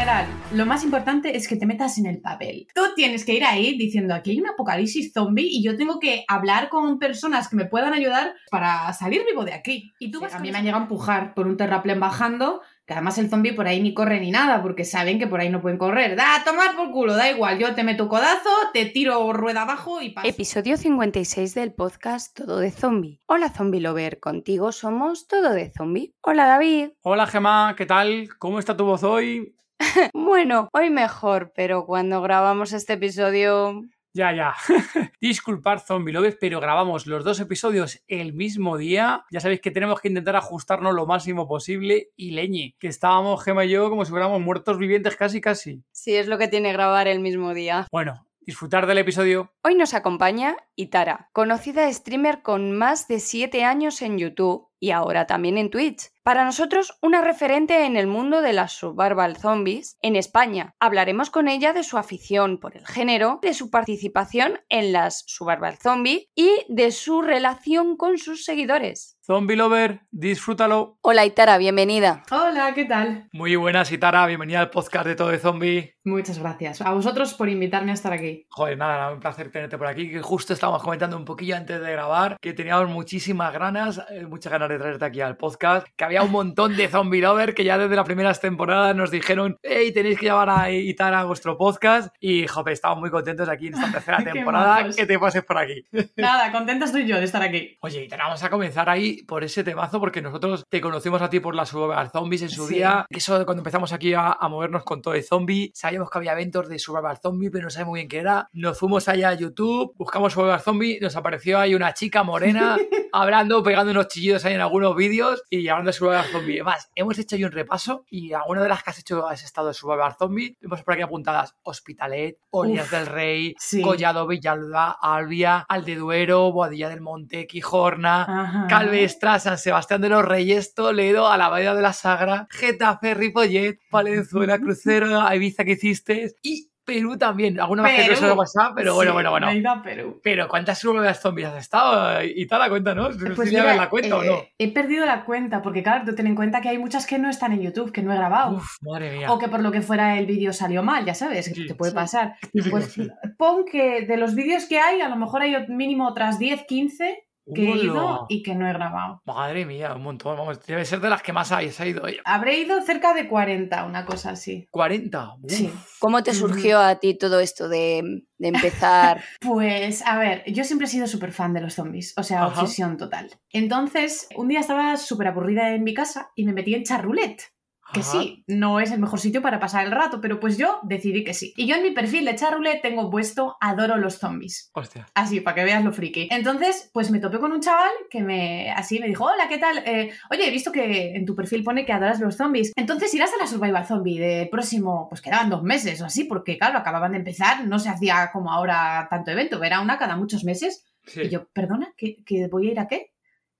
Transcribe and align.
General, 0.00 0.26
lo 0.54 0.64
más 0.64 0.82
importante 0.82 1.36
es 1.36 1.46
que 1.46 1.56
te 1.56 1.66
metas 1.66 1.98
en 1.98 2.06
el 2.06 2.22
papel. 2.22 2.66
Tú 2.74 2.80
tienes 2.96 3.22
que 3.22 3.34
ir 3.34 3.44
ahí 3.44 3.76
diciendo 3.76 4.14
aquí 4.14 4.30
hay 4.30 4.40
un 4.40 4.48
apocalipsis 4.48 5.12
zombie 5.12 5.46
y 5.46 5.62
yo 5.62 5.76
tengo 5.76 6.00
que 6.00 6.24
hablar 6.26 6.70
con 6.70 6.98
personas 6.98 7.50
que 7.50 7.56
me 7.56 7.66
puedan 7.66 7.92
ayudar 7.92 8.32
para 8.50 8.90
salir 8.94 9.26
vivo 9.28 9.44
de 9.44 9.52
aquí. 9.52 9.92
Y 9.98 10.10
tú 10.10 10.20
Sí, 10.20 10.24
vas 10.24 10.34
a 10.36 10.38
mí 10.38 10.50
me 10.50 10.56
han 10.56 10.64
llegado 10.64 10.80
a 10.80 10.84
empujar 10.84 11.34
por 11.34 11.46
un 11.46 11.58
terraplén 11.58 12.00
bajando, 12.00 12.62
que 12.86 12.94
además 12.94 13.18
el 13.18 13.28
zombie 13.28 13.52
por 13.52 13.66
ahí 13.66 13.82
ni 13.82 13.92
corre 13.92 14.20
ni 14.20 14.30
nada, 14.30 14.62
porque 14.62 14.86
saben 14.86 15.18
que 15.18 15.26
por 15.26 15.38
ahí 15.38 15.50
no 15.50 15.60
pueden 15.60 15.76
correr. 15.76 16.16
Da, 16.16 16.36
a 16.36 16.44
tomar 16.44 16.76
por 16.76 16.92
culo, 16.92 17.14
da 17.14 17.30
igual, 17.30 17.58
yo 17.58 17.74
te 17.74 17.84
meto 17.84 18.08
codazo, 18.08 18.48
te 18.72 18.86
tiro 18.86 19.30
rueda 19.34 19.62
abajo 19.62 20.00
y 20.00 20.12
paso. 20.12 20.26
Episodio 20.26 20.78
56 20.78 21.52
del 21.52 21.74
podcast 21.74 22.34
Todo 22.34 22.58
de 22.58 22.70
Zombie. 22.70 23.20
Hola 23.26 23.50
Zombie 23.50 23.82
Lover, 23.82 24.18
contigo 24.18 24.72
somos 24.72 25.26
Todo 25.26 25.50
de 25.50 25.70
Zombie. 25.70 26.14
Hola 26.22 26.46
David. 26.46 26.92
Hola 27.02 27.26
Gema, 27.26 27.74
¿qué 27.76 27.84
tal? 27.84 28.30
¿Cómo 28.38 28.58
está 28.58 28.74
tu 28.74 28.86
voz 28.86 29.02
hoy? 29.02 29.59
Bueno, 30.14 30.68
hoy 30.72 30.90
mejor, 30.90 31.52
pero 31.54 31.86
cuando 31.86 32.22
grabamos 32.22 32.72
este 32.72 32.94
episodio... 32.94 33.82
Ya, 34.12 34.32
ya. 34.34 34.54
Disculpad, 35.20 35.78
zombie 35.78 36.12
lovers, 36.12 36.36
pero 36.40 36.60
grabamos 36.60 37.06
los 37.06 37.24
dos 37.24 37.38
episodios 37.38 38.02
el 38.08 38.32
mismo 38.32 38.76
día. 38.76 39.24
Ya 39.30 39.40
sabéis 39.40 39.60
que 39.60 39.70
tenemos 39.70 40.00
que 40.00 40.08
intentar 40.08 40.34
ajustarnos 40.34 40.94
lo 40.94 41.06
máximo 41.06 41.46
posible. 41.46 42.10
Y 42.16 42.32
leñe, 42.32 42.74
que 42.80 42.88
estábamos 42.88 43.42
Gema 43.44 43.64
y 43.64 43.70
yo 43.70 43.88
como 43.88 44.04
si 44.04 44.10
fuéramos 44.10 44.40
muertos 44.40 44.78
vivientes 44.78 45.14
casi, 45.16 45.40
casi. 45.40 45.84
Sí, 45.92 46.16
es 46.16 46.26
lo 46.26 46.38
que 46.38 46.48
tiene 46.48 46.72
grabar 46.72 47.06
el 47.06 47.20
mismo 47.20 47.54
día. 47.54 47.86
Bueno, 47.92 48.26
disfrutar 48.40 48.86
del 48.86 48.98
episodio. 48.98 49.52
Hoy 49.62 49.76
nos 49.76 49.94
acompaña 49.94 50.56
Itara, 50.74 51.30
conocida 51.32 51.92
streamer 51.92 52.42
con 52.42 52.72
más 52.72 53.06
de 53.06 53.20
7 53.20 53.62
años 53.62 54.02
en 54.02 54.18
YouTube 54.18 54.69
y 54.80 54.90
ahora 54.90 55.26
también 55.26 55.58
en 55.58 55.70
Twitch. 55.70 56.10
Para 56.22 56.44
nosotros, 56.44 56.98
una 57.00 57.22
referente 57.22 57.86
en 57.86 57.96
el 57.96 58.06
mundo 58.06 58.42
de 58.42 58.52
las 58.52 58.72
survival 58.72 59.36
zombies 59.36 59.96
en 60.02 60.16
España. 60.16 60.74
Hablaremos 60.78 61.30
con 61.30 61.48
ella 61.48 61.72
de 61.72 61.82
su 61.82 61.98
afición 61.98 62.58
por 62.58 62.76
el 62.76 62.86
género, 62.86 63.38
de 63.42 63.54
su 63.54 63.70
participación 63.70 64.60
en 64.68 64.92
las 64.92 65.24
survival 65.26 65.76
zombie 65.78 66.28
y 66.34 66.50
de 66.68 66.92
su 66.92 67.22
relación 67.22 67.96
con 67.96 68.18
sus 68.18 68.44
seguidores. 68.44 69.16
Zombie 69.22 69.56
lover, 69.56 70.00
disfrútalo. 70.10 70.98
Hola 71.02 71.24
Itara, 71.24 71.56
bienvenida. 71.56 72.24
Hola, 72.30 72.74
¿qué 72.74 72.84
tal? 72.84 73.28
Muy 73.32 73.54
buenas, 73.54 73.92
Itara. 73.92 74.26
Bienvenida 74.26 74.60
al 74.60 74.70
podcast 74.70 75.06
de 75.06 75.14
Todo 75.14 75.28
de 75.28 75.38
Zombie. 75.38 75.94
Muchas 76.04 76.38
gracias. 76.38 76.80
A 76.80 76.92
vosotros 76.92 77.34
por 77.34 77.48
invitarme 77.48 77.92
a 77.92 77.94
estar 77.94 78.12
aquí. 78.12 78.46
Joder, 78.50 78.76
nada, 78.76 78.96
nada, 78.96 79.12
un 79.12 79.20
placer 79.20 79.52
tenerte 79.52 79.78
por 79.78 79.86
aquí. 79.86 80.10
Que 80.10 80.20
justo 80.20 80.52
estábamos 80.52 80.82
comentando 80.82 81.16
un 81.16 81.24
poquillo 81.24 81.56
antes 81.56 81.80
de 81.80 81.92
grabar 81.92 82.38
que 82.40 82.54
teníamos 82.54 82.88
muchísimas 82.88 83.52
ganas, 83.52 84.02
eh, 84.10 84.26
muchas 84.26 84.50
ganas 84.50 84.68
de 84.70 84.78
traerte 84.78 85.04
aquí 85.04 85.20
al 85.20 85.36
podcast. 85.36 85.86
Que 85.96 86.04
había 86.04 86.22
un 86.22 86.30
montón 86.30 86.76
de 86.76 86.88
zombie 86.88 87.20
lover 87.20 87.54
que 87.54 87.64
ya 87.64 87.78
desde 87.78 87.96
las 87.96 88.04
primeras 88.06 88.40
temporadas 88.40 88.94
nos 88.96 89.10
dijeron, 89.10 89.58
hey, 89.62 89.92
tenéis 89.92 90.18
que 90.18 90.26
llevar 90.26 90.48
a 90.50 90.70
Itara 90.70 91.20
a 91.20 91.24
vuestro 91.24 91.56
podcast. 91.56 92.14
Y, 92.20 92.46
joder, 92.46 92.72
estamos 92.72 92.98
muy 92.98 93.10
contentos 93.10 93.48
aquí 93.48 93.68
en 93.68 93.74
esta 93.74 93.90
tercera 93.92 94.18
temporada 94.24 94.88
que 94.90 95.06
te 95.06 95.18
pases 95.18 95.44
por 95.44 95.58
aquí. 95.58 95.84
Nada, 96.16 96.50
contenta 96.52 96.84
estoy 96.86 97.06
yo 97.06 97.16
de 97.16 97.24
estar 97.24 97.42
aquí. 97.42 97.76
Oye, 97.80 98.04
Itara, 98.04 98.24
vamos 98.24 98.42
a 98.42 98.50
comenzar 98.50 98.88
ahí 98.88 99.22
por 99.24 99.44
ese 99.44 99.64
temazo 99.64 100.00
porque 100.00 100.22
nosotros 100.22 100.64
te 100.68 100.80
conocimos 100.80 101.20
a 101.22 101.30
ti 101.30 101.40
por 101.40 101.54
las 101.54 101.70
Zombies 101.70 102.42
en 102.42 102.50
su 102.50 102.66
Sí. 102.66 102.74
día. 102.74 103.06
Eso 103.10 103.44
cuando 103.44 103.60
empezamos 103.60 103.92
aquí 103.92 104.14
a, 104.14 104.32
a 104.32 104.48
movernos 104.48 104.84
con 104.84 105.02
todo 105.02 105.14
de 105.14 105.22
zombie, 105.22 105.70
sabíamos 105.74 106.10
que 106.10 106.18
había 106.18 106.32
eventos 106.32 106.68
de 106.68 106.78
Survival 106.78 107.18
Zombie, 107.18 107.50
pero 107.50 107.64
no 107.64 107.70
sabíamos 107.70 107.90
muy 107.92 108.00
bien 108.00 108.08
qué 108.08 108.18
era. 108.18 108.48
Nos 108.52 108.78
fuimos 108.78 109.08
allá 109.08 109.30
a 109.30 109.34
YouTube, 109.34 109.92
buscamos 109.96 110.32
Survival 110.32 110.60
Zombie, 110.60 110.98
nos 111.00 111.16
apareció 111.16 111.58
ahí 111.58 111.74
una 111.74 111.92
chica 111.94 112.22
morena 112.22 112.76
hablando, 113.12 113.62
pegando 113.62 113.90
unos 113.92 114.08
chillidos 114.08 114.44
ahí 114.44 114.54
en 114.54 114.59
algunos 114.60 114.94
vídeos 114.96 115.42
y 115.50 115.68
hablando 115.68 115.88
de 115.88 115.92
Survival 115.92 116.24
Zombie. 116.26 116.54
Además, 116.56 116.90
hemos 116.94 117.18
hecho 117.18 117.36
ahí 117.36 117.44
un 117.44 117.52
repaso 117.52 118.04
y 118.08 118.32
alguna 118.32 118.62
de 118.62 118.68
las 118.68 118.82
que 118.82 118.90
has 118.90 118.98
hecho 118.98 119.26
has 119.26 119.42
estado 119.42 119.68
de 119.68 119.74
Survival 119.74 120.14
Zombie, 120.18 120.56
vemos 120.60 120.82
por 120.82 120.94
aquí 120.94 121.02
apuntadas 121.02 121.56
Hospitalet, 121.62 122.38
Olías 122.50 122.90
del 122.90 123.06
Rey, 123.06 123.54
sí. 123.58 123.82
Collado 123.82 124.26
Villalba, 124.26 124.96
Albia, 125.00 125.66
Aldeduero, 125.68 126.52
Boadilla 126.52 126.88
del 126.88 127.00
Monte, 127.00 127.46
Quijorna. 127.46 128.66
Calvestra, 128.68 129.38
San 129.38 129.58
Sebastián 129.58 130.00
de 130.00 130.08
los 130.08 130.24
Reyes, 130.24 130.74
Toledo, 130.74 131.28
a 131.28 131.36
la 131.36 131.48
Bahía 131.48 131.74
de 131.74 131.82
la 131.82 131.92
Sagra, 131.92 132.46
Getafe, 132.50 133.14
Ripollet, 133.14 133.78
Valenzuela, 133.90 134.58
Crucero, 134.58 135.20
Ibiza 135.34 135.64
que 135.64 135.72
hiciste 135.72 136.34
y 136.42 136.69
Perú 136.84 137.16
también. 137.16 137.60
Alguna 137.60 137.82
vez 137.84 138.08
que 138.18 138.26
no 138.26 138.34
WhatsApp, 138.34 138.72
pero 138.74 138.94
bueno, 138.94 139.10
Sí, 139.10 139.14
bueno, 139.14 139.30
bueno. 139.30 139.46
me 139.52 139.68
a 139.68 139.82
Perú. 139.82 140.20
Pero 140.22 140.48
¿cuántas 140.48 140.78
survival 140.78 141.14
zombies 141.14 141.48
has 141.48 141.58
estado? 141.58 142.22
Y 142.24 142.46
tal, 142.46 142.60
la 142.60 142.68
cuenta, 142.68 142.94
¿no? 142.94 143.08
Pues 143.10 143.18
¿Sí 143.48 143.54
mira, 143.54 143.62
llevas 143.62 143.76
la 143.76 143.88
cuenta 143.88 144.16
o 144.16 144.22
no? 144.24 144.32
eh, 144.34 144.52
He 144.58 144.72
perdido 144.72 145.06
la 145.06 145.24
cuenta, 145.24 145.62
porque 145.62 145.82
claro, 145.82 146.04
tú 146.04 146.14
ten 146.14 146.26
en 146.26 146.34
cuenta 146.34 146.60
que 146.60 146.68
hay 146.68 146.78
muchas 146.78 147.06
que 147.06 147.18
no 147.18 147.28
están 147.28 147.52
en 147.52 147.62
YouTube, 147.62 147.92
que 147.92 148.02
no 148.02 148.12
he 148.12 148.16
grabado. 148.16 148.56
Uf, 148.56 148.76
madre 148.82 149.16
mía. 149.16 149.32
O 149.32 149.38
que 149.38 149.48
por 149.48 149.60
lo 149.60 149.70
que 149.70 149.82
fuera 149.82 150.18
el 150.18 150.26
vídeo 150.26 150.52
salió 150.52 150.82
mal, 150.82 151.04
ya 151.04 151.14
sabes, 151.14 151.52
que 151.52 151.64
te 151.66 151.74
puede 151.74 151.90
sí. 151.92 151.94
pasar. 151.94 152.36
Pues 152.70 152.96
pon 153.38 153.64
que 153.64 154.02
de 154.06 154.16
los 154.16 154.34
vídeos 154.34 154.64
que 154.66 154.78
hay, 154.80 155.00
a 155.00 155.08
lo 155.08 155.16
mejor 155.16 155.42
hay 155.42 155.66
mínimo 155.68 156.08
otras 156.08 156.38
10, 156.38 156.64
15 156.64 157.24
que 157.54 157.72
he 157.72 157.76
ido 157.84 158.26
y 158.28 158.42
que 158.42 158.54
no 158.54 158.68
he 158.68 158.72
grabado. 158.72 159.20
Madre 159.24 159.64
mía, 159.66 159.94
un 159.94 160.02
montón. 160.02 160.36
Vamos, 160.36 160.64
debe 160.66 160.84
ser 160.84 161.00
de 161.00 161.10
las 161.10 161.22
que 161.22 161.32
más 161.32 161.52
hay. 161.52 161.70
Se 161.70 161.82
ha 161.82 161.86
ido 161.86 162.06
ella. 162.06 162.20
Habré 162.24 162.58
ido 162.60 162.80
cerca 162.82 163.14
de 163.14 163.28
40, 163.28 163.84
una 163.84 164.04
cosa 164.04 164.30
así. 164.30 164.66
40. 164.70 165.34
Uf. 165.42 165.52
Sí. 165.52 165.72
¿Cómo 165.98 166.22
te 166.22 166.32
surgió 166.34 166.78
a 166.80 166.96
ti 166.96 167.16
todo 167.18 167.40
esto 167.40 167.68
de, 167.68 168.24
de 168.38 168.48
empezar? 168.48 169.22
Pues, 169.40 170.02
a 170.06 170.18
ver, 170.18 170.44
yo 170.52 170.64
siempre 170.64 170.86
he 170.86 170.90
sido 170.90 171.06
súper 171.06 171.32
fan 171.32 171.52
de 171.52 171.60
los 171.60 171.74
zombies, 171.74 172.14
o 172.16 172.22
sea, 172.22 172.44
Ajá. 172.44 172.62
obsesión 172.62 172.96
total. 172.96 173.30
Entonces, 173.52 174.28
un 174.36 174.48
día 174.48 174.60
estaba 174.60 174.96
súper 174.96 175.28
aburrida 175.28 175.74
en 175.74 175.82
mi 175.84 175.94
casa 175.94 176.30
y 176.34 176.44
me 176.44 176.52
metí 176.52 176.74
en 176.74 176.84
charroulette. 176.84 177.42
Que 177.92 178.00
Ajá. 178.00 178.10
sí, 178.12 178.44
no 178.46 178.78
es 178.80 178.90
el 178.92 179.00
mejor 179.00 179.18
sitio 179.20 179.42
para 179.42 179.58
pasar 179.58 179.84
el 179.84 179.90
rato, 179.92 180.20
pero 180.20 180.38
pues 180.38 180.56
yo 180.58 180.78
decidí 180.82 181.24
que 181.24 181.34
sí. 181.34 181.52
Y 181.56 181.66
yo 181.66 181.76
en 181.76 181.82
mi 181.82 181.90
perfil 181.90 182.24
de 182.24 182.36
charroulette 182.36 182.82
tengo 182.82 183.10
puesto 183.10 183.56
adoro 183.60 183.96
los 183.96 184.18
zombies. 184.18 184.70
Hostia. 184.74 185.06
Así, 185.14 185.40
para 185.40 185.56
que 185.56 185.64
veas 185.64 185.84
lo 185.84 185.92
friki. 185.92 186.28
Entonces, 186.30 186.90
pues 186.92 187.10
me 187.10 187.18
topé 187.18 187.38
con 187.38 187.52
un 187.52 187.60
chaval 187.60 187.90
que 188.08 188.22
me, 188.22 188.70
así 188.70 188.98
me 189.00 189.08
dijo, 189.08 189.24
hola, 189.24 189.48
¿qué 189.48 189.58
tal? 189.58 189.78
Eh, 189.86 190.12
Oye, 190.30 190.46
he 190.46 190.50
visto 190.50 190.70
que 190.70 191.14
en 191.16 191.26
tu 191.26 191.34
perfil 191.34 191.64
pone 191.64 191.84
que 191.84 191.92
adoras 191.92 192.20
los 192.20 192.36
zombies. 192.36 192.72
Entonces 192.76 193.12
irás 193.14 193.32
a 193.32 193.38
la 193.38 193.46
Survival 193.46 193.86
Zombie 193.86 194.18
de 194.18 194.48
próximo, 194.50 195.08
pues 195.08 195.20
quedaban 195.20 195.50
dos 195.50 195.62
meses 195.62 196.00
o 196.00 196.04
así, 196.06 196.24
porque 196.24 196.58
claro, 196.58 196.78
acababan 196.78 197.12
de 197.12 197.18
empezar, 197.18 197.66
no 197.66 197.78
se 197.78 197.88
hacía 197.88 198.30
como 198.32 198.52
ahora 198.52 199.06
tanto 199.10 199.30
evento, 199.30 199.62
era 199.64 199.80
una 199.80 199.98
cada 199.98 200.16
muchos 200.16 200.44
meses. 200.44 200.86
Sí. 201.06 201.22
Y 201.22 201.28
yo, 201.30 201.48
perdona, 201.52 201.92
¿que, 201.96 202.22
que 202.24 202.46
voy 202.48 202.68
a 202.68 202.70
ir 202.72 202.78
a 202.80 202.86
qué? 202.86 203.12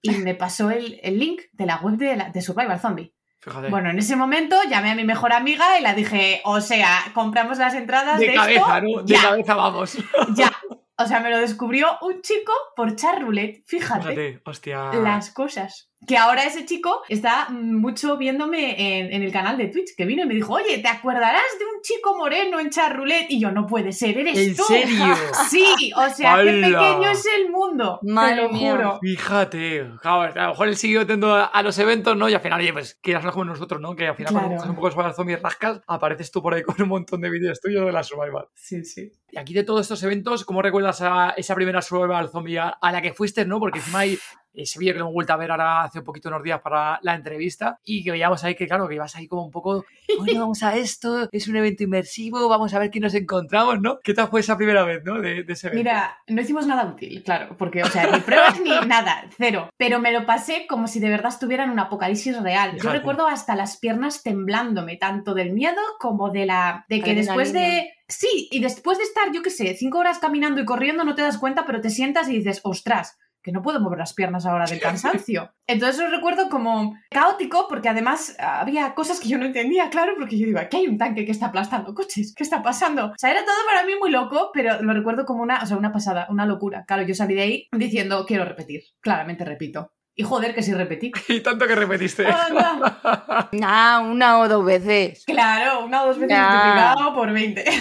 Y 0.03 0.11
me 0.13 0.35
pasó 0.35 0.71
el, 0.71 0.99
el 1.03 1.19
link 1.19 1.41
de 1.53 1.67
la 1.67 1.77
web 1.79 1.97
de, 1.97 2.17
la- 2.17 2.31
de 2.31 2.41
Survival 2.41 2.79
Zombie. 2.81 3.13
Fíjate. 3.41 3.69
Bueno, 3.69 3.91
en 3.91 3.99
ese 3.99 4.17
momento 4.17 4.57
llamé 4.69 4.91
a 4.91 4.95
mi 4.95 5.05
mejor 5.05 5.33
amiga 5.33 5.79
y 5.79 5.83
la 5.83 5.95
dije, 5.95 6.43
o 6.45 6.61
sea, 6.61 6.99
compramos 7.15 7.59
las 7.59 7.75
entradas 7.75 8.21
de, 8.21 8.29
de 8.29 8.35
cabeza, 8.35 8.79
esto, 8.79 8.81
¿no? 8.83 9.03
De 9.03 9.15
ya, 9.15 9.23
cabeza 9.23 9.55
vamos. 9.55 9.97
ya. 10.37 10.53
O 10.99 11.07
sea, 11.07 11.21
me 11.21 11.31
lo 11.31 11.39
descubrió 11.39 11.89
un 12.03 12.21
chico 12.21 12.53
por 12.77 12.95
charroulette. 12.95 13.65
Fíjate, 13.67 14.03
Fíjate, 14.03 14.43
hostia. 14.45 14.93
las 14.93 15.31
cosas. 15.31 15.90
Que 16.07 16.17
ahora 16.17 16.45
ese 16.45 16.65
chico 16.65 17.03
está 17.09 17.49
mucho 17.51 18.17
viéndome 18.17 18.99
en, 19.01 19.13
en 19.13 19.23
el 19.23 19.31
canal 19.31 19.59
de 19.59 19.69
Twitch, 19.69 19.95
que 19.95 20.07
vino 20.07 20.23
y 20.23 20.27
me 20.27 20.35
dijo, 20.35 20.55
oye, 20.55 20.79
¿te 20.79 20.89
acordarás 20.89 21.43
de 21.59 21.65
un 21.67 21.83
chico 21.83 22.17
moreno 22.17 22.59
en 22.59 22.71
charroulette? 22.71 23.27
Y 23.31 23.39
yo, 23.39 23.51
no 23.53 23.67
puede 23.67 23.93
ser, 23.93 24.17
eres 24.19 24.39
¿En 24.39 24.57
tú. 24.57 24.63
serio? 24.65 25.05
Sí, 25.51 25.93
o 25.95 26.09
sea, 26.09 26.37
qué 26.43 26.53
pequeño 26.53 27.11
es 27.11 27.27
el 27.39 27.51
mundo. 27.51 27.99
Madre 28.03 28.37
te 28.37 28.43
lo 28.43 28.49
mía. 28.51 28.73
juro. 28.73 28.99
Fíjate, 29.03 29.91
claro, 30.01 30.33
a 30.35 30.45
lo 30.45 30.49
mejor 30.51 30.69
él 30.69 30.77
siguió 30.77 31.03
yendo 31.03 31.35
a, 31.35 31.63
los 31.63 31.79
eventos, 31.79 32.17
¿no? 32.17 32.29
Y 32.29 32.35
al 32.35 32.41
final, 32.41 32.61
oye, 32.61 32.73
pues 32.73 32.99
quieras 33.03 33.23
no 33.25 33.33
como 33.33 33.45
nosotros, 33.45 33.81
¿no? 33.81 33.95
Que 33.95 34.09
al 34.09 34.17
final 34.17 34.33
cuando 34.33 34.49
Claro. 34.49 34.55
buscas 34.57 34.71
un 34.71 34.77
poco 34.77 34.91
sobre 34.91 35.13
zombies 35.15 35.43
rascas, 35.43 35.81
apareces 35.87 36.31
tú 36.31 36.43
por 36.43 36.55
ahí 36.55 36.63
con 36.63 36.81
un 36.81 36.89
montón 36.89 37.21
de 37.21 37.31
vídeos 37.31 37.61
tuyos 37.61 37.85
de 37.85 37.93
la 37.93 38.03
Survival. 38.03 38.47
Sí, 38.55 38.85
sí. 38.85 39.13
Y 39.31 39.39
aquí 39.39 39.53
de 39.55 39.63
todos 39.65 39.83
estos 39.83 40.03
eventos, 40.03 40.45
¿cómo 40.45 40.63
recuerdas 40.63 41.03
a 41.03 41.35
esa 41.37 41.55
primera 41.55 41.83
Survival 41.83 42.31
Zombie 42.31 42.59
a, 42.59 42.69
a 42.71 42.91
la 42.91 43.03
que 43.03 43.13
fuiste, 43.13 43.45
no? 43.45 43.61
Porque 43.61 43.79
encima 43.79 44.01
hay 44.01 44.19
ese 44.53 44.79
vídeo 44.79 44.95
que 44.95 44.99
lo 44.99 45.05
hemos 45.07 45.15
vuelto 45.15 45.33
a 45.33 45.37
ver 45.37 45.51
ahora 45.51 45.83
hace 45.83 46.01
un 46.01 46.05
poquito 46.05 46.29
unos 46.29 46.43
días 46.43 46.61
para 46.61 46.99
la 47.03 47.15
entrevista 47.15 47.79
y 47.85 48.03
que 48.03 48.11
veíamos 48.11 48.43
ahí 48.45 48.55
que, 48.55 48.67
claro, 48.67 48.89
que 48.89 48.95
ibas 48.95 49.15
ahí 49.17 49.27
como 49.27 49.45
un 49.45 49.51
poco, 49.51 49.85
bueno, 50.19 50.41
vamos 50.41 50.63
a 50.63 50.77
esto, 50.77 51.29
es 51.31 51.49
un 51.49 51.57
evento 51.57 51.85
inmersivo, 51.85 52.49
vamos 52.49 52.75
a 52.75 52.79
ver 52.79 52.91
quién 52.91 53.03
nos 53.03 53.15
encontramos, 53.15 53.81
¿no? 53.81 54.01
¿Qué 54.03 54.15
tal 54.15 54.29
fue 54.29 54.41
esa 54.41 54.57
primera 54.57 54.85
vez, 54.85 55.03
¿no? 55.05 55.21
De, 55.21 55.45
de 55.45 55.53
ese 55.53 55.69
evento. 55.69 55.81
Mira, 55.81 56.19
no 56.29 56.41
hicimos 56.41 56.67
nada 56.67 56.85
útil, 56.85 57.23
claro, 57.23 57.57
porque, 57.57 57.83
o 57.83 57.87
sea, 57.87 58.11
ni 58.11 58.21
pruebas 58.21 58.61
ni 58.61 58.71
nada, 58.87 59.25
cero. 59.37 59.71
Pero 59.77 59.99
me 60.01 60.13
lo 60.13 60.27
pasé 60.27 60.67
como 60.69 60.89
si 60.89 61.01
de 61.01 61.11
verdad 61.11 61.33
estuviera 61.33 61.65
en 61.65 61.71
un 61.71 61.79
apocalipsis 61.79 62.41
real. 62.43 62.79
Yo 62.83 62.91
recuerdo 62.91 63.27
hasta 63.27 63.55
las 63.55 63.77
piernas 63.77 64.23
temblándome, 64.23 64.97
tanto 64.97 65.35
del 65.35 65.53
miedo 65.53 65.81
como 65.99 66.31
de 66.31 66.47
la. 66.47 66.85
de 66.89 67.01
que 67.01 67.15
después 67.15 67.53
de. 67.53 67.93
Sí, 68.09 68.49
y 68.51 68.61
después 68.61 68.99
de 68.99 69.05
estar, 69.05 69.33
yo 69.33 69.41
qué 69.43 69.51
sé, 69.51 69.75
cinco 69.75 69.99
horas 69.99 70.19
caminando 70.19 70.61
y 70.61 70.65
corriendo, 70.65 71.05
no 71.05 71.15
te 71.15 71.23
das 71.23 71.39
cuenta, 71.39 71.65
pero 71.65 71.81
te 71.81 71.91
sientas 71.91 72.29
y 72.29 72.37
dices, 72.39 72.61
ostras. 72.65 73.17
Que 73.43 73.53
no 73.53 73.63
puedo 73.63 73.81
mover 73.81 73.99
las 73.99 74.15
piernas 74.15 74.47
ahora 74.47 74.67
del 74.67 74.81
cansancio. 74.81 75.53
Entonces 75.67 76.01
lo 76.01 76.11
recuerdo 76.11 76.49
como 76.49 76.95
caótico, 77.11 77.67
porque 77.69 77.89
además 77.89 78.37
había 78.39 78.95
cosas 78.95 79.21
que 79.21 79.29
yo 79.29 79.39
no 79.39 79.47
entendía, 79.47 79.91
claro, 79.91 80.15
porque 80.19 80.39
yo 80.39 80.47
digo, 80.47 80.59
aquí 80.59 80.79
hay 80.79 80.87
un 80.87 80.99
tanque 80.99 81.25
que 81.25 81.33
está 81.33 81.47
aplastando 81.47 81.95
coches, 81.95 82.35
¿qué 82.37 82.43
está 82.43 82.63
pasando? 82.63 83.07
O 83.07 83.15
sea, 83.17 83.31
era 83.31 83.45
todo 83.45 83.57
para 83.67 83.87
mí 83.87 83.93
muy 83.99 84.11
loco, 84.11 84.51
pero 84.53 84.83
lo 84.83 84.93
recuerdo 84.93 85.25
como 85.25 85.43
una, 85.43 85.63
o 85.63 85.67
sea, 85.67 85.77
una 85.77 85.93
pasada, 85.93 86.27
una 86.31 86.47
locura. 86.47 86.85
Claro, 86.87 87.03
yo 87.03 87.15
salí 87.15 87.35
de 87.35 87.43
ahí 87.43 87.69
diciendo, 87.73 88.25
quiero 88.27 88.45
repetir. 88.45 88.83
Claramente 89.01 89.45
repito. 89.45 89.93
Y 90.15 90.23
joder, 90.23 90.55
que 90.55 90.63
sí 90.63 90.75
repetí. 90.75 91.13
Y 91.29 91.41
tanto 91.41 91.67
que 91.67 91.75
repetiste. 91.75 92.27
Anda. 92.27 93.49
Ah, 93.65 94.03
una 94.05 94.39
o 94.41 94.49
dos 94.49 94.65
veces. 94.65 95.25
Claro, 95.25 95.85
una 95.85 96.03
o 96.03 96.07
dos 96.09 96.19
veces 96.19 96.39
multiplicado 96.39 97.15
por 97.15 97.33
20. 97.33 97.65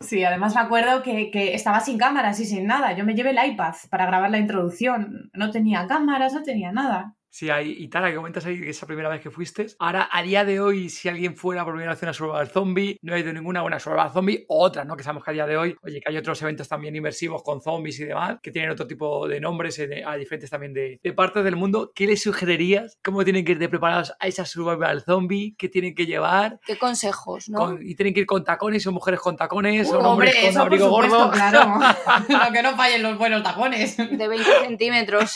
Sí, 0.00 0.22
además 0.22 0.54
me 0.54 0.60
acuerdo 0.60 1.02
que, 1.02 1.32
que 1.32 1.54
estaba 1.54 1.80
sin 1.80 1.98
cámaras 1.98 2.38
y 2.38 2.44
sin 2.44 2.66
nada. 2.66 2.92
Yo 2.92 3.04
me 3.04 3.14
llevé 3.14 3.30
el 3.30 3.52
iPad 3.52 3.74
para 3.90 4.06
grabar 4.06 4.30
la 4.30 4.38
introducción. 4.38 5.30
No 5.32 5.50
tenía 5.50 5.88
cámaras, 5.88 6.32
no 6.32 6.44
tenía 6.44 6.70
nada. 6.70 7.16
Sí, 7.36 7.50
hay, 7.50 7.70
y 7.78 7.88
Tara, 7.88 8.08
que 8.08 8.16
comentas 8.16 8.46
ahí 8.46 8.58
que 8.58 8.70
esa 8.70 8.86
primera 8.86 9.10
vez 9.10 9.20
que 9.20 9.30
fuiste. 9.30 9.66
Ahora, 9.78 10.08
a 10.10 10.22
día 10.22 10.46
de 10.46 10.58
hoy, 10.58 10.88
si 10.88 11.06
alguien 11.10 11.36
fuera 11.36 11.64
por 11.64 11.74
primera 11.74 11.92
vez 11.92 12.02
a 12.02 12.06
una 12.06 12.14
Survival 12.14 12.48
Zombie, 12.48 12.96
no 13.02 13.12
ha 13.14 13.18
ido 13.18 13.30
ninguna 13.30 13.60
buena 13.60 13.78
Survival 13.78 14.10
Zombie, 14.10 14.46
o 14.48 14.64
otra, 14.64 14.86
¿no? 14.86 14.96
Que 14.96 15.02
sabemos 15.02 15.22
que 15.22 15.32
a 15.32 15.34
día 15.34 15.46
de 15.46 15.58
hoy, 15.58 15.76
oye, 15.82 16.00
que 16.00 16.08
hay 16.08 16.16
otros 16.16 16.40
eventos 16.40 16.66
también 16.66 16.96
inmersivos 16.96 17.42
con 17.42 17.60
zombies 17.60 18.00
y 18.00 18.04
demás, 18.06 18.38
que 18.42 18.50
tienen 18.50 18.70
otro 18.70 18.86
tipo 18.86 19.28
de 19.28 19.38
nombres 19.38 19.78
eh, 19.80 20.02
a 20.06 20.16
diferentes 20.16 20.48
también 20.48 20.72
de, 20.72 20.98
de 21.02 21.12
partes 21.12 21.44
del 21.44 21.56
mundo. 21.56 21.92
¿Qué 21.94 22.06
les 22.06 22.22
sugerirías? 22.22 22.96
¿Cómo 23.04 23.22
tienen 23.22 23.44
que 23.44 23.52
ir 23.52 23.58
de 23.58 23.68
preparados 23.68 24.14
a 24.18 24.26
esa 24.28 24.46
Survival 24.46 25.02
Zombie? 25.02 25.54
¿Qué 25.58 25.68
tienen 25.68 25.94
que 25.94 26.06
llevar? 26.06 26.58
¿Qué 26.64 26.78
consejos, 26.78 27.50
no? 27.50 27.58
Con- 27.58 27.86
y 27.86 27.94
tienen 27.96 28.14
que 28.14 28.20
ir 28.20 28.26
con 28.26 28.44
tacones, 28.44 28.82
son 28.82 28.94
mujeres 28.94 29.20
con 29.20 29.36
tacones, 29.36 29.88
Uh, 29.90 29.96
hombres 29.96 30.06
hombre, 30.06 30.30
con 30.32 30.40
eso 30.48 30.58
por 30.60 30.62
abrigo 30.68 30.86
supuesto, 30.86 31.18
gordo. 31.18 31.30
claro. 31.32 31.74
Lo 32.46 32.52
que 32.54 32.62
no 32.62 32.74
fallen 32.76 33.02
los 33.02 33.18
buenos 33.18 33.42
tacones. 33.42 33.94
De 33.98 34.26
20 34.26 34.42
centímetros. 34.64 35.34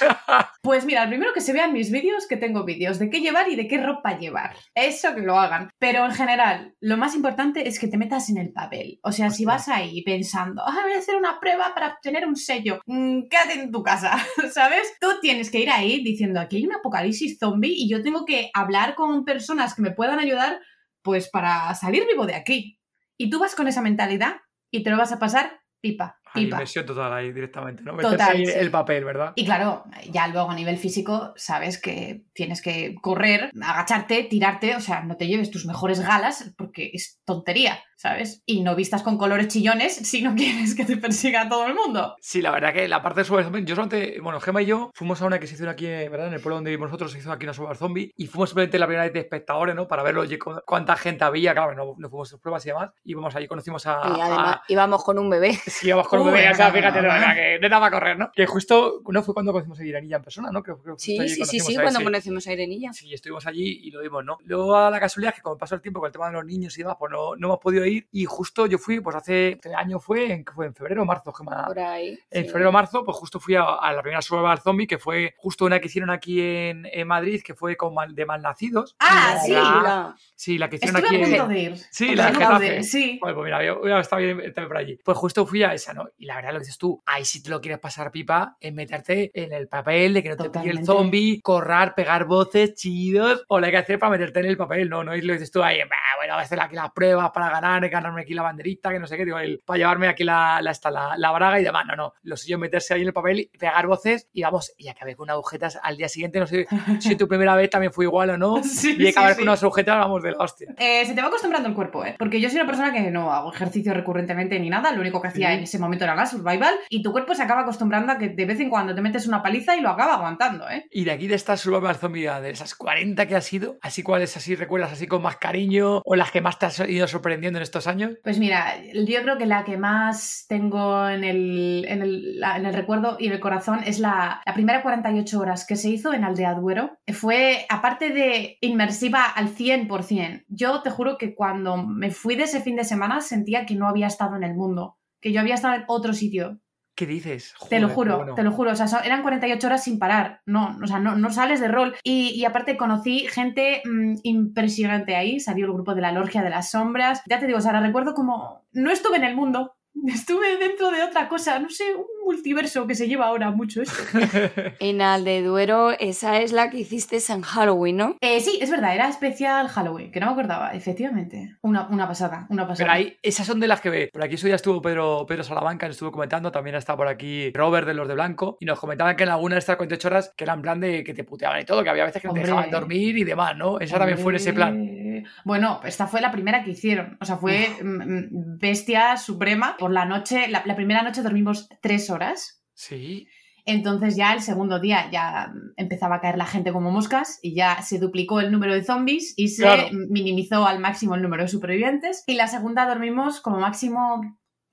Pues 0.62 0.86
mira, 0.86 1.02
el 1.02 1.10
primero 1.10 1.34
que 1.34 1.42
se 1.42 1.52
vean 1.52 1.74
mis 1.74 1.89
vídeos, 1.90 2.26
que 2.28 2.36
tengo 2.36 2.64
vídeos 2.64 2.98
de 2.98 3.10
qué 3.10 3.20
llevar 3.20 3.48
y 3.48 3.56
de 3.56 3.68
qué 3.68 3.78
ropa 3.78 4.18
llevar. 4.18 4.56
Eso 4.74 5.14
que 5.14 5.22
lo 5.22 5.38
hagan. 5.38 5.70
Pero 5.78 6.04
en 6.04 6.12
general, 6.12 6.74
lo 6.80 6.96
más 6.96 7.14
importante 7.14 7.68
es 7.68 7.78
que 7.78 7.88
te 7.88 7.98
metas 7.98 8.28
en 8.30 8.38
el 8.38 8.52
papel. 8.52 8.98
O 9.02 9.12
sea, 9.12 9.30
si 9.30 9.44
vas 9.44 9.68
ahí 9.68 10.02
pensando, 10.02 10.62
ah, 10.64 10.80
voy 10.82 10.92
a 10.92 10.98
hacer 10.98 11.16
una 11.16 11.40
prueba 11.40 11.72
para 11.74 11.94
obtener 11.94 12.26
un 12.26 12.36
sello, 12.36 12.80
mm, 12.86 13.28
quédate 13.28 13.54
en 13.54 13.70
tu 13.70 13.82
casa, 13.82 14.12
¿sabes? 14.52 14.92
Tú 15.00 15.08
tienes 15.20 15.50
que 15.50 15.60
ir 15.60 15.70
ahí 15.70 16.02
diciendo, 16.02 16.40
aquí 16.40 16.56
hay 16.56 16.66
un 16.66 16.74
apocalipsis 16.74 17.38
zombie 17.38 17.74
y 17.74 17.88
yo 17.88 18.02
tengo 18.02 18.24
que 18.24 18.50
hablar 18.54 18.94
con 18.94 19.24
personas 19.24 19.74
que 19.74 19.82
me 19.82 19.92
puedan 19.92 20.18
ayudar, 20.18 20.60
pues 21.02 21.28
para 21.28 21.74
salir 21.74 22.06
vivo 22.06 22.26
de 22.26 22.34
aquí. 22.34 22.78
Y 23.16 23.30
tú 23.30 23.38
vas 23.38 23.54
con 23.54 23.68
esa 23.68 23.82
mentalidad 23.82 24.36
y 24.70 24.82
te 24.82 24.90
lo 24.90 24.96
vas 24.96 25.12
a 25.12 25.18
pasar 25.18 25.60
pipa, 25.80 26.19
Pipa. 26.34 26.56
inversión 26.56 26.86
total 26.86 27.12
ahí 27.12 27.32
directamente, 27.32 27.82
¿no? 27.82 27.92
Total, 27.96 28.10
Meterse 28.12 28.32
ahí 28.32 28.46
sí. 28.46 28.52
el 28.56 28.70
papel, 28.70 29.04
¿verdad? 29.04 29.32
Y 29.34 29.44
claro, 29.44 29.84
ya 30.10 30.28
luego 30.28 30.50
a 30.50 30.54
nivel 30.54 30.78
físico 30.78 31.32
sabes 31.36 31.80
que 31.80 32.22
tienes 32.32 32.62
que 32.62 32.94
correr, 33.00 33.50
agacharte, 33.62 34.24
tirarte, 34.24 34.76
o 34.76 34.80
sea, 34.80 35.02
no 35.02 35.16
te 35.16 35.26
lleves 35.26 35.50
tus 35.50 35.66
mejores 35.66 36.00
galas 36.00 36.52
porque 36.56 36.90
es 36.92 37.20
tontería, 37.24 37.78
¿sabes? 37.96 38.42
Y 38.46 38.62
no 38.62 38.74
vistas 38.76 39.02
con 39.02 39.18
colores 39.18 39.48
chillones 39.48 39.94
si 39.94 40.22
no 40.22 40.34
quieres 40.34 40.74
que 40.74 40.84
te 40.84 40.96
persiga 40.96 41.48
todo 41.48 41.66
el 41.66 41.74
mundo. 41.74 42.14
Sí, 42.20 42.40
la 42.42 42.50
verdad 42.50 42.72
que 42.72 42.88
la 42.88 43.02
parte 43.02 43.20
de 43.20 43.24
Super 43.24 43.44
Zombie, 43.44 43.64
yo 43.64 43.74
solamente, 43.74 44.20
bueno, 44.20 44.40
Gema 44.40 44.62
y 44.62 44.66
yo 44.66 44.90
fuimos 44.94 45.20
a 45.22 45.26
una 45.26 45.38
que 45.38 45.46
se 45.46 45.54
hizo 45.54 45.68
aquí, 45.68 45.86
¿verdad? 45.86 46.28
En 46.28 46.34
el 46.34 46.40
pueblo 46.40 46.56
donde 46.56 46.70
vivimos 46.70 46.88
nosotros 46.88 47.12
se 47.12 47.18
hizo 47.18 47.32
aquí 47.32 47.44
una 47.44 47.54
Super 47.54 47.76
Zombie 47.76 48.12
y 48.16 48.26
fuimos 48.26 48.50
simplemente 48.50 48.78
la 48.78 48.86
primera 48.86 49.04
vez 49.04 49.12
de 49.12 49.20
espectadores, 49.20 49.74
¿no? 49.74 49.88
Para 49.88 50.02
verlo, 50.02 50.24
cuánta 50.66 50.96
gente 50.96 51.24
había, 51.24 51.52
claro, 51.52 51.74
no, 51.74 51.94
no 51.98 52.08
fuimos 52.08 52.28
a 52.28 52.30
sus 52.30 52.40
pruebas 52.40 52.64
y 52.66 52.68
demás. 52.68 52.90
Y 53.04 53.14
vamos 53.14 53.34
allí, 53.36 53.46
conocimos 53.46 53.86
a... 53.86 54.00
Y 54.16 54.20
además 54.20 54.56
a- 54.56 54.62
íbamos 54.68 55.04
con 55.04 55.18
un 55.18 55.28
bebé. 55.30 55.54
Sí, 55.66 55.88
íbamos 55.88 56.08
con 56.08 56.19
Uy, 56.24 56.30
no, 56.30 56.70
fíjate, 56.72 57.02
no, 57.02 57.08
no, 57.08 57.20
no. 57.20 57.28
no, 57.28 57.34
que 57.34 57.58
nada 57.60 57.78
va 57.78 57.86
a 57.86 57.90
correr, 57.90 58.18
¿no? 58.18 58.30
Que 58.32 58.46
justo, 58.46 59.02
no 59.08 59.22
fue 59.22 59.34
cuando 59.34 59.52
conocimos 59.52 59.78
a 59.80 59.84
Iranilla 59.84 60.16
en 60.16 60.22
persona, 60.22 60.50
¿no? 60.50 60.62
Que, 60.62 60.72
que 60.72 60.92
Sí, 60.96 61.16
sí, 61.28 61.44
sí, 61.44 61.60
sí, 61.60 61.76
a 61.76 61.82
cuando 61.82 62.02
conocimos 62.02 62.46
a 62.46 62.52
Irenilla. 62.52 62.92
Sí, 62.92 63.12
estuvimos 63.12 63.46
allí 63.46 63.80
y 63.84 63.90
lo 63.90 64.00
vimos, 64.00 64.24
¿no? 64.24 64.38
Luego 64.44 64.76
a 64.76 64.90
la 64.90 65.00
casualidad 65.00 65.34
que 65.34 65.40
como 65.42 65.56
pasó 65.58 65.74
el 65.74 65.80
tiempo 65.80 66.00
con 66.00 66.06
el 66.08 66.12
tema 66.12 66.26
de 66.28 66.32
los 66.34 66.44
niños 66.44 66.76
y 66.78 66.82
demás, 66.82 66.96
pues 66.98 67.10
no, 67.12 67.36
no 67.36 67.46
hemos 67.48 67.58
podido 67.58 67.84
ir. 67.86 68.06
Y 68.12 68.24
justo 68.24 68.66
yo 68.66 68.78
fui, 68.78 69.00
pues 69.00 69.16
hace 69.16 69.52
este 69.52 69.74
año 69.74 69.98
fue, 70.00 70.32
en, 70.32 70.44
¿qué 70.44 70.52
fue 70.52 70.66
en 70.66 70.74
febrero 70.74 71.02
o 71.02 71.04
marzo, 71.04 71.32
Gemma. 71.32 71.64
Por 71.66 71.78
ahí. 71.80 72.18
En 72.30 72.44
sí. 72.44 72.48
febrero 72.50 72.68
o 72.70 72.72
marzo, 72.72 73.04
pues 73.04 73.16
justo 73.16 73.40
fui 73.40 73.54
a, 73.54 73.62
a 73.64 73.92
la 73.92 74.02
primera 74.02 74.22
Survival 74.22 74.58
Zombie, 74.60 74.86
que 74.86 74.98
fue 74.98 75.34
justo 75.38 75.64
una 75.64 75.80
que 75.80 75.86
hicieron 75.86 76.10
aquí 76.10 76.40
en, 76.40 76.86
en 76.92 77.06
Madrid, 77.06 77.42
que 77.44 77.54
fue 77.54 77.76
con 77.76 77.94
mal- 77.94 78.14
de 78.14 78.26
malnacidos. 78.26 78.96
Ah, 78.98 79.38
sí. 79.44 79.52
la- 79.52 79.60
La- 79.82 80.16
Sí, 80.34 80.56
la 80.56 80.70
que 80.70 80.76
hicieron 80.76 80.96
Estuve 80.96 81.16
a 81.16 81.20
aquí 81.20 81.32
en... 81.32 81.38
punto 81.38 81.52
de 81.54 81.60
ir. 81.60 81.76
Sí, 81.90 82.12
A 82.12 82.14
la 82.32 82.58
de 82.58 82.82
Sí. 82.82 83.18
Bueno, 83.20 83.36
pues 83.36 83.44
mira, 83.44 83.64
yo, 83.64 83.86
yo 83.86 83.98
estaba 83.98 84.22
bien 84.22 84.40
estar 84.40 84.66
por 84.66 84.76
allí. 84.78 84.98
Pues 85.04 85.18
justo 85.18 85.44
fui 85.44 85.62
a 85.62 85.74
esa, 85.74 85.92
¿no? 85.92 86.08
Y 86.18 86.26
la 86.26 86.36
verdad 86.36 86.50
lo 86.52 86.58
que 86.58 86.64
dices 86.64 86.78
tú, 86.78 87.02
ahí 87.06 87.24
si 87.24 87.42
te 87.42 87.50
lo 87.50 87.60
quieres 87.60 87.78
pasar 87.80 88.10
pipa, 88.10 88.56
es 88.60 88.72
meterte 88.72 89.30
en 89.34 89.52
el 89.52 89.68
papel 89.68 90.14
de 90.14 90.22
que 90.22 90.28
no 90.30 90.36
te 90.36 90.50
pille 90.50 90.70
el 90.70 90.84
zombie, 90.84 91.40
correr, 91.42 91.94
pegar 91.94 92.24
voces 92.24 92.74
chidos, 92.74 93.44
o 93.48 93.58
lo 93.60 93.66
hay 93.66 93.72
que 93.72 93.78
hacer 93.78 93.98
para 93.98 94.10
meterte 94.10 94.40
en 94.40 94.46
el 94.46 94.56
papel, 94.56 94.88
¿no? 94.88 95.04
No 95.04 95.14
y 95.16 95.22
lo 95.22 95.32
dices 95.32 95.50
tú 95.50 95.62
ahí, 95.62 95.78
"Bah, 95.80 95.96
bueno, 96.18 96.34
voy 96.34 96.40
a 96.40 96.44
hacer 96.44 96.60
aquí 96.60 96.74
las 96.76 96.90
pruebas 96.92 97.30
para 97.30 97.50
ganar, 97.50 97.88
ganarme 97.88 98.22
aquí 98.22 98.34
la 98.34 98.42
banderita, 98.42 98.90
que 98.90 98.98
no 98.98 99.06
sé 99.06 99.16
qué, 99.16 99.24
digo, 99.24 99.38
el- 99.38 99.60
para 99.64 99.78
llevarme 99.78 100.08
aquí 100.08 100.24
la, 100.24 100.60
la, 100.62 100.70
esta, 100.70 100.90
la, 100.90 101.14
la 101.16 101.30
braga 101.32 101.60
y 101.60 101.64
demás. 101.64 101.84
No, 101.86 101.96
no. 101.96 102.12
Lo 102.22 102.36
suyo 102.36 102.56
es 102.56 102.60
meterse 102.60 102.94
ahí 102.94 103.02
en 103.02 103.08
el 103.08 103.12
papel 103.12 103.40
y 103.40 103.46
pegar 103.58 103.86
voces 103.86 104.28
y 104.32 104.42
vamos, 104.42 104.72
y 104.76 104.88
acabé 104.88 105.16
con 105.16 105.30
agujetas 105.30 105.78
al 105.82 105.96
día 105.96 106.08
siguiente. 106.08 106.38
No 106.40 106.46
sé 106.46 106.66
si 106.98 107.16
tu 107.16 107.26
primera 107.28 107.54
vez 107.54 107.70
también 107.70 107.92
fue 107.92 108.04
igual 108.04 108.30
o 108.30 108.36
no. 108.36 108.60
Sí, 108.80 108.96
y 108.98 109.08
acabar 109.08 109.32
sí, 109.32 109.38
con 109.40 109.48
unas 109.48 109.62
agujetas, 109.62 109.98
vamos, 109.98 110.22
de 110.22 110.30
la 110.32 110.38
hostia. 110.38 110.68
Eh, 110.78 111.04
se 111.06 111.14
te 111.14 111.20
va 111.20 111.28
acostumbrando 111.28 111.68
el 111.68 111.74
cuerpo, 111.74 112.04
¿eh? 112.04 112.14
Porque 112.18 112.40
yo 112.40 112.48
soy 112.48 112.58
una 112.58 112.66
persona 112.66 112.92
que 112.92 113.10
no 113.10 113.32
hago 113.32 113.52
ejercicio 113.52 113.92
recurrentemente 113.92 114.58
ni 114.58 114.70
nada, 114.70 114.92
lo 114.92 115.00
único 115.00 115.20
que 115.20 115.28
hacía 115.28 115.52
en 115.52 115.60
ese 115.64 115.78
momento 115.78 115.99
era 116.04 116.14
la 116.14 116.26
survival 116.26 116.74
y 116.88 117.02
tu 117.02 117.12
cuerpo 117.12 117.34
se 117.34 117.42
acaba 117.42 117.62
acostumbrando 117.62 118.12
a 118.12 118.18
que 118.18 118.28
de 118.28 118.44
vez 118.44 118.60
en 118.60 118.70
cuando 118.70 118.94
te 118.94 119.00
metes 119.00 119.26
una 119.26 119.42
paliza 119.42 119.76
y 119.76 119.80
lo 119.80 119.90
acaba 119.90 120.14
aguantando, 120.14 120.68
¿eh? 120.68 120.86
Y 120.90 121.04
de 121.04 121.12
aquí 121.12 121.26
de 121.26 121.34
esta 121.34 121.56
Survival 121.56 121.96
Zombie, 121.96 122.30
de 122.40 122.50
esas 122.50 122.74
40 122.74 123.26
que 123.26 123.36
has 123.36 123.44
sido, 123.44 123.78
así 123.82 124.02
cuáles 124.02 124.36
así 124.36 124.54
recuerdas 124.54 124.92
así 124.92 125.06
con 125.06 125.22
más 125.22 125.36
cariño 125.36 126.02
o 126.04 126.16
las 126.16 126.30
que 126.30 126.40
más 126.40 126.58
te 126.58 126.66
has 126.66 126.80
ido 126.88 127.06
sorprendiendo 127.06 127.58
en 127.58 127.62
estos 127.62 127.86
años. 127.86 128.12
Pues 128.22 128.38
mira, 128.38 128.76
yo 128.92 129.22
creo 129.22 129.38
que 129.38 129.46
la 129.46 129.64
que 129.64 129.76
más 129.76 130.46
tengo 130.48 131.08
en 131.08 131.24
el, 131.24 131.84
en 131.88 132.02
el, 132.02 132.42
en 132.42 132.66
el 132.66 132.74
recuerdo 132.74 133.16
y 133.18 133.26
en 133.26 133.32
el 133.32 133.40
corazón 133.40 133.80
es 133.84 133.98
la, 133.98 134.42
la 134.44 134.54
primera 134.54 134.82
48 134.82 135.38
horas 135.38 135.66
que 135.66 135.76
se 135.76 135.90
hizo 135.90 136.12
en 136.12 136.24
Aldea 136.24 136.54
Duero. 136.54 136.98
Fue, 137.12 137.66
aparte 137.68 138.10
de 138.10 138.58
inmersiva 138.60 139.24
al 139.24 139.54
100%, 139.54 140.44
yo 140.48 140.82
te 140.82 140.90
juro 140.90 141.18
que 141.18 141.34
cuando 141.34 141.76
me 141.76 142.10
fui 142.10 142.36
de 142.36 142.44
ese 142.44 142.60
fin 142.60 142.76
de 142.76 142.84
semana 142.84 143.20
sentía 143.20 143.66
que 143.66 143.74
no 143.74 143.88
había 143.88 144.06
estado 144.06 144.36
en 144.36 144.44
el 144.44 144.54
mundo, 144.54 144.98
que 145.20 145.32
yo 145.32 145.40
había 145.40 145.54
estado 145.54 145.74
en 145.74 145.84
otro 145.88 146.12
sitio. 146.12 146.60
¿Qué 146.94 147.06
dices? 147.06 147.54
Te 147.70 147.80
lo 147.80 147.88
juro, 147.88 148.18
bueno. 148.18 148.34
te 148.34 148.42
lo 148.42 148.52
juro. 148.52 148.72
O 148.72 148.76
sea, 148.76 148.86
eran 149.04 149.22
48 149.22 149.66
horas 149.66 149.84
sin 149.84 149.98
parar. 149.98 150.42
No, 150.44 150.76
o 150.82 150.86
sea, 150.86 150.98
no, 150.98 151.16
no 151.16 151.30
sales 151.32 151.60
de 151.60 151.68
rol. 151.68 151.96
Y, 152.02 152.30
y 152.30 152.44
aparte 152.44 152.76
conocí 152.76 153.20
gente 153.20 153.80
mm, 153.86 154.16
impresionante 154.22 155.16
ahí. 155.16 155.40
Salió 155.40 155.64
el 155.64 155.72
grupo 155.72 155.94
de 155.94 156.02
la 156.02 156.12
Lorgia 156.12 156.42
de 156.42 156.50
las 156.50 156.72
Sombras. 156.72 157.22
Ya 157.26 157.38
te 157.38 157.46
digo, 157.46 157.58
o 157.58 157.62
sea, 157.62 157.78
recuerdo 157.80 158.14
como 158.14 158.66
no 158.72 158.90
estuve 158.90 159.16
en 159.16 159.24
el 159.24 159.34
mundo. 159.34 159.76
Estuve 160.06 160.56
dentro 160.56 160.90
de 160.90 161.02
otra 161.02 161.28
cosa, 161.28 161.58
no 161.58 161.68
sé, 161.68 161.84
un 161.94 162.19
multiverso 162.24 162.86
que 162.86 162.94
se 162.94 163.08
lleva 163.08 163.26
ahora 163.26 163.50
mucho 163.50 163.82
esto. 163.82 164.02
En 164.80 165.02
Aldeduero, 165.02 165.90
esa 165.98 166.40
es 166.40 166.52
la 166.52 166.70
que 166.70 166.78
hiciste 166.78 167.18
en 167.28 167.42
Halloween, 167.42 167.96
¿no? 167.96 168.16
Eh, 168.20 168.40
sí, 168.40 168.58
es 168.60 168.70
verdad, 168.70 168.94
era 168.94 169.08
especial 169.08 169.68
Halloween, 169.68 170.10
que 170.10 170.20
no 170.20 170.26
me 170.26 170.32
acordaba, 170.32 170.72
efectivamente. 170.72 171.56
Una, 171.62 171.88
una 171.88 172.06
pasada, 172.06 172.46
una 172.48 172.66
pasada. 172.66 172.84
Pero 172.84 172.92
ahí, 172.92 173.16
esas 173.22 173.46
son 173.46 173.60
de 173.60 173.68
las 173.68 173.80
que 173.80 173.90
ve. 173.90 174.10
Por 174.12 174.22
aquí 174.22 174.34
eso 174.36 174.48
ya 174.48 174.54
estuvo 174.54 174.80
Pedro, 174.80 175.26
Pedro 175.26 175.44
Salamanca, 175.44 175.86
nos 175.86 175.96
estuvo 175.96 176.12
comentando. 176.12 176.50
También 176.50 176.76
está 176.76 176.96
por 176.96 177.08
aquí 177.08 177.50
Robert 177.52 177.86
de 177.86 177.94
los 177.94 178.08
de 178.08 178.14
Blanco. 178.14 178.56
Y 178.60 178.64
nos 178.64 178.78
comentaban 178.78 179.16
que 179.16 179.24
en 179.24 179.30
alguna 179.30 179.56
de 179.56 179.60
estas 179.60 179.76
48 179.76 180.08
horas, 180.08 180.32
que 180.36 180.44
era 180.44 180.54
en 180.54 180.62
plan 180.62 180.80
de 180.80 181.04
que 181.04 181.14
te 181.14 181.24
puteaban 181.24 181.60
y 181.60 181.64
todo, 181.64 181.82
que 181.82 181.90
había 181.90 182.04
veces 182.04 182.22
que 182.22 182.28
no 182.28 182.34
te 182.34 182.40
dejaban 182.40 182.70
dormir 182.70 183.16
y 183.18 183.24
demás, 183.24 183.56
¿no? 183.56 183.78
Esa 183.80 183.98
también 183.98 184.18
fue 184.18 184.32
en 184.32 184.36
ese 184.36 184.52
plan. 184.52 185.00
Bueno, 185.44 185.80
esta 185.84 186.06
fue 186.06 186.20
la 186.20 186.30
primera 186.30 186.62
que 186.64 186.70
hicieron. 186.70 187.16
O 187.20 187.24
sea, 187.24 187.36
fue 187.36 187.68
mm, 187.82 187.86
mm, 187.86 188.58
bestia 188.58 189.16
suprema. 189.16 189.76
Por 189.78 189.90
la 189.90 190.04
noche, 190.04 190.48
la, 190.48 190.62
la 190.64 190.76
primera 190.76 191.02
noche 191.02 191.22
dormimos 191.22 191.68
tres 191.80 192.09
horas. 192.10 192.62
Sí. 192.74 193.26
Entonces 193.66 194.16
ya 194.16 194.32
el 194.32 194.40
segundo 194.40 194.80
día 194.80 195.10
ya 195.10 195.48
mm, 195.54 195.72
empezaba 195.76 196.16
a 196.16 196.20
caer 196.20 196.38
la 196.38 196.46
gente 196.46 196.72
como 196.72 196.90
moscas 196.90 197.38
y 197.42 197.54
ya 197.54 197.82
se 197.82 197.98
duplicó 197.98 198.40
el 198.40 198.50
número 198.50 198.74
de 198.74 198.82
zombies 198.82 199.34
y 199.36 199.48
se 199.48 199.62
Claro. 199.64 199.84
minimizó 200.08 200.66
al 200.66 200.78
máximo 200.80 201.14
el 201.14 201.22
número 201.22 201.42
de 201.42 201.48
supervivientes. 201.48 202.24
Y 202.26 202.34
la 202.34 202.46
segunda 202.48 202.86
dormimos 202.86 203.40
como 203.40 203.60
máximo 203.60 204.22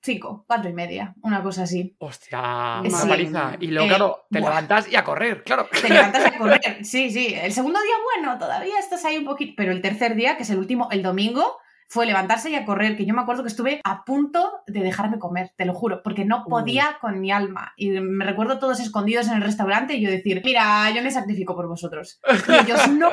cinco, 0.00 0.44
cuatro 0.46 0.70
y 0.70 0.72
media, 0.72 1.14
una 1.22 1.42
cosa 1.42 1.64
así. 1.64 1.96
Hostia, 1.98 2.80
Sí. 2.84 3.08
paliza. 3.08 3.56
Y 3.60 3.66
luego, 3.68 3.84
Eh, 3.86 3.88
claro, 3.88 4.26
te 4.30 4.40
buah. 4.40 4.50
levantas 4.50 4.90
y 4.90 4.96
a 4.96 5.04
correr, 5.04 5.42
claro. 5.42 5.68
Te 5.82 5.88
levantas 5.88 6.24
a 6.24 6.38
correr, 6.38 6.84
sí, 6.84 7.10
sí. 7.10 7.34
El 7.34 7.52
segundo 7.52 7.78
día, 7.82 7.94
bueno, 8.16 8.38
todavía 8.38 8.78
estás 8.78 9.04
ahí 9.04 9.18
un 9.18 9.24
poquito, 9.24 9.52
pero 9.56 9.72
el 9.72 9.82
tercer 9.82 10.14
día, 10.14 10.36
que 10.36 10.44
es 10.44 10.50
el 10.50 10.58
último, 10.58 10.88
el 10.92 11.02
domingo, 11.02 11.58
fue 11.90 12.04
levantarse 12.06 12.50
y 12.50 12.54
a 12.54 12.64
correr, 12.66 12.96
que 12.96 13.06
yo 13.06 13.14
me 13.14 13.22
acuerdo 13.22 13.42
que 13.42 13.48
estuve 13.48 13.80
a 13.82 14.04
punto 14.04 14.60
de 14.66 14.80
dejarme 14.80 15.18
comer, 15.18 15.52
te 15.56 15.64
lo 15.64 15.72
juro, 15.74 16.02
porque 16.02 16.24
no 16.26 16.44
Uh. 16.46 16.48
podía 16.50 16.98
con 17.00 17.18
mi 17.18 17.32
alma. 17.32 17.72
Y 17.76 17.90
me 17.90 18.24
recuerdo 18.26 18.58
todos 18.58 18.78
escondidos 18.80 19.26
en 19.28 19.34
el 19.34 19.42
restaurante 19.42 19.94
y 19.94 20.02
yo 20.02 20.10
decir, 20.10 20.42
mira, 20.44 20.90
yo 20.90 21.02
me 21.02 21.10
sacrifico 21.10 21.56
por 21.56 21.66
vosotros. 21.66 22.20
Y 22.48 22.52
ellos, 22.52 22.88
no, 22.90 23.10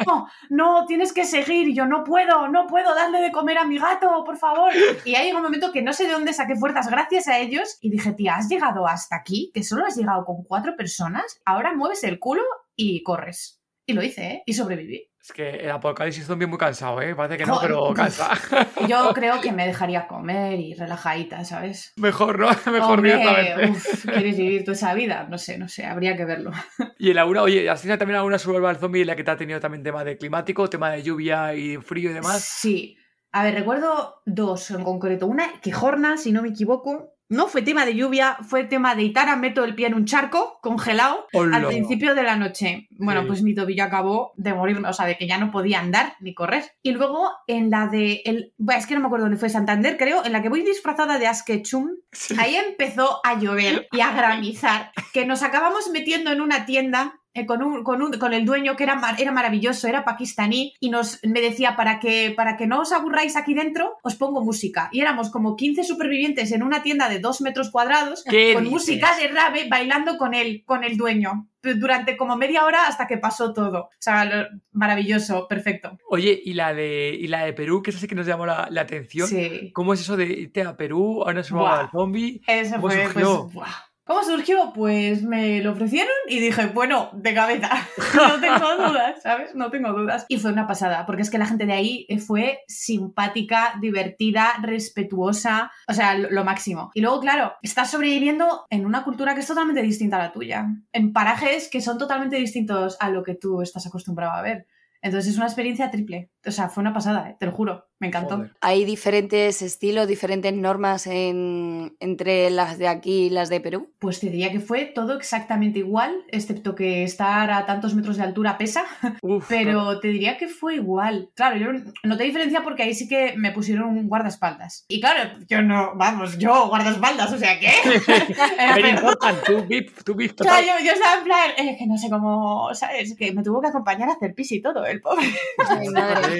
no, 0.49 0.85
tienes 0.87 1.13
que 1.13 1.23
seguir. 1.25 1.69
Y 1.69 1.73
yo, 1.73 1.85
no 1.85 2.03
puedo, 2.03 2.49
no 2.49 2.67
puedo 2.67 2.93
darle 2.93 3.21
de 3.21 3.31
comer 3.31 3.57
a 3.57 3.65
mi 3.65 3.77
gato, 3.79 4.23
por 4.25 4.37
favor. 4.37 4.71
Y 5.05 5.15
ahí 5.15 5.27
llegó 5.27 5.37
un 5.37 5.43
momento 5.43 5.71
que 5.71 5.81
no 5.81 5.93
sé 5.93 6.05
de 6.05 6.11
dónde 6.13 6.33
saqué 6.33 6.55
fuerzas 6.55 6.89
gracias 6.89 7.27
a 7.29 7.39
ellos 7.39 7.77
y 7.81 7.89
dije, 7.89 8.11
tía, 8.11 8.35
has 8.35 8.49
llegado 8.49 8.87
hasta 8.87 9.15
aquí, 9.15 9.51
que 9.53 9.63
solo 9.63 9.85
has 9.85 9.95
llegado 9.95 10.25
con 10.25 10.43
cuatro 10.43 10.75
personas, 10.75 11.41
ahora 11.45 11.73
mueves 11.73 12.03
el 12.03 12.19
culo 12.19 12.43
y 12.75 13.01
corres. 13.03 13.61
Y 13.85 13.93
lo 13.93 14.03
hice, 14.03 14.25
¿eh? 14.27 14.43
Y 14.45 14.53
sobreviví. 14.53 15.09
Es 15.25 15.33
que 15.33 15.49
el 15.49 15.71
apocalipsis 15.71 16.27
zombie 16.27 16.45
es 16.45 16.49
muy 16.51 16.59
cansado, 16.59 17.01
¿eh? 17.01 17.15
Parece 17.15 17.39
que 17.39 17.47
no, 17.47 17.59
pero 17.59 17.91
cansa. 17.95 18.29
Yo 18.87 19.11
creo 19.15 19.41
que 19.41 19.51
me 19.51 19.65
dejaría 19.65 20.05
comer 20.05 20.59
y 20.59 20.75
relajadita, 20.75 21.43
¿sabes? 21.43 21.93
Mejor, 21.95 22.37
¿no? 22.37 22.49
Mejor 22.71 22.99
Hombre, 22.99 23.71
uf, 23.71 24.05
¿Quieres 24.05 24.37
vivir 24.37 24.63
toda 24.63 24.75
esa 24.75 24.93
vida? 24.93 25.25
No 25.27 25.39
sé, 25.39 25.57
no 25.57 25.67
sé, 25.67 25.83
habría 25.83 26.15
que 26.15 26.25
verlo. 26.25 26.51
Y 26.99 27.09
en 27.09 27.17
alguna, 27.17 27.41
oye, 27.41 27.67
¿has 27.67 27.81
tenido 27.81 27.97
también 27.97 28.17
alguna 28.17 28.37
survival 28.37 28.77
zombie 28.77 29.01
en 29.01 29.07
la 29.07 29.15
que 29.15 29.23
te 29.23 29.31
ha 29.31 29.35
tenido 29.35 29.59
también 29.59 29.81
tema 29.81 30.03
de 30.03 30.15
climático, 30.15 30.69
tema 30.69 30.91
de 30.91 31.01
lluvia 31.01 31.55
y 31.55 31.77
frío 31.77 32.11
y 32.11 32.13
demás? 32.13 32.43
Sí. 32.43 32.95
A 33.31 33.43
ver, 33.43 33.55
recuerdo 33.55 34.21
dos 34.27 34.69
en 34.69 34.83
concreto. 34.83 35.25
Una, 35.25 35.59
Quijorna, 35.59 36.17
si 36.17 36.33
no 36.33 36.43
me 36.43 36.49
equivoco. 36.49 37.14
No 37.27 37.47
fue 37.47 37.63
tema 37.63 37.85
de 37.85 37.95
lluvia, 37.95 38.37
fue 38.47 38.65
tema 38.65 38.93
de 38.93 39.03
Itara, 39.03 39.35
meto 39.35 39.63
el 39.63 39.73
pie 39.73 39.87
en 39.87 39.95
un 39.95 40.05
charco 40.05 40.59
congelado 40.61 41.27
al 41.33 41.65
principio 41.67 42.13
de 42.13 42.23
la 42.23 42.35
noche. 42.35 42.87
Bueno, 42.91 43.21
Sí. 43.21 43.27
pues 43.27 43.41
mi 43.41 43.55
tobillo 43.55 43.83
acabó 43.83 44.33
de 44.35 44.53
morirme, 44.53 44.87
o 44.89 44.93
sea, 44.93 45.05
de 45.07 45.17
que 45.17 45.27
ya 45.27 45.37
no 45.39 45.51
podía 45.51 45.79
andar 45.79 46.13
ni 46.19 46.33
correr. 46.35 46.63
Y 46.83 46.91
luego 46.91 47.31
en 47.47 47.69
la 47.71 47.87
de. 47.87 48.21
El, 48.25 48.53
bueno, 48.57 48.79
es 48.79 48.85
que 48.85 48.93
no 48.93 48.99
me 48.99 49.07
acuerdo 49.07 49.25
dónde 49.25 49.39
fue, 49.39 49.49
Santander, 49.49 49.97
creo, 49.97 50.23
en 50.23 50.33
la 50.33 50.41
que 50.43 50.49
voy 50.49 50.61
disfrazada 50.61 51.17
de 51.17 51.27
Askechum. 51.27 51.89
Sí. 52.11 52.35
Ahí 52.39 52.55
empezó 52.55 53.21
a 53.23 53.39
llover 53.39 53.87
y 53.91 54.01
a 54.01 54.11
granizar, 54.11 54.91
que 55.13 55.25
nos 55.25 55.41
acabamos 55.41 55.89
metiendo 55.91 56.31
en 56.31 56.41
una 56.41 56.65
tienda 56.65 57.19
con, 57.45 57.61
un, 57.61 57.83
con, 57.83 58.01
un- 58.01 58.17
con 58.17 58.33
el 58.33 58.45
dueño 58.45 58.75
que 58.77 58.83
era, 58.85 59.01
era 59.17 59.31
maravilloso, 59.33 59.87
era 59.89 60.05
pakistaní, 60.05 60.73
y 60.79 60.89
nos, 60.89 61.19
me 61.23 61.41
decía, 61.41 61.75
para 61.75 61.99
que, 61.99 62.33
para 62.37 62.55
que 62.55 62.67
no 62.67 62.79
os 62.81 62.93
aburráis 62.93 63.35
aquí 63.35 63.53
dentro, 63.53 63.97
os 64.03 64.15
pongo 64.15 64.43
música. 64.43 64.87
Y 64.93 65.01
éramos 65.01 65.29
como 65.31 65.55
15 65.57 65.83
supervivientes 65.83 66.51
en 66.53 66.63
una 66.63 66.81
tienda 66.83 67.09
de 67.09 67.19
dos 67.19 67.41
metros 67.41 67.71
cuadrados, 67.71 68.23
¿Qué 68.29 68.53
con 68.53 68.63
dices? 68.63 68.71
música 68.73 69.17
de 69.17 69.27
rave, 69.27 69.67
bailando 69.69 70.17
con 70.17 70.33
él, 70.33 70.63
con 70.65 70.83
el 70.85 70.95
dueño, 70.95 71.49
durante 71.61 72.15
como 72.15 72.37
media 72.37 72.63
hora 72.63 72.85
hasta 72.87 73.07
que 73.07 73.17
pasó 73.17 73.51
todo. 73.51 73.79
O 73.85 73.89
sea, 73.99 74.23
lo- 74.25 74.47
maravilloso, 74.71 75.47
perfecto. 75.47 75.97
Oye, 76.09 76.39
y 76.45 76.53
la 76.53 76.73
de, 76.73 77.17
y 77.19 77.27
la 77.27 77.43
de 77.43 77.53
Perú, 77.53 77.81
que 77.81 77.89
esa 77.89 77.99
sí 77.99 78.07
que 78.07 78.13
nos 78.15 78.27
llamó 78.27 78.45
la, 78.45 78.67
la 78.69 78.81
atención. 78.81 79.27
Sí. 79.27 79.71
¿Cómo 79.73 79.93
es 79.93 80.01
eso 80.01 80.15
de 80.15 80.25
irte 80.25 80.61
a 80.61 80.77
Perú 80.77 81.23
a 81.25 81.31
una 81.31 81.43
survival 81.43 81.89
Buah. 81.91 81.91
zombie? 81.91 82.41
Eso 82.47 82.75
¿Cómo 82.75 82.89
fue, 82.89 83.09
pues, 83.11 83.25
buah. 83.53 83.67
¿Cómo 84.07 84.23
surgió? 84.23 84.71
Pues 84.71 85.23
me 85.23 85.61
lo 85.61 85.71
ofrecieron 85.71 86.13
y 86.27 86.39
dije, 86.39 86.67
bueno, 86.67 87.09
de 87.13 87.33
cabeza. 87.33 87.71
no 88.15 88.39
tengo 88.39 88.75
dudas, 88.75 89.23
¿sabes? 89.23 89.55
No 89.55 89.71
tengo 89.71 89.93
dudas. 89.93 90.27
Y 90.29 90.37
fue 90.37 90.51
una 90.51 90.67
pasada, 90.67 91.07
porque 91.07 91.23
es 91.23 91.31
que 91.31 91.39
la 91.39 91.47
gente 91.47 91.65
de 91.65 91.73
ahí 91.73 92.07
fue 92.19 92.59
simpática, 92.67 93.73
divertida, 93.81 94.53
respetuosa, 94.61 95.71
o 95.87 95.93
sea, 95.93 96.15
lo 96.19 96.43
máximo. 96.43 96.91
Y 96.93 97.01
luego, 97.01 97.19
claro, 97.19 97.53
estás 97.63 97.89
sobreviviendo 97.89 98.67
en 98.69 98.85
una 98.85 99.03
cultura 99.03 99.33
que 99.33 99.41
es 99.41 99.47
totalmente 99.47 99.81
distinta 99.81 100.17
a 100.17 100.19
la 100.19 100.31
tuya, 100.31 100.67
en 100.93 101.11
parajes 101.11 101.67
que 101.67 101.81
son 101.81 101.97
totalmente 101.97 102.35
distintos 102.35 102.97
a 102.99 103.09
lo 103.09 103.23
que 103.23 103.33
tú 103.33 103.63
estás 103.63 103.87
acostumbrado 103.87 104.33
a 104.33 104.43
ver. 104.43 104.67
Entonces 105.05 105.33
es 105.33 105.37
una 105.37 105.45
experiencia 105.45 105.91
triple. 105.91 106.31
O 106.47 106.51
sea, 106.51 106.67
fue 106.67 106.81
una 106.81 106.93
pasada, 106.93 107.29
¿eh? 107.29 107.37
te 107.39 107.45
lo 107.45 107.51
juro. 107.51 107.85
Me 107.99 108.07
encantó. 108.07 108.35
Joder. 108.37 108.51
Hay 108.61 108.83
diferentes 108.83 109.61
estilos, 109.61 110.07
diferentes 110.07 110.53
normas 110.53 111.07
en- 111.07 111.95
entre 112.01 112.49
las 112.49 112.77
de 112.77 112.89
aquí 112.89 113.27
y 113.27 113.29
las 113.29 113.47
de 113.49 113.61
Perú. 113.61 113.89
Pues 113.99 114.19
te 114.19 114.27
diría 114.29 114.51
que 114.51 114.59
fue 114.59 114.83
todo 114.85 115.15
exactamente 115.17 115.79
igual, 115.79 116.13
excepto 116.29 116.75
que 116.75 117.03
estar 117.03 117.49
a 117.51 117.65
tantos 117.65 117.95
metros 117.95 118.17
de 118.17 118.23
altura 118.23 118.57
pesa, 118.57 118.83
Uf, 119.21 119.45
pero 119.47 119.99
te 120.01 120.09
diría 120.09 120.37
que 120.37 120.47
fue 120.49 120.75
igual. 120.75 121.29
Claro, 121.35 121.55
yo 121.57 121.67
noté 122.03 122.25
diferencia 122.25 122.63
porque 122.63 122.83
ahí 122.83 122.93
sí 122.93 123.07
que 123.07 123.33
me 123.37 123.51
pusieron 123.53 123.97
un 123.97 124.09
guardaespaldas. 124.09 124.85
Y 124.89 124.99
claro, 124.99 125.31
yo 125.47 125.61
no, 125.61 125.93
vamos, 125.95 126.37
yo 126.37 126.67
guardaespaldas, 126.67 127.31
o 127.31 127.37
sea, 127.37 127.57
¿qué? 127.59 127.69
Era 128.59 128.89
important, 128.89 129.39
tú 129.45 129.63
VIP, 129.65 130.03
tú 130.03 130.15
VIP 130.15 130.35
Claro, 130.41 130.65
yo, 130.65 130.85
yo 130.85 130.91
estaba 130.91 131.17
en 131.19 131.23
plan, 131.23 131.51
eh, 131.57 131.75
que 131.79 131.87
no 131.87 131.97
sé 131.97 132.09
cómo, 132.09 132.73
¿sabes? 132.73 133.15
Que 133.17 133.31
me 133.31 133.41
tuvo 133.41 133.61
que 133.61 133.67
acompañar 133.69 134.09
a 134.09 134.13
hacer 134.13 134.33
pis 134.35 134.51
y 134.51 134.61
todo, 134.61 134.85
el 134.85 134.99
pobre. 135.01 135.27
Ay, 135.69 135.87
madre. 135.89 136.39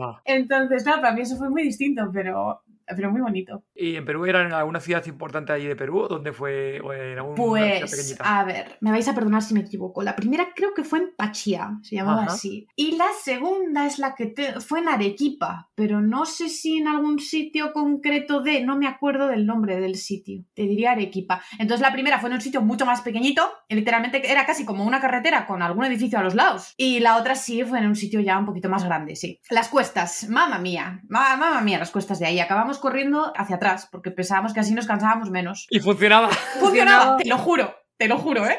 Va. 0.00 0.20
Entonces, 0.24 0.84
claro, 0.88 1.02
para 1.02 1.14
mí 1.14 1.22
eso 1.22 1.36
fue 1.36 1.50
muy 1.50 1.62
distinto, 1.64 2.10
pero, 2.12 2.62
pero 2.96 3.10
muy 3.10 3.20
bonito. 3.20 3.64
¿Y 3.74 3.96
en 3.96 4.04
Perú 4.04 4.24
era 4.26 4.42
en 4.44 4.52
alguna 4.52 4.80
ciudad 4.80 5.04
importante 5.06 5.52
allí 5.52 5.66
de 5.66 5.76
Perú? 5.76 6.00
¿O 6.00 6.08
¿Dónde 6.08 6.32
fue? 6.32 6.80
¿O 6.80 6.92
en 6.92 7.18
alguna 7.18 7.34
Pues, 7.36 7.90
pequeñita? 7.90 8.38
a 8.40 8.44
ver, 8.44 8.76
me 8.80 8.90
vais 8.90 9.06
a 9.08 9.14
perdonar 9.14 9.42
si 9.42 9.54
me 9.54 9.60
equivoco. 9.60 10.02
La 10.02 10.16
primera 10.16 10.48
creo 10.54 10.74
que 10.74 10.84
fue 10.84 10.98
en 11.00 11.10
Pachía, 11.16 11.78
se 11.82 11.96
llamaba 11.96 12.22
Ajá. 12.24 12.32
así. 12.34 12.66
Y 12.76 12.96
la 12.96 13.06
segunda 13.22 13.86
es 13.86 13.98
la 13.98 14.14
que 14.14 14.26
te- 14.26 14.60
fue 14.60 14.80
en 14.80 14.88
Arequipa, 14.88 15.70
pero 15.74 16.00
no 16.00 16.24
sé 16.26 16.48
si 16.48 16.78
en 16.78 16.88
algún 16.88 17.18
sitio 17.18 17.72
concreto 17.72 18.40
de, 18.40 18.64
no 18.64 18.76
me 18.76 18.86
acuerdo 18.86 19.26
del 19.28 19.46
nombre 19.46 19.80
del 19.80 19.96
sitio. 19.96 20.44
Te 20.54 20.62
diría 20.62 20.92
Arequipa. 20.92 21.42
Entonces 21.58 21.80
la 21.80 21.92
primera 21.92 22.18
fue 22.18 22.28
en 22.30 22.34
un 22.36 22.40
sitio 22.40 22.60
mucho 22.62 22.86
más 22.86 23.00
pequeñito, 23.02 23.48
y 23.68 23.74
literalmente 23.74 24.30
era 24.30 24.46
casi 24.46 24.64
como 24.64 24.84
una 24.84 25.00
carretera 25.00 25.46
con 25.46 25.62
algún 25.62 25.84
edificio 25.84 26.18
a 26.18 26.22
los 26.22 26.34
lados. 26.34 26.74
Y 26.76 27.00
la 27.00 27.16
otra 27.16 27.34
sí 27.34 27.62
fue 27.64 27.78
en 27.78 27.86
un 27.86 27.96
sitio 27.96 28.20
ya 28.20 28.38
un 28.38 28.46
poquito 28.46 28.68
más 28.68 28.84
grande, 28.84 29.16
sí. 29.16 29.40
Las 29.50 29.68
cuestas, 29.68 30.28
mamá 30.28 30.58
mía, 30.58 31.00
ma- 31.08 31.36
mamá 31.36 31.60
mía, 31.60 31.78
las 31.78 31.90
cuestas 31.90 32.18
de 32.18 32.26
ahí. 32.26 32.40
Acabamos 32.40 32.77
corriendo 32.78 33.32
hacia 33.36 33.56
atrás, 33.56 33.88
porque 33.90 34.10
pensábamos 34.10 34.52
que 34.52 34.60
así 34.60 34.74
nos 34.74 34.86
cansábamos 34.86 35.30
menos. 35.30 35.66
Y 35.70 35.80
funcionaba. 35.80 36.28
Funcionaba, 36.60 37.16
te 37.16 37.28
lo 37.28 37.38
juro, 37.38 37.74
te 37.96 38.08
lo 38.08 38.18
juro, 38.18 38.46
¿eh? 38.46 38.58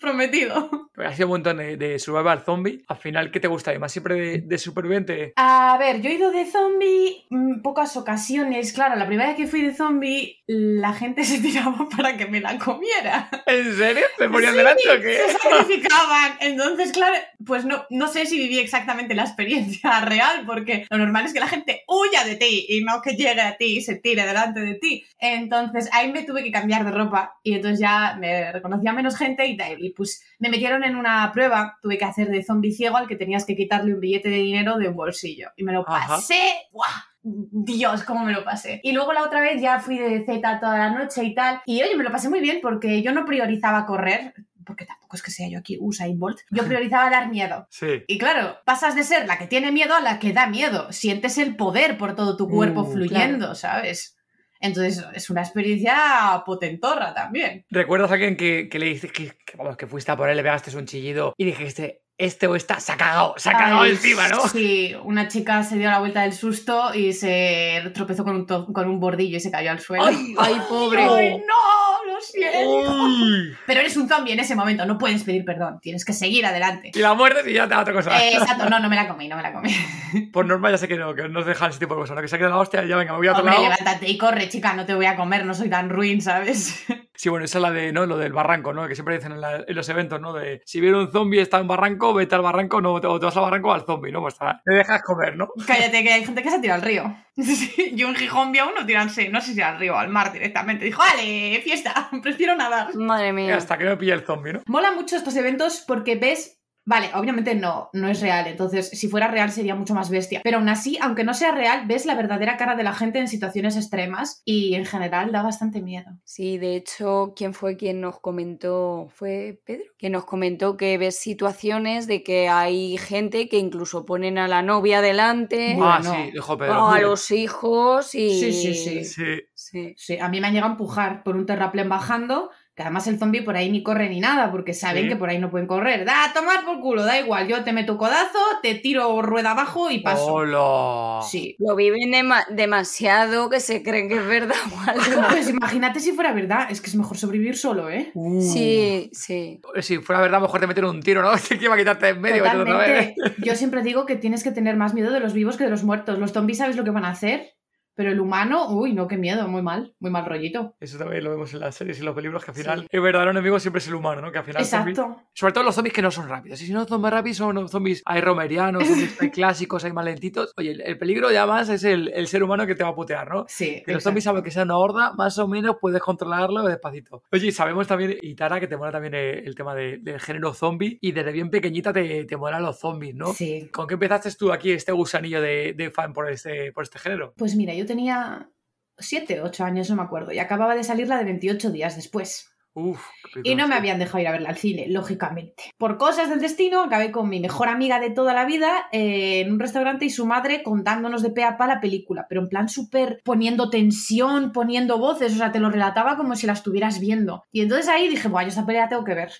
Prometido. 0.00 0.70
Porque 0.94 1.08
ha 1.08 1.14
sido 1.14 1.28
un 1.28 1.32
montón 1.32 1.58
de, 1.58 1.76
de 1.76 1.98
survival 1.98 2.40
zombie. 2.40 2.82
Al 2.88 2.96
final, 2.96 3.30
¿qué 3.30 3.38
te 3.38 3.48
gusta? 3.48 3.78
¿Más 3.78 3.92
siempre 3.92 4.14
de, 4.14 4.38
de 4.38 4.58
superviviente? 4.58 5.32
A 5.36 5.76
ver, 5.78 6.00
yo 6.00 6.10
he 6.10 6.14
ido 6.14 6.30
de 6.30 6.46
zombie 6.46 7.26
en 7.30 7.62
pocas 7.62 7.96
ocasiones. 7.96 8.72
Claro, 8.72 8.96
la 8.96 9.06
primera 9.06 9.28
vez 9.28 9.36
que 9.36 9.46
fui 9.46 9.62
de 9.62 9.74
zombie, 9.74 10.42
la 10.46 10.92
gente 10.92 11.24
se 11.24 11.40
tiraba 11.40 11.88
para 11.94 12.16
que 12.16 12.26
me 12.26 12.40
la 12.40 12.58
comiera. 12.58 13.28
¿En 13.46 13.76
serio? 13.76 14.04
¿Te 14.18 14.28
ponían 14.28 14.52
Sí, 14.52 14.58
delante 14.58 14.82
o 14.90 15.00
qué? 15.00 15.16
Se 15.16 15.38
sacrificaban. 15.38 16.32
Entonces, 16.40 16.92
claro, 16.92 17.16
pues 17.44 17.64
no, 17.64 17.84
no 17.90 18.08
sé 18.08 18.26
si 18.26 18.38
viví 18.38 18.58
exactamente 18.58 19.14
la 19.14 19.22
experiencia 19.22 20.00
real, 20.04 20.44
porque 20.46 20.86
lo 20.90 20.98
normal 20.98 21.26
es 21.26 21.32
que 21.32 21.40
la 21.40 21.48
gente 21.48 21.82
huya 21.86 22.24
de 22.24 22.36
ti 22.36 22.66
y 22.68 22.82
no 22.82 23.00
que 23.02 23.12
llegue 23.12 23.40
a 23.40 23.56
ti 23.56 23.78
y 23.78 23.80
se 23.82 23.96
tire 23.96 24.26
delante 24.26 24.60
de 24.60 24.74
ti. 24.74 25.04
Entonces, 25.18 25.88
ahí 25.92 26.10
me 26.10 26.22
tuve 26.22 26.42
que 26.42 26.50
cambiar 26.50 26.84
de 26.84 26.90
ropa 26.90 27.38
y 27.42 27.54
entonces 27.54 27.80
ya 27.80 28.16
me 28.18 28.50
reconocía 28.52 28.92
menos 28.92 29.16
gente 29.16 29.46
y, 29.46 29.89
y 29.90 29.94
pues 29.94 30.22
me 30.38 30.48
metieron 30.48 30.84
en 30.84 30.96
una 30.96 31.30
prueba. 31.32 31.78
Tuve 31.82 31.98
que 31.98 32.04
hacer 32.04 32.28
de 32.28 32.42
zombie 32.42 32.72
ciego 32.72 32.96
al 32.96 33.06
que 33.08 33.16
tenías 33.16 33.44
que 33.44 33.56
quitarle 33.56 33.94
un 33.94 34.00
billete 34.00 34.28
de 34.30 34.36
dinero 34.36 34.78
de 34.78 34.88
un 34.88 34.96
bolsillo. 34.96 35.50
Y 35.56 35.64
me 35.64 35.72
lo 35.72 35.84
Ajá. 35.88 36.16
pasé. 36.16 36.40
¡Guau! 36.72 36.88
Dios, 37.22 38.02
cómo 38.04 38.24
me 38.24 38.32
lo 38.32 38.44
pasé. 38.44 38.80
Y 38.82 38.92
luego 38.92 39.12
la 39.12 39.24
otra 39.24 39.40
vez 39.40 39.60
ya 39.60 39.78
fui 39.80 39.98
de 39.98 40.24
Z 40.24 40.60
toda 40.60 40.78
la 40.78 40.90
noche 40.90 41.22
y 41.24 41.34
tal. 41.34 41.60
Y 41.66 41.82
oye, 41.82 41.96
me 41.96 42.04
lo 42.04 42.10
pasé 42.10 42.28
muy 42.30 42.40
bien 42.40 42.60
porque 42.62 43.02
yo 43.02 43.12
no 43.12 43.26
priorizaba 43.26 43.84
correr, 43.84 44.32
porque 44.64 44.86
tampoco 44.86 45.16
es 45.16 45.22
que 45.22 45.30
sea 45.30 45.48
yo 45.48 45.58
aquí 45.58 45.76
Usain 45.80 46.18
Bolt. 46.18 46.38
Yo 46.50 46.64
priorizaba 46.66 47.10
dar 47.10 47.28
miedo. 47.28 47.66
Sí. 47.70 48.04
Y 48.06 48.16
claro, 48.18 48.56
pasas 48.64 48.94
de 48.94 49.02
ser 49.04 49.26
la 49.26 49.36
que 49.36 49.46
tiene 49.46 49.70
miedo 49.72 49.94
a 49.94 50.00
la 50.00 50.18
que 50.18 50.32
da 50.32 50.46
miedo. 50.46 50.90
Sientes 50.92 51.36
el 51.36 51.56
poder 51.56 51.98
por 51.98 52.14
todo 52.14 52.36
tu 52.36 52.48
cuerpo 52.48 52.82
Uh, 52.82 52.92
fluyendo, 52.92 53.54
¿sabes? 53.54 54.16
Entonces 54.60 55.04
es 55.14 55.30
una 55.30 55.40
experiencia 55.40 56.42
potentorra 56.44 57.14
también. 57.14 57.64
¿Recuerdas 57.70 58.10
a 58.10 58.14
alguien 58.14 58.36
que, 58.36 58.68
que 58.68 58.78
le 58.78 58.86
dices 58.86 59.10
que, 59.10 59.32
que, 59.44 59.56
vamos, 59.56 59.76
que 59.76 59.86
fuiste 59.86 60.12
a 60.12 60.16
por 60.16 60.28
él, 60.28 60.36
le 60.36 60.42
pegaste 60.42 60.76
un 60.76 60.86
chillido 60.86 61.34
y 61.36 61.44
dijiste, 61.46 62.02
este 62.20 62.46
o 62.46 62.54
esta 62.54 62.78
se 62.80 62.92
ha 62.92 62.96
cagado, 62.98 63.34
se 63.38 63.48
ha 63.48 63.52
cagado 63.52 63.80
Ay, 63.80 63.92
encima, 63.92 64.28
¿no? 64.28 64.46
Sí, 64.48 64.94
una 65.04 65.26
chica 65.28 65.62
se 65.62 65.78
dio 65.78 65.88
la 65.88 66.00
vuelta 66.00 66.20
del 66.22 66.34
susto 66.34 66.94
y 66.94 67.14
se 67.14 67.82
tropezó 67.94 68.24
con 68.24 68.36
un, 68.36 68.44
con 68.44 68.88
un 68.88 69.00
bordillo 69.00 69.38
y 69.38 69.40
se 69.40 69.50
cayó 69.50 69.70
al 69.70 69.80
suelo. 69.80 70.04
¡Ay, 70.04 70.34
Ay, 70.38 70.60
pobre. 70.68 71.02
Ay, 71.02 71.38
no, 71.38 71.89
lo 72.10 72.20
siento. 72.20 72.58
Uy. 72.68 73.56
Pero 73.66 73.80
eres 73.80 73.96
un 73.96 74.08
zombie 74.08 74.32
en 74.32 74.40
ese 74.40 74.54
momento, 74.54 74.84
no 74.86 74.98
puedes 74.98 75.24
pedir 75.24 75.44
perdón, 75.44 75.78
tienes 75.80 76.04
que 76.04 76.12
seguir 76.12 76.44
adelante. 76.46 76.90
Y 76.94 76.98
la 76.98 77.14
muertes 77.14 77.46
y 77.46 77.52
ya 77.54 77.64
te 77.64 77.74
da 77.74 77.80
otra 77.80 77.94
cosa. 77.94 78.22
Eh, 78.22 78.34
exacto, 78.34 78.68
no, 78.68 78.80
no 78.80 78.88
me 78.88 78.96
la 78.96 79.08
comí, 79.08 79.28
no 79.28 79.36
me 79.36 79.42
la 79.42 79.52
comí. 79.52 79.70
Por 80.32 80.46
norma 80.46 80.70
ya 80.70 80.78
sé 80.78 80.88
que 80.88 80.96
no, 80.96 81.14
que 81.14 81.28
no 81.28 81.40
os 81.40 81.46
dejan 81.46 81.70
ese 81.70 81.78
tipo 81.78 81.94
de 81.94 82.00
cosas, 82.02 82.16
¿no? 82.16 82.22
Que 82.22 82.28
se 82.28 82.36
ha 82.36 82.38
quedado 82.38 82.54
la 82.56 82.60
hostia, 82.60 82.84
ya 82.84 82.96
venga, 82.96 83.12
me 83.12 83.18
voy 83.18 83.28
a 83.28 83.32
otro 83.32 83.42
Hombre, 83.42 83.54
lado. 83.54 83.68
levántate 83.70 84.08
y 84.08 84.18
corre, 84.18 84.48
chica, 84.48 84.72
no 84.74 84.86
te 84.86 84.94
voy 84.94 85.06
a 85.06 85.16
comer, 85.16 85.44
no 85.44 85.54
soy 85.54 85.68
tan 85.70 85.88
ruin, 85.90 86.20
¿sabes? 86.22 86.84
Sí, 87.20 87.28
bueno, 87.28 87.44
esa 87.44 87.58
es 87.58 87.62
la 87.62 87.70
de, 87.70 87.92
¿no? 87.92 88.06
Lo 88.06 88.16
del 88.16 88.32
barranco, 88.32 88.72
¿no? 88.72 88.88
Que 88.88 88.94
siempre 88.94 89.14
dicen 89.16 89.32
en, 89.32 89.42
la- 89.42 89.62
en 89.68 89.76
los 89.76 89.86
eventos, 89.90 90.18
¿no? 90.22 90.32
De 90.32 90.62
si 90.64 90.80
viene 90.80 90.96
un 90.96 91.12
zombie 91.12 91.42
está 91.42 91.58
en 91.58 91.64
un 91.64 91.68
barranco, 91.68 92.14
vete 92.14 92.34
al 92.34 92.40
barranco, 92.40 92.80
no, 92.80 92.94
o 92.94 93.00
te 93.20 93.26
vas 93.26 93.36
al 93.36 93.42
barranco 93.42 93.74
al 93.74 93.84
zombie, 93.84 94.10
¿no? 94.10 94.22
Pues 94.22 94.32
está, 94.32 94.62
te 94.64 94.72
dejas 94.72 95.02
comer, 95.02 95.36
¿no? 95.36 95.48
Cállate, 95.66 96.02
que 96.02 96.12
hay 96.14 96.24
gente 96.24 96.42
que 96.42 96.50
se 96.50 96.60
tira 96.60 96.76
al 96.76 96.80
río. 96.82 97.14
Sí, 97.36 97.92
Yo 97.94 98.08
en 98.08 98.14
Gijón 98.14 98.52
vi 98.52 98.58
a 98.60 98.64
uno 98.66 98.86
tirarse, 98.86 99.28
no 99.28 99.40
sé 99.42 99.52
si 99.52 99.60
al 99.60 99.78
río 99.78 99.94
o 99.94 99.98
al 99.98 100.08
mar 100.08 100.32
directamente. 100.32 100.84
Dijo, 100.86 101.02
vale, 101.02 101.60
fiesta, 101.62 102.08
prefiero 102.22 102.54
nadar. 102.56 102.94
Madre 102.94 103.34
mía. 103.34 103.54
Hasta 103.56 103.76
que 103.76 103.84
no 103.84 103.90
me 103.90 103.96
pille 103.98 104.12
el 104.14 104.24
zombie, 104.24 104.54
¿no? 104.54 104.62
Mola 104.66 104.90
mucho 104.92 105.16
estos 105.16 105.36
eventos 105.36 105.84
porque 105.86 106.16
ves. 106.16 106.56
Vale, 106.84 107.10
obviamente 107.14 107.54
no, 107.54 107.90
no 107.92 108.08
es 108.08 108.20
real, 108.20 108.46
entonces 108.46 108.88
si 108.88 109.06
fuera 109.08 109.28
real 109.28 109.50
sería 109.52 109.74
mucho 109.74 109.94
más 109.94 110.10
bestia. 110.10 110.40
Pero 110.42 110.58
aún 110.58 110.68
así, 110.68 110.98
aunque 111.00 111.24
no 111.24 111.34
sea 111.34 111.52
real, 111.52 111.86
ves 111.86 112.06
la 112.06 112.14
verdadera 112.14 112.56
cara 112.56 112.74
de 112.74 112.82
la 112.82 112.94
gente 112.94 113.18
en 113.18 113.28
situaciones 113.28 113.76
extremas 113.76 114.42
y 114.44 114.74
en 114.74 114.86
general 114.86 115.30
da 115.30 115.42
bastante 115.42 115.82
miedo. 115.82 116.10
Sí, 116.24 116.58
de 116.58 116.76
hecho, 116.76 117.34
¿quién 117.36 117.54
fue 117.54 117.76
quien 117.76 118.00
nos 118.00 118.18
comentó? 118.20 119.08
¿Fue 119.14 119.60
Pedro? 119.64 119.84
Que 119.98 120.10
nos 120.10 120.24
comentó 120.24 120.76
que 120.76 120.96
ves 120.98 121.18
situaciones 121.18 122.06
de 122.06 122.22
que 122.22 122.48
hay 122.48 122.96
gente 122.98 123.48
que 123.48 123.58
incluso 123.58 124.04
ponen 124.04 124.38
a 124.38 124.48
la 124.48 124.62
novia 124.62 125.00
delante, 125.02 125.74
Bueno. 125.76 125.86
ah, 125.86 126.02
sí, 126.02 126.30
dijo 126.32 126.56
Pedro. 126.56 126.86
o 126.86 126.88
a 126.90 127.00
los 127.00 127.30
hijos 127.30 128.14
y... 128.14 128.30
Sí, 128.40 128.52
sí, 128.52 128.74
sí. 128.74 129.04
Sí. 129.04 129.40
Sí. 129.54 129.94
Sí, 129.96 130.18
a 130.18 130.28
mí 130.28 130.40
me 130.40 130.46
han 130.48 130.54
llegado 130.54 130.70
a 130.70 130.72
empujar 130.72 131.22
por 131.22 131.36
un 131.36 131.46
terraplén 131.46 131.88
bajando, 131.88 132.50
que 132.80 132.84
además 132.84 133.06
el 133.08 133.18
zombie 133.18 133.42
por 133.42 133.56
ahí 133.56 133.70
ni 133.70 133.82
corre 133.82 134.08
ni 134.08 134.20
nada, 134.20 134.50
porque 134.50 134.72
saben 134.72 135.02
Sí. 135.02 135.08
que 135.10 135.16
por 135.16 135.28
ahí 135.28 135.38
no 135.38 135.50
pueden 135.50 135.66
correr. 135.66 136.06
Da, 136.06 136.24
a 136.24 136.32
tomar 136.32 136.64
por 136.64 136.80
culo, 136.80 137.02
da 137.04 137.18
igual, 137.20 137.46
yo 137.46 137.62
te 137.62 137.72
meto 137.74 137.98
codazo, 137.98 138.38
te 138.62 138.74
tiro 138.76 139.20
rueda 139.20 139.50
abajo 139.50 139.90
y 139.90 139.98
paso. 140.00 140.32
¡Hola! 140.32 141.20
Sí. 141.28 141.56
Lo 141.58 141.76
viven 141.76 142.10
dema- 142.10 142.46
demasiado 142.48 143.50
que 143.50 143.60
se 143.60 143.82
creen 143.82 144.08
que 144.08 144.16
es 144.16 144.26
verdad 144.26 144.56
o 144.74 144.90
algo. 144.90 145.28
Pues 145.30 145.50
imagínate 145.50 146.00
si 146.00 146.12
fuera 146.12 146.32
verdad, 146.32 146.68
es 146.70 146.80
que 146.80 146.86
es 146.88 146.96
mejor 146.96 147.18
sobrevivir 147.18 147.56
solo, 147.56 147.90
¿eh? 147.90 148.10
Uh. 148.14 148.40
Sí, 148.40 149.10
sí. 149.12 149.60
Si 149.82 149.98
fuera 149.98 150.22
verdad, 150.22 150.40
mejor 150.40 150.58
te 150.60 150.66
meter 150.66 150.84
un 150.86 151.02
tiro, 151.02 151.20
¿no? 151.22 151.32
Que 151.60 151.64
iba 151.66 151.74
a 151.74 151.78
quitarte 151.78 152.08
en 152.08 152.20
medio. 152.22 152.42
Totalmente. 152.44 153.14
Yo 153.44 153.54
siempre 153.56 153.82
digo 153.82 154.06
que 154.06 154.16
tienes 154.16 154.42
que 154.42 154.52
tener 154.52 154.76
más 154.76 154.94
miedo 154.94 155.10
de 155.12 155.20
los 155.20 155.34
vivos 155.34 155.56
que 155.58 155.64
de 155.64 155.70
los 155.70 155.84
muertos. 155.84 156.18
Los 156.18 156.32
zombies 156.32 156.58
sabes 156.58 156.76
lo 156.76 156.84
que 156.84 156.90
van 156.90 157.04
a 157.04 157.10
hacer, 157.10 157.50
pero 157.94 158.10
el 158.10 158.20
humano, 158.20 158.68
uy, 158.70 158.92
no, 158.92 159.06
qué 159.08 159.16
miedo, 159.16 159.46
muy 159.48 159.62
mal, 159.62 159.94
muy 160.00 160.10
mal 160.10 160.24
rollito. 160.26 160.74
Eso 160.80 160.98
también 160.98 161.24
lo 161.24 161.30
vemos 161.30 161.52
en 161.54 161.60
las 161.60 161.74
series 161.74 162.00
y 162.00 162.02
los 162.02 162.16
libros, 162.22 162.44
que 162.44 162.50
al 162.50 162.56
final 162.56 162.86
el 162.90 163.00
verdadero 163.00 163.30
enemigo 163.30 163.58
siempre 163.60 163.78
es 163.80 163.88
el 163.88 163.94
humano, 163.94 164.20
¿no? 164.20 164.32
Que 164.32 164.38
al 164.38 164.44
final 164.44 164.62
Exacto. 164.62 165.16
Sobre 165.34 165.52
todo 165.52 165.64
los 165.64 165.74
zombies 165.74 165.94
que 165.94 166.02
no 166.02 166.10
son 166.10 166.28
rápidos. 166.28 166.60
Y 166.62 166.66
si 166.66 166.72
no 166.72 166.84
son 166.86 167.00
más 167.00 167.12
rápidos, 167.12 167.36
son 167.38 167.68
zombies 167.68 168.02
hay 168.06 168.20
romerianos, 168.20 168.86
zombies 168.86 169.16
hay 169.20 169.30
clásicos, 169.30 169.84
hay 169.84 169.92
más 169.92 170.04
lentitos. 170.04 170.52
Oye, 170.56 170.70
el, 170.72 170.80
el 170.82 170.98
peligro 170.98 171.30
ya 171.30 171.46
más 171.46 171.68
es 171.68 171.84
el, 171.84 172.08
el 172.14 172.26
ser 172.26 172.42
humano 172.42 172.66
que 172.66 172.74
te 172.74 172.82
va 172.84 172.90
a 172.90 172.94
putear, 172.94 173.28
¿no? 173.28 173.44
Sí. 173.48 173.82
Que 173.84 173.92
los 173.92 174.02
zombies, 174.02 174.24
saben 174.24 174.42
que 174.42 174.50
sea 174.50 174.62
una 174.64 174.76
horda, 174.78 175.12
más 175.14 175.38
o 175.38 175.48
menos 175.48 175.76
puedes 175.80 176.00
controlarlo 176.00 176.62
despacito. 176.64 177.22
Oye, 177.32 177.52
sabemos 177.52 177.86
también, 177.86 178.16
y 178.22 178.34
Tara, 178.34 178.60
que 178.60 178.66
te 178.66 178.76
mola 178.76 178.92
también 178.92 179.14
el, 179.14 179.46
el 179.46 179.54
tema 179.54 179.74
de- 179.74 179.98
del 179.98 180.20
género 180.20 180.54
zombie, 180.54 180.98
y 181.00 181.12
desde 181.12 181.32
bien 181.32 181.50
pequeñita 181.50 181.92
te, 181.92 182.24
te 182.24 182.36
molan 182.36 182.62
los 182.62 182.78
zombies, 182.78 183.14
¿no? 183.14 183.32
Sí. 183.34 183.68
¿Con 183.72 183.86
qué 183.86 183.94
empezaste 183.94 184.30
tú 184.38 184.52
aquí 184.52 184.70
este 184.72 184.92
gusanillo 184.92 185.40
de, 185.40 185.74
de 185.76 185.90
fan 185.90 186.12
por 186.12 186.30
este, 186.30 186.72
por 186.72 186.84
este 186.84 186.98
género? 186.98 187.34
Pues 187.36 187.56
mira, 187.56 187.74
yo 187.74 187.79
tenía 187.86 188.50
7, 188.98 189.42
8 189.42 189.64
años, 189.64 189.90
no 189.90 189.96
me 189.96 190.02
acuerdo, 190.02 190.32
y 190.32 190.38
acababa 190.38 190.74
de 190.74 190.84
salir 190.84 191.08
la 191.08 191.18
de 191.18 191.24
28 191.24 191.70
días 191.70 191.96
después. 191.96 192.50
Uf, 192.72 193.04
qué 193.34 193.40
Y 193.42 193.54
no 193.56 193.66
me 193.66 193.74
habían 193.74 193.98
dejado 193.98 194.20
ir 194.20 194.28
a 194.28 194.32
verla 194.32 194.50
al 194.50 194.56
cine, 194.56 194.86
lógicamente. 194.88 195.64
Por 195.76 195.98
cosas 195.98 196.30
del 196.30 196.40
destino, 196.40 196.82
acabé 196.82 197.10
con 197.10 197.28
mi 197.28 197.40
mejor 197.40 197.68
amiga 197.68 197.98
de 197.98 198.10
toda 198.10 198.32
la 198.32 198.44
vida 198.44 198.88
eh, 198.92 199.40
en 199.40 199.52
un 199.52 199.58
restaurante 199.58 200.04
y 200.04 200.10
su 200.10 200.24
madre 200.24 200.62
contándonos 200.62 201.22
de 201.22 201.30
pe 201.30 201.42
a 201.42 201.56
pa 201.56 201.66
la 201.66 201.80
película, 201.80 202.26
pero 202.28 202.42
en 202.42 202.48
plan 202.48 202.68
súper 202.68 203.20
poniendo 203.24 203.70
tensión, 203.70 204.52
poniendo 204.52 204.98
voces, 204.98 205.32
o 205.34 205.36
sea, 205.36 205.50
te 205.50 205.58
lo 205.58 205.70
relataba 205.70 206.16
como 206.16 206.36
si 206.36 206.46
la 206.46 206.52
estuvieras 206.52 207.00
viendo. 207.00 207.42
Y 207.50 207.62
entonces 207.62 207.88
ahí 207.88 208.08
dije, 208.08 208.28
bueno, 208.28 208.46
yo 208.46 208.50
esta 208.50 208.66
pelea 208.66 208.88
tengo 208.88 209.04
que 209.04 209.14
ver. 209.14 209.32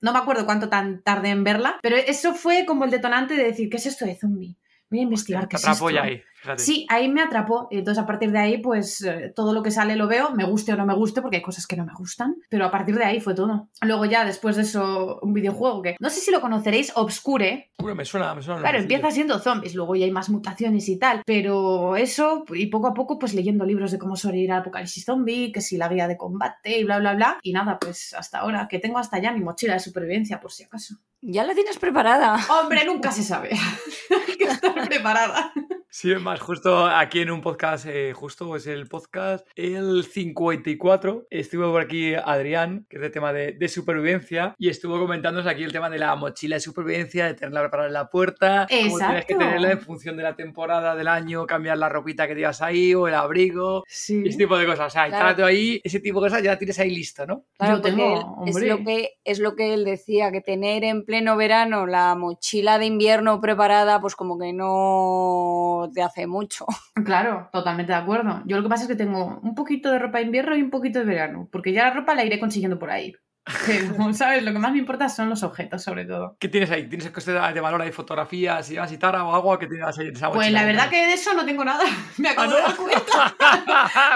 No 0.00 0.12
me 0.12 0.18
acuerdo 0.18 0.44
cuánto 0.44 0.68
tan 0.68 1.02
tardé 1.04 1.28
en 1.28 1.44
verla, 1.44 1.78
pero 1.82 1.96
eso 1.96 2.34
fue 2.34 2.66
como 2.66 2.84
el 2.84 2.90
detonante 2.90 3.34
de 3.34 3.44
decir, 3.44 3.70
¿qué 3.70 3.76
es 3.76 3.86
esto 3.86 4.04
de 4.04 4.16
zombie? 4.16 4.56
Voy 4.90 4.98
a 4.98 5.02
investigar 5.04 5.46
qué 5.46 5.56
es 5.56 5.66
esto. 5.66 5.86
ahí, 5.86 6.20
fíjate. 6.42 6.62
Sí, 6.62 6.86
ahí 6.88 7.08
me 7.08 7.22
atrapó. 7.22 7.68
Y 7.70 7.78
entonces 7.78 8.02
a 8.02 8.06
partir 8.06 8.32
de 8.32 8.38
ahí, 8.38 8.58
pues 8.58 9.02
eh, 9.02 9.32
todo 9.34 9.54
lo 9.54 9.62
que 9.62 9.70
sale 9.70 9.96
lo 9.96 10.08
veo, 10.08 10.30
me 10.32 10.44
guste 10.44 10.72
o 10.72 10.76
no 10.76 10.84
me 10.84 10.94
guste, 10.94 11.22
porque 11.22 11.36
hay 11.36 11.42
cosas 11.42 11.66
que 11.66 11.76
no 11.76 11.86
me 11.86 11.94
gustan. 11.94 12.36
Pero 12.50 12.66
a 12.66 12.70
partir 12.70 12.96
de 12.96 13.04
ahí 13.04 13.20
fue 13.20 13.34
todo. 13.34 13.70
Luego 13.80 14.04
ya, 14.04 14.24
después 14.24 14.56
de 14.56 14.62
eso, 14.62 15.18
un 15.22 15.32
videojuego 15.32 15.82
que 15.82 15.96
no 15.98 16.10
sé 16.10 16.20
si 16.20 16.30
lo 16.30 16.40
conoceréis, 16.40 16.92
Obscure. 16.96 17.70
Uy, 17.78 17.94
me 17.94 18.04
suena, 18.04 18.34
me 18.34 18.42
suena. 18.42 18.60
Claro, 18.60 18.78
empieza 18.78 19.10
siendo 19.10 19.38
zombies, 19.38 19.74
luego 19.74 19.94
ya 19.96 20.04
hay 20.04 20.10
más 20.10 20.28
mutaciones 20.28 20.88
y 20.88 20.98
tal. 20.98 21.22
Pero 21.24 21.96
eso, 21.96 22.44
y 22.54 22.66
poco 22.66 22.88
a 22.88 22.94
poco, 22.94 23.18
pues 23.18 23.34
leyendo 23.34 23.64
libros 23.64 23.92
de 23.92 23.98
cómo 23.98 24.16
sobrevivir 24.16 24.52
al 24.52 24.60
apocalipsis 24.60 25.04
zombie, 25.04 25.52
que 25.52 25.60
si 25.60 25.76
la 25.76 25.88
guía 25.88 26.08
de 26.08 26.16
combate 26.16 26.78
y 26.78 26.84
bla, 26.84 26.98
bla, 26.98 27.14
bla. 27.14 27.38
Y 27.42 27.52
nada, 27.52 27.78
pues 27.78 28.14
hasta 28.14 28.40
ahora, 28.40 28.68
que 28.68 28.78
tengo 28.78 28.98
hasta 28.98 29.18
ya 29.18 29.32
mi 29.32 29.40
mochila 29.40 29.74
de 29.74 29.80
supervivencia, 29.80 30.40
por 30.40 30.52
si 30.52 30.64
acaso. 30.64 30.96
Ya 31.20 31.44
la 31.44 31.54
tienes 31.54 31.78
preparada. 31.78 32.36
Hombre, 32.60 32.84
nunca 32.84 33.12
se 33.12 33.22
sabe. 33.22 33.50
hay 34.28 34.36
que 34.36 34.44
estar 34.44 34.74
preparada. 34.88 35.52
Sí, 35.88 36.10
es 36.10 36.20
más, 36.20 36.31
justo 36.40 36.86
aquí 36.86 37.20
en 37.20 37.30
un 37.30 37.40
podcast, 37.40 37.86
eh, 37.86 38.12
justo 38.14 38.56
es 38.56 38.66
el 38.66 38.86
podcast 38.88 39.46
el 39.56 40.04
54, 40.04 41.26
estuvo 41.30 41.70
por 41.72 41.82
aquí 41.82 42.14
Adrián, 42.14 42.86
que 42.88 42.96
es 42.96 43.02
de 43.02 43.10
tema 43.10 43.32
de, 43.32 43.52
de 43.52 43.68
supervivencia, 43.68 44.54
y 44.58 44.68
estuvo 44.68 44.98
comentándonos 44.98 45.46
aquí 45.50 45.62
el 45.64 45.72
tema 45.72 45.90
de 45.90 45.98
la 45.98 46.14
mochila 46.16 46.56
de 46.56 46.60
supervivencia, 46.60 47.26
de 47.26 47.34
tenerla 47.34 47.60
preparada 47.62 47.88
en 47.88 47.94
la 47.94 48.08
puerta, 48.08 48.66
cómo 48.70 48.98
tienes 48.98 49.24
que 49.26 49.34
tenerla 49.34 49.72
en 49.72 49.80
función 49.80 50.16
de 50.16 50.22
la 50.22 50.36
temporada 50.36 50.94
del 50.94 51.08
año, 51.08 51.46
cambiar 51.46 51.78
la 51.78 51.88
ropita 51.88 52.26
que 52.26 52.34
llevas 52.34 52.62
ahí 52.62 52.94
o 52.94 53.08
el 53.08 53.14
abrigo, 53.14 53.84
Sí. 53.86 54.22
ese 54.26 54.38
tipo 54.38 54.56
de 54.56 54.66
cosas. 54.66 54.86
O 54.86 54.90
sea, 54.90 55.08
Claro. 55.08 55.36
tú 55.36 55.44
ahí, 55.44 55.80
ese 55.84 56.00
tipo 56.00 56.20
de 56.20 56.28
cosas 56.30 56.42
ya 56.42 56.56
tienes 56.58 56.78
ahí 56.78 56.90
listo, 56.90 57.26
¿no? 57.26 57.44
Claro, 57.58 57.76
Yo 57.76 57.82
tengo, 57.82 58.44
es 58.46 58.60
lo 58.62 58.78
que 58.84 59.10
es 59.24 59.38
lo 59.38 59.54
que 59.56 59.74
él 59.74 59.84
decía, 59.84 60.30
que 60.32 60.40
tener 60.40 60.84
en 60.84 61.04
pleno 61.04 61.36
verano 61.36 61.86
la 61.86 62.14
mochila 62.14 62.78
de 62.78 62.86
invierno 62.86 63.40
preparada, 63.40 64.00
pues 64.00 64.16
como 64.16 64.38
que 64.38 64.52
no 64.52 65.90
te 65.94 66.02
hace 66.02 66.21
mucho. 66.26 66.66
Claro, 67.04 67.48
totalmente 67.52 67.92
de 67.92 67.98
acuerdo. 67.98 68.42
Yo 68.46 68.56
lo 68.56 68.62
que 68.62 68.68
pasa 68.68 68.82
es 68.84 68.88
que 68.88 68.94
tengo 68.94 69.40
un 69.42 69.54
poquito 69.54 69.90
de 69.90 69.98
ropa 69.98 70.18
de 70.18 70.24
invierno 70.24 70.56
y 70.56 70.62
un 70.62 70.70
poquito 70.70 71.00
de 71.00 71.04
verano, 71.04 71.48
porque 71.50 71.72
ya 71.72 71.84
la 71.84 71.94
ropa 71.94 72.14
la 72.14 72.24
iré 72.24 72.38
consiguiendo 72.38 72.78
por 72.78 72.90
ahí. 72.90 73.14
¿sabes? 74.14 74.42
Lo 74.44 74.52
que 74.52 74.58
más 74.58 74.72
me 74.72 74.78
importa 74.78 75.08
son 75.08 75.28
los 75.28 75.42
objetos, 75.42 75.82
sobre 75.82 76.04
todo. 76.04 76.36
¿Qué 76.38 76.48
tienes 76.48 76.70
ahí? 76.70 76.88
¿Tienes 76.88 77.10
cosas 77.10 77.52
de 77.54 77.60
valor 77.60 77.82
ahí, 77.82 77.90
fotografías 77.90 78.70
y 78.70 78.74
demás 78.74 78.92
y 78.92 78.98
tara 78.98 79.24
o 79.24 79.34
agua 79.34 79.58
que 79.58 79.66
tienes 79.66 79.98
ahí 79.98 80.08
en 80.08 80.16
esa 80.16 80.30
Pues 80.30 80.52
la 80.52 80.64
verdad 80.64 80.88
que 80.88 81.06
de 81.06 81.14
eso 81.14 81.34
no 81.34 81.44
tengo 81.44 81.64
nada. 81.64 81.84
Me 82.18 82.28
Ah, 82.28 82.32
acabo 82.32 82.50
¿no? 82.50 82.56
de 82.56 82.62
dar 82.62 82.76
cuenta. 82.76 83.34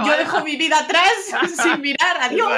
Yo 0.07 0.17
dejo 0.17 0.45
mi 0.45 0.57
vida 0.57 0.79
atrás 0.79 1.11
sin 1.63 1.81
mirar. 1.81 2.17
Adiós. 2.21 2.51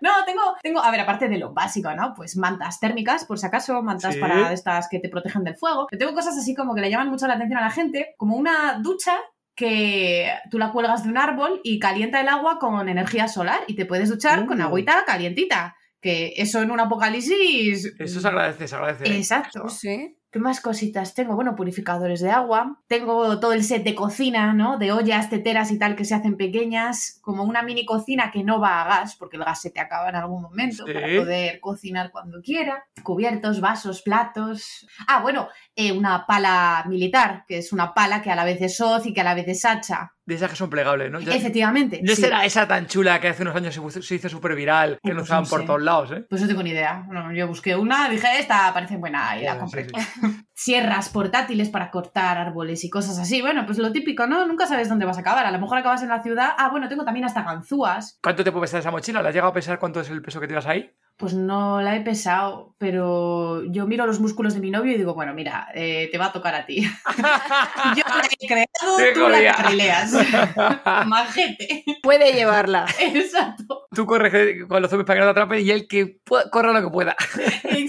No, 0.00 0.10
tengo, 0.26 0.56
tengo, 0.62 0.82
a 0.82 0.90
ver, 0.90 1.00
aparte 1.00 1.28
de 1.28 1.38
lo 1.38 1.52
básico, 1.52 1.92
¿no? 1.94 2.12
Pues 2.14 2.36
mantas 2.36 2.78
térmicas, 2.80 3.24
por 3.24 3.38
si 3.38 3.46
acaso, 3.46 3.82
mantas 3.82 4.14
Sí. 4.14 4.20
para 4.20 4.52
estas 4.52 4.88
que 4.88 4.98
te 4.98 5.08
protegen 5.08 5.44
del 5.44 5.56
fuego. 5.56 5.86
Pero 5.90 5.98
tengo 6.00 6.14
cosas 6.14 6.36
así 6.36 6.54
como 6.54 6.74
que 6.74 6.80
le 6.80 6.90
llaman 6.90 7.08
mucho 7.08 7.26
la 7.26 7.34
atención 7.34 7.58
a 7.58 7.62
la 7.62 7.70
gente, 7.70 8.14
como 8.16 8.36
una 8.36 8.78
ducha 8.80 9.16
que 9.54 10.30
tú 10.50 10.58
la 10.58 10.72
cuelgas 10.72 11.02
de 11.04 11.10
un 11.10 11.18
árbol 11.18 11.60
y 11.64 11.78
calienta 11.78 12.20
el 12.20 12.28
agua 12.28 12.58
con 12.58 12.88
energía 12.88 13.28
solar 13.28 13.60
y 13.66 13.74
te 13.76 13.86
puedes 13.86 14.08
duchar 14.08 14.46
con 14.46 14.60
Uh. 14.60 14.64
agüita 14.64 15.04
calientita. 15.06 15.76
Que 16.02 16.32
eso 16.38 16.62
en 16.62 16.70
un 16.70 16.80
apocalipsis. 16.80 17.92
Eso 17.98 18.20
se 18.20 18.28
agradece, 18.28 18.66
se 18.66 18.74
agradece. 18.74 19.16
Exacto. 19.16 19.68
Sí. 19.68 20.16
¿Qué 20.32 20.38
más 20.38 20.60
cositas 20.60 21.12
tengo? 21.12 21.34
Bueno, 21.34 21.56
purificadores 21.56 22.20
de 22.20 22.30
agua. 22.30 22.80
Tengo 22.86 23.40
todo 23.40 23.52
el 23.52 23.64
set 23.64 23.82
de 23.82 23.96
cocina, 23.96 24.52
¿no? 24.54 24.78
De 24.78 24.92
ollas, 24.92 25.28
teteras 25.28 25.72
y 25.72 25.78
tal 25.78 25.96
que 25.96 26.04
se 26.04 26.14
hacen 26.14 26.36
pequeñas, 26.36 27.18
como 27.20 27.42
una 27.42 27.62
mini 27.62 27.84
cocina 27.84 28.30
que 28.30 28.44
no 28.44 28.60
va 28.60 28.80
a 28.80 28.84
gas, 28.88 29.16
porque 29.16 29.36
el 29.38 29.44
gas 29.44 29.60
se 29.60 29.70
te 29.70 29.80
acaba 29.80 30.08
en 30.08 30.14
algún 30.14 30.40
momento 30.40 30.86
Sí. 30.86 30.92
para 30.94 31.06
poder 31.08 31.58
cocinar 31.60 32.12
cuando 32.12 32.40
quiera. 32.42 32.84
Cubiertos, 33.02 33.60
vasos, 33.60 34.02
platos. 34.02 34.86
Ah, 35.08 35.20
bueno, 35.20 35.48
eh, 35.88 35.92
una 35.92 36.26
pala 36.26 36.84
militar, 36.88 37.44
que 37.48 37.58
es 37.58 37.72
una 37.72 37.94
pala 37.94 38.20
que 38.22 38.30
a 38.30 38.36
la 38.36 38.44
vez 38.44 38.60
es 38.60 38.80
hoz 38.80 39.06
y 39.06 39.12
que 39.14 39.20
a 39.20 39.24
la 39.24 39.34
vez 39.34 39.48
es 39.48 39.64
hacha. 39.64 40.12
De 40.26 40.34
esas 40.36 40.50
que 40.50 40.56
son 40.56 40.70
plegables, 40.70 41.10
¿no? 41.10 41.18
Ya- 41.20 41.34
Efectivamente. 41.34 42.00
No 42.04 42.14
sí. 42.14 42.22
será 42.22 42.44
esa 42.44 42.68
tan 42.68 42.86
chula 42.86 43.18
que 43.20 43.28
hace 43.28 43.42
unos 43.42 43.56
años 43.56 43.74
se, 44.06 44.14
hizo 44.14 44.28
súper 44.28 44.54
viral, 44.54 44.94
que 44.94 45.00
Pues 45.02 45.14
nos 45.14 45.22
no 45.22 45.22
usaban 45.24 45.46
por 45.48 45.60
sé. 45.62 45.66
todos 45.66 45.82
lados, 45.82 46.12
¿eh? 46.12 46.24
Pues 46.28 46.40
no 46.42 46.46
tengo 46.48 46.62
ni 46.62 46.70
idea. 46.70 47.02
Bueno, 47.06 47.32
yo 47.32 47.48
busqué 47.48 47.74
una, 47.74 48.08
dije, 48.08 48.28
esta 48.38 48.72
parece 48.72 48.96
buena 48.96 49.36
y 49.40 49.44
la 49.44 49.58
compré. 49.58 49.86
sí. 49.88 49.90
sierras 50.54 51.08
portátiles 51.08 51.70
para 51.70 51.90
cortar 51.90 52.36
árboles 52.36 52.84
y 52.84 52.90
cosas 52.90 53.18
así. 53.18 53.40
Bueno, 53.40 53.64
pues 53.64 53.78
lo 53.78 53.92
típico, 53.92 54.26
¿no? 54.26 54.46
Nunca 54.46 54.66
sabes 54.66 54.88
dónde 54.90 55.06
vas 55.06 55.16
a 55.16 55.20
acabar. 55.22 55.46
A 55.46 55.50
lo 55.50 55.58
mejor 55.58 55.78
acabas 55.78 56.02
en 56.02 56.10
la 56.10 56.22
ciudad. 56.22 56.50
Ah, 56.58 56.68
bueno, 56.70 56.86
tengo 56.88 57.04
también 57.04 57.24
hasta 57.24 57.42
ganzúas. 57.42 58.18
¿Cuánto 58.22 58.44
te 58.44 58.52
puede 58.52 58.62
pesar 58.64 58.80
esa 58.80 58.90
mochila? 58.90 59.22
¿Le 59.22 59.28
has 59.28 59.34
llegado 59.34 59.50
a 59.50 59.54
pesar 59.54 59.78
cuánto 59.78 60.00
es 60.00 60.10
el 60.10 60.20
peso 60.20 60.38
que 60.38 60.46
te 60.46 60.52
llevas 60.52 60.66
ahí? 60.66 60.92
Pues 61.20 61.34
no 61.34 61.82
la 61.82 61.96
he 61.96 62.00
pesado, 62.00 62.74
pero 62.78 63.62
yo 63.70 63.86
miro 63.86 64.06
los 64.06 64.20
músculos 64.20 64.54
de 64.54 64.60
mi 64.60 64.70
novio 64.70 64.94
y 64.94 64.96
digo, 64.96 65.12
bueno, 65.14 65.34
mira, 65.34 65.68
eh, 65.74 66.08
te 66.10 66.16
va 66.16 66.26
a 66.26 66.32
tocar 66.32 66.54
a 66.54 66.64
ti. 66.64 66.80
yo 67.94 68.02
la 68.08 68.22
he 68.40 68.46
creado, 68.46 68.96
Qué 68.96 69.12
tú 69.12 69.28
la 69.28 69.36
jodida. 69.36 69.54
carrileas. 69.54 70.12
Majete. 71.06 71.84
Puede 72.02 72.32
llevarla. 72.32 72.86
Exacto. 73.00 73.86
Tú 73.94 74.06
corres 74.06 74.32
que- 74.32 74.66
con 74.66 74.80
los 74.80 74.90
zombies 74.90 75.06
para 75.06 75.20
que 75.20 75.26
no 75.26 75.26
te 75.26 75.30
atrapen 75.40 75.66
y 75.66 75.70
él 75.70 75.86
que 75.86 76.20
corra 76.50 76.72
lo 76.72 76.82
que 76.82 76.88
pueda, 76.90 77.14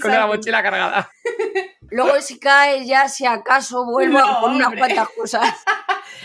con 0.02 0.10
la 0.10 0.26
mochila 0.26 0.62
cargada. 0.62 1.08
Luego 1.92 2.20
si 2.20 2.38
cae 2.38 2.84
ya 2.86 3.08
si 3.08 3.26
acaso 3.26 3.84
vuelvo 3.84 4.18
No, 4.18 4.40
con 4.40 4.54
unas 4.56 4.74
cuantas 4.74 5.08
cosas. 5.16 5.42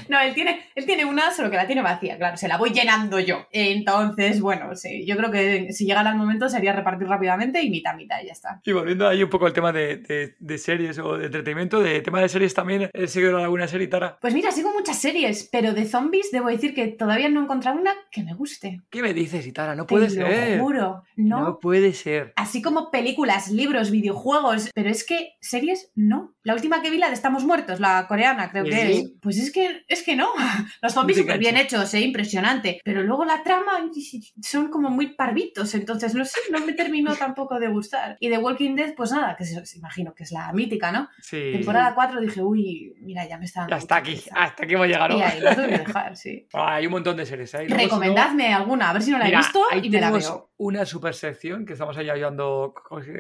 No, 0.10 0.20
él 0.20 0.34
tiene, 0.36 0.62
él 0.76 0.86
tiene 0.86 1.06
una, 1.06 1.32
solo 1.32 1.50
que 1.50 1.56
la 1.58 1.66
tiene 1.66 1.82
vacía, 1.82 2.18
claro, 2.18 2.38
se 2.38 2.48
la 2.48 2.58
voy 2.58 2.70
llenando 2.70 3.20
yo. 3.20 3.48
Entonces, 3.52 4.40
bueno, 4.40 4.76
sí, 4.76 5.06
yo 5.06 5.18
creo 5.18 5.32
que 5.32 5.74
si 5.74 5.86
llegara 5.86 6.12
el 6.12 6.16
momento 6.18 6.48
sería 6.50 6.72
repartir 6.72 7.08
rápidamente 7.08 7.62
y 7.62 7.70
mitad, 7.70 7.96
mitad, 7.96 8.22
y 8.22 8.28
ya 8.28 8.32
está. 8.34 8.62
Y 8.64 8.72
volviendo 8.74 9.08
ahí 9.08 9.24
un 9.24 9.30
poco 9.30 9.48
al 9.48 9.54
tema 9.54 9.72
de, 9.74 9.98
de- 9.98 10.36
de 10.40 10.58
series 10.60 11.00
o 11.00 11.18
de 11.18 11.26
entretenimiento, 11.26 11.80
de 11.82 12.00
tema 12.02 12.22
de 12.22 12.30
series 12.30 12.54
también, 12.54 12.90
¿he 12.94 13.08
seguido 13.08 13.38
alguna 13.38 13.68
serie, 13.68 13.88
Tara? 13.88 14.18
Pues 14.22 14.34
mira, 14.34 14.52
sigo 14.52 14.72
muchas 14.72 14.98
series, 15.00 15.50
pero 15.52 15.74
de 15.74 15.86
zombies 15.86 16.32
debo 16.32 16.48
decir 16.50 16.74
que 16.76 16.88
todavía 16.88 17.28
no 17.30 17.40
he 17.42 17.44
encontrado 17.44 17.80
una 17.80 17.94
que 18.12 18.24
me 18.24 18.34
guste. 18.36 18.82
¿Qué 18.90 19.02
me 19.02 19.14
dices, 19.14 19.46
Itara? 19.48 19.76
No 19.76 19.88
puede 19.88 20.06
Te 20.08 20.12
ser. 20.14 20.58
Lo 20.58 20.64
juro, 20.64 21.04
no. 21.16 21.40
No 21.42 21.60
puede 21.60 21.94
ser. 21.94 22.34
Así 22.36 22.62
como 22.62 22.92
películas, 22.92 23.50
libros, 23.50 23.90
videojuegos, 23.92 24.70
pero 24.76 24.90
es 24.90 25.04
que 25.06 25.34
series 25.58 25.88
no. 25.96 26.34
La 26.48 26.54
última 26.54 26.82
que 26.82 26.90
vi, 26.90 26.98
la 26.98 27.08
de 27.10 27.14
Estamos 27.14 27.44
Muertos, 27.44 27.82
la 27.82 28.06
coreana, 28.08 28.50
creo 28.50 28.64
que 28.64 28.72
Sí. 28.72 28.78
es. 29.00 29.12
Pues 29.22 29.38
es 29.38 29.52
que, 29.52 29.84
es 29.90 30.02
que 30.02 30.16
no. 30.16 30.30
Los 30.82 30.94
zombies 30.94 31.18
No 31.18 31.24
súper 31.24 31.40
bien 31.40 31.58
hechos, 31.58 31.94
¿eh? 31.94 32.00
impresionante. 32.00 32.80
Pero 32.86 33.04
luego 33.04 33.26
la 33.26 33.44
trama 33.44 33.74
son 34.42 34.70
como 34.70 34.90
muy 34.90 35.08
parvitos, 35.16 35.74
entonces 35.76 36.16
no 36.16 36.24
sé, 36.24 36.40
no 36.52 36.60
me 36.66 36.72
terminó 36.72 37.14
tampoco 37.18 37.60
de 37.60 37.68
gustar. 37.68 38.16
Y 38.22 38.30
de 38.30 38.38
Walking 38.38 38.76
Dead, 38.76 38.94
pues 38.96 39.12
nada, 39.12 39.36
que 39.36 39.44
se, 39.44 39.66
se 39.66 39.78
imagino 39.78 40.14
que 40.16 40.24
es 40.24 40.32
la 40.32 40.52
mítica, 40.54 40.92
¿no? 40.92 41.10
Sí. 41.22 41.52
Temporada 41.54 41.94
4 41.94 42.22
dije, 42.22 42.42
uy, 42.42 42.94
mira, 43.02 43.28
ya 43.28 43.38
me 43.38 43.44
está 43.46 43.62
dando 43.62 43.76
Hasta 43.76 43.98
aquí, 43.98 44.16
hasta 44.34 44.64
aquí 44.64 44.74
hemos 44.74 44.88
llegado. 44.88 45.18
Y 45.18 45.22
ahí 45.22 45.42
lo 45.42 45.50
tengo 45.54 45.68
que 45.68 45.78
dejar, 45.86 46.16
sí. 46.16 46.48
Ah, 46.54 46.76
hay 46.76 46.86
un 46.86 46.94
montón 46.94 47.18
de 47.18 47.26
series. 47.26 47.54
¿eh? 47.56 47.66
Si 47.68 47.74
no- 47.74 47.78
Recomendadme 47.78 48.54
alguna, 48.54 48.90
a 48.90 48.94
ver 48.94 49.02
si 49.02 49.12
no 49.12 49.18
la 49.18 49.26
Mira, 49.26 49.40
he 49.40 49.42
visto 49.42 49.62
ahí 49.70 49.82
y 49.84 49.90
me 49.90 50.00
la 50.00 50.12
veo. 50.12 50.50
una 50.58 50.86
super 50.86 51.14
sección 51.14 51.66
que 51.66 51.74
estamos 51.74 51.98
ahí 51.98 52.10
ayudando 52.10 52.74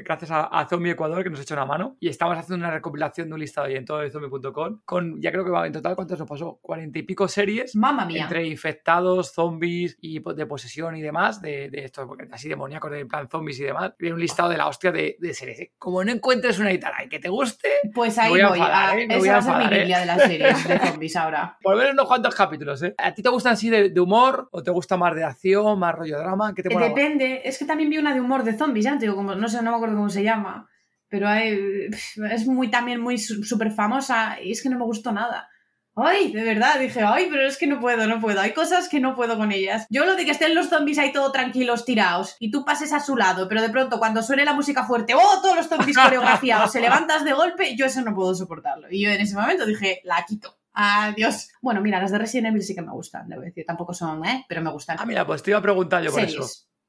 gracias 0.06 0.32
a, 0.32 0.46
a 0.46 0.66
Zombie 0.68 0.92
Ecuador 0.92 1.24
que 1.24 1.30
nos 1.30 1.40
ha 1.40 1.44
hecho 1.44 1.54
una 1.56 1.66
mano 1.66 1.98
y 2.00 2.08
estamos 2.08 2.38
haciendo 2.38 2.66
una 2.66 2.74
recopilación 2.74 3.17
de 3.26 3.34
un 3.34 3.40
listado 3.40 3.68
ahí 3.68 3.76
en 3.76 3.86
todo 3.86 4.08
zombie.com 4.10 4.82
con, 4.86 5.22
ya 5.22 5.32
creo 5.32 5.44
que 5.44 5.52
va 5.52 5.66
en 5.66 5.74
total, 5.74 5.96
¿cuántos 5.96 6.20
nos 6.20 6.28
pasó? 6.28 6.60
Cuarenta 6.62 7.00
y 7.00 7.04
pico 7.04 7.28
series 7.28 7.76
Mamma 7.76 8.06
mía. 8.06 8.24
entre 8.24 8.46
infectados, 8.46 9.34
zombies 9.34 9.98
y 10.02 10.20
po- 10.20 10.34
de 10.34 10.46
posesión 10.46 10.96
y 10.96 11.02
demás, 11.02 11.42
de, 11.42 11.70
de 11.70 11.86
estos 11.86 12.08
así 12.32 12.50
demoníacos, 12.50 12.92
de 12.92 13.06
plan 13.06 13.28
zombies 13.30 13.60
y 13.60 13.64
demás. 13.64 13.94
Viene 14.00 14.16
un 14.16 14.20
listado 14.22 14.50
de 14.50 14.58
la 14.58 14.68
hostia 14.68 14.92
de, 14.92 15.18
de 15.20 15.34
series. 15.34 15.60
¿eh? 15.60 15.72
Como 15.78 16.04
no 16.04 16.12
encuentres 16.12 16.60
una 16.60 16.70
guitarra 16.70 17.04
y 17.04 17.10
que 17.10 17.20
te 17.20 17.30
guste, 17.30 17.70
Pues 17.94 18.18
ahí 18.18 18.30
voy 18.30 18.42
a 18.42 18.50
voy. 18.50 18.60
enfadar, 18.60 18.90
ah, 18.96 19.00
¿eh? 19.00 19.08
Esa 19.10 19.18
voy 19.20 19.30
a 19.30 19.32
va 19.34 19.38
a 19.38 19.42
ser 19.42 19.52
mi 19.52 19.58
enfadar, 19.64 19.74
¿eh? 19.74 19.80
biblia 19.80 20.00
de 20.00 20.06
las 20.06 20.22
series 20.24 20.68
de 20.68 20.80
zombies 20.80 21.16
ahora. 21.16 21.58
por 21.64 21.78
ver 21.78 21.92
unos 21.94 22.06
cuantos 22.08 22.36
capítulos. 22.36 22.82
¿eh? 22.84 22.94
¿A 22.98 23.14
ti 23.14 23.22
te 23.22 23.30
gustan 23.30 23.54
así 23.54 23.70
de, 23.70 23.90
de 23.90 24.00
humor 24.00 24.48
o 24.52 24.64
te 24.64 24.72
gusta 24.72 24.98
más 24.98 25.16
de 25.16 25.24
acción, 25.24 25.78
más 25.80 25.96
rollo 25.96 26.18
drama? 26.18 26.54
¿Qué 26.54 26.64
te 26.64 26.74
más? 26.74 26.84
Depende, 26.88 27.42
es 27.46 27.58
que 27.58 27.66
también 27.66 27.90
vi 27.90 27.98
una 27.98 28.14
de 28.14 28.22
humor 28.22 28.44
de 28.44 28.54
zombies, 28.58 28.88
digo, 29.00 29.16
como, 29.16 29.36
no 29.36 29.48
sé, 29.50 29.62
no 29.62 29.72
me 29.72 29.76
acuerdo 29.78 29.96
cómo 29.96 30.10
se 30.10 30.24
llama, 30.24 30.68
pero 31.10 31.28
hay- 31.28 31.90
es 32.32 32.46
muy 32.48 32.70
también 32.70 33.00
muy 33.02 33.18
súper 33.18 33.72
famosa 33.72 34.38
y 34.42 34.52
es 34.52 34.62
que 34.62 34.70
no 34.70 34.78
me 34.78 34.86
gustó 34.86 35.12
nada. 35.12 35.50
Ay, 36.00 36.32
de 36.32 36.44
verdad, 36.44 36.80
dije, 36.80 37.02
ay, 37.04 37.28
pero 37.32 37.48
es 37.48 37.58
que 37.58 37.66
no 37.66 37.80
puedo, 37.80 38.06
no 38.06 38.20
puedo. 38.22 38.40
Hay 38.40 38.54
cosas 38.54 38.88
que 38.88 39.00
no 39.00 39.16
puedo 39.16 39.36
con 39.36 39.52
ellas. 39.52 39.88
Yo 39.90 40.06
lo 40.06 40.16
de 40.16 40.26
que 40.26 40.32
estén 40.32 40.54
los 40.54 40.70
zombies 40.70 41.00
ahí 41.00 41.12
todo 41.12 41.32
tranquilos, 41.32 41.86
tirados, 41.86 42.36
y 42.40 42.52
tú 42.52 42.64
pases 42.64 42.94
a 42.94 43.00
su 43.00 43.16
lado, 43.18 43.48
pero 43.50 43.64
de 43.64 43.70
pronto 43.70 43.98
cuando 43.98 44.22
suene 44.22 44.46
la 44.46 44.54
música 44.54 44.84
fuerte, 44.86 45.16
¡oh! 45.16 45.42
Todos 45.42 45.56
los 45.56 45.68
zombies 45.68 45.98
coreografiados, 45.98 46.72
se 46.72 46.82
levantas 46.82 47.24
de 47.26 47.34
golpe, 47.34 47.76
yo 47.76 47.88
eso 47.88 48.02
no 48.02 48.14
puedo 48.14 48.36
soportarlo. 48.36 48.88
Y 48.92 49.02
yo 49.02 49.10
en 49.10 49.22
ese 49.22 49.34
momento 49.36 49.66
dije, 49.66 50.02
la 50.04 50.24
quito. 50.28 50.60
Adiós. 50.72 51.50
Bueno, 51.64 51.82
mira, 51.82 52.00
las 52.00 52.12
de 52.12 52.20
Resident 52.20 52.50
Evil 52.50 52.62
sí 52.62 52.76
que 52.76 52.84
me 52.84 52.92
gustan, 52.92 53.28
debo 53.28 53.42
decir. 53.42 53.66
Tampoco 53.66 53.96
son, 53.96 54.24
¿eh? 54.24 54.46
Pero 54.48 54.62
me 54.62 54.70
gustan. 54.70 54.98
Ah, 55.00 55.06
mira, 55.08 55.26
pues 55.26 55.42
te 55.42 55.50
iba 55.50 55.58
a 55.58 55.64
preguntar 55.64 56.04
yo 56.04 56.12
por 56.12 56.22
eso. 56.22 56.48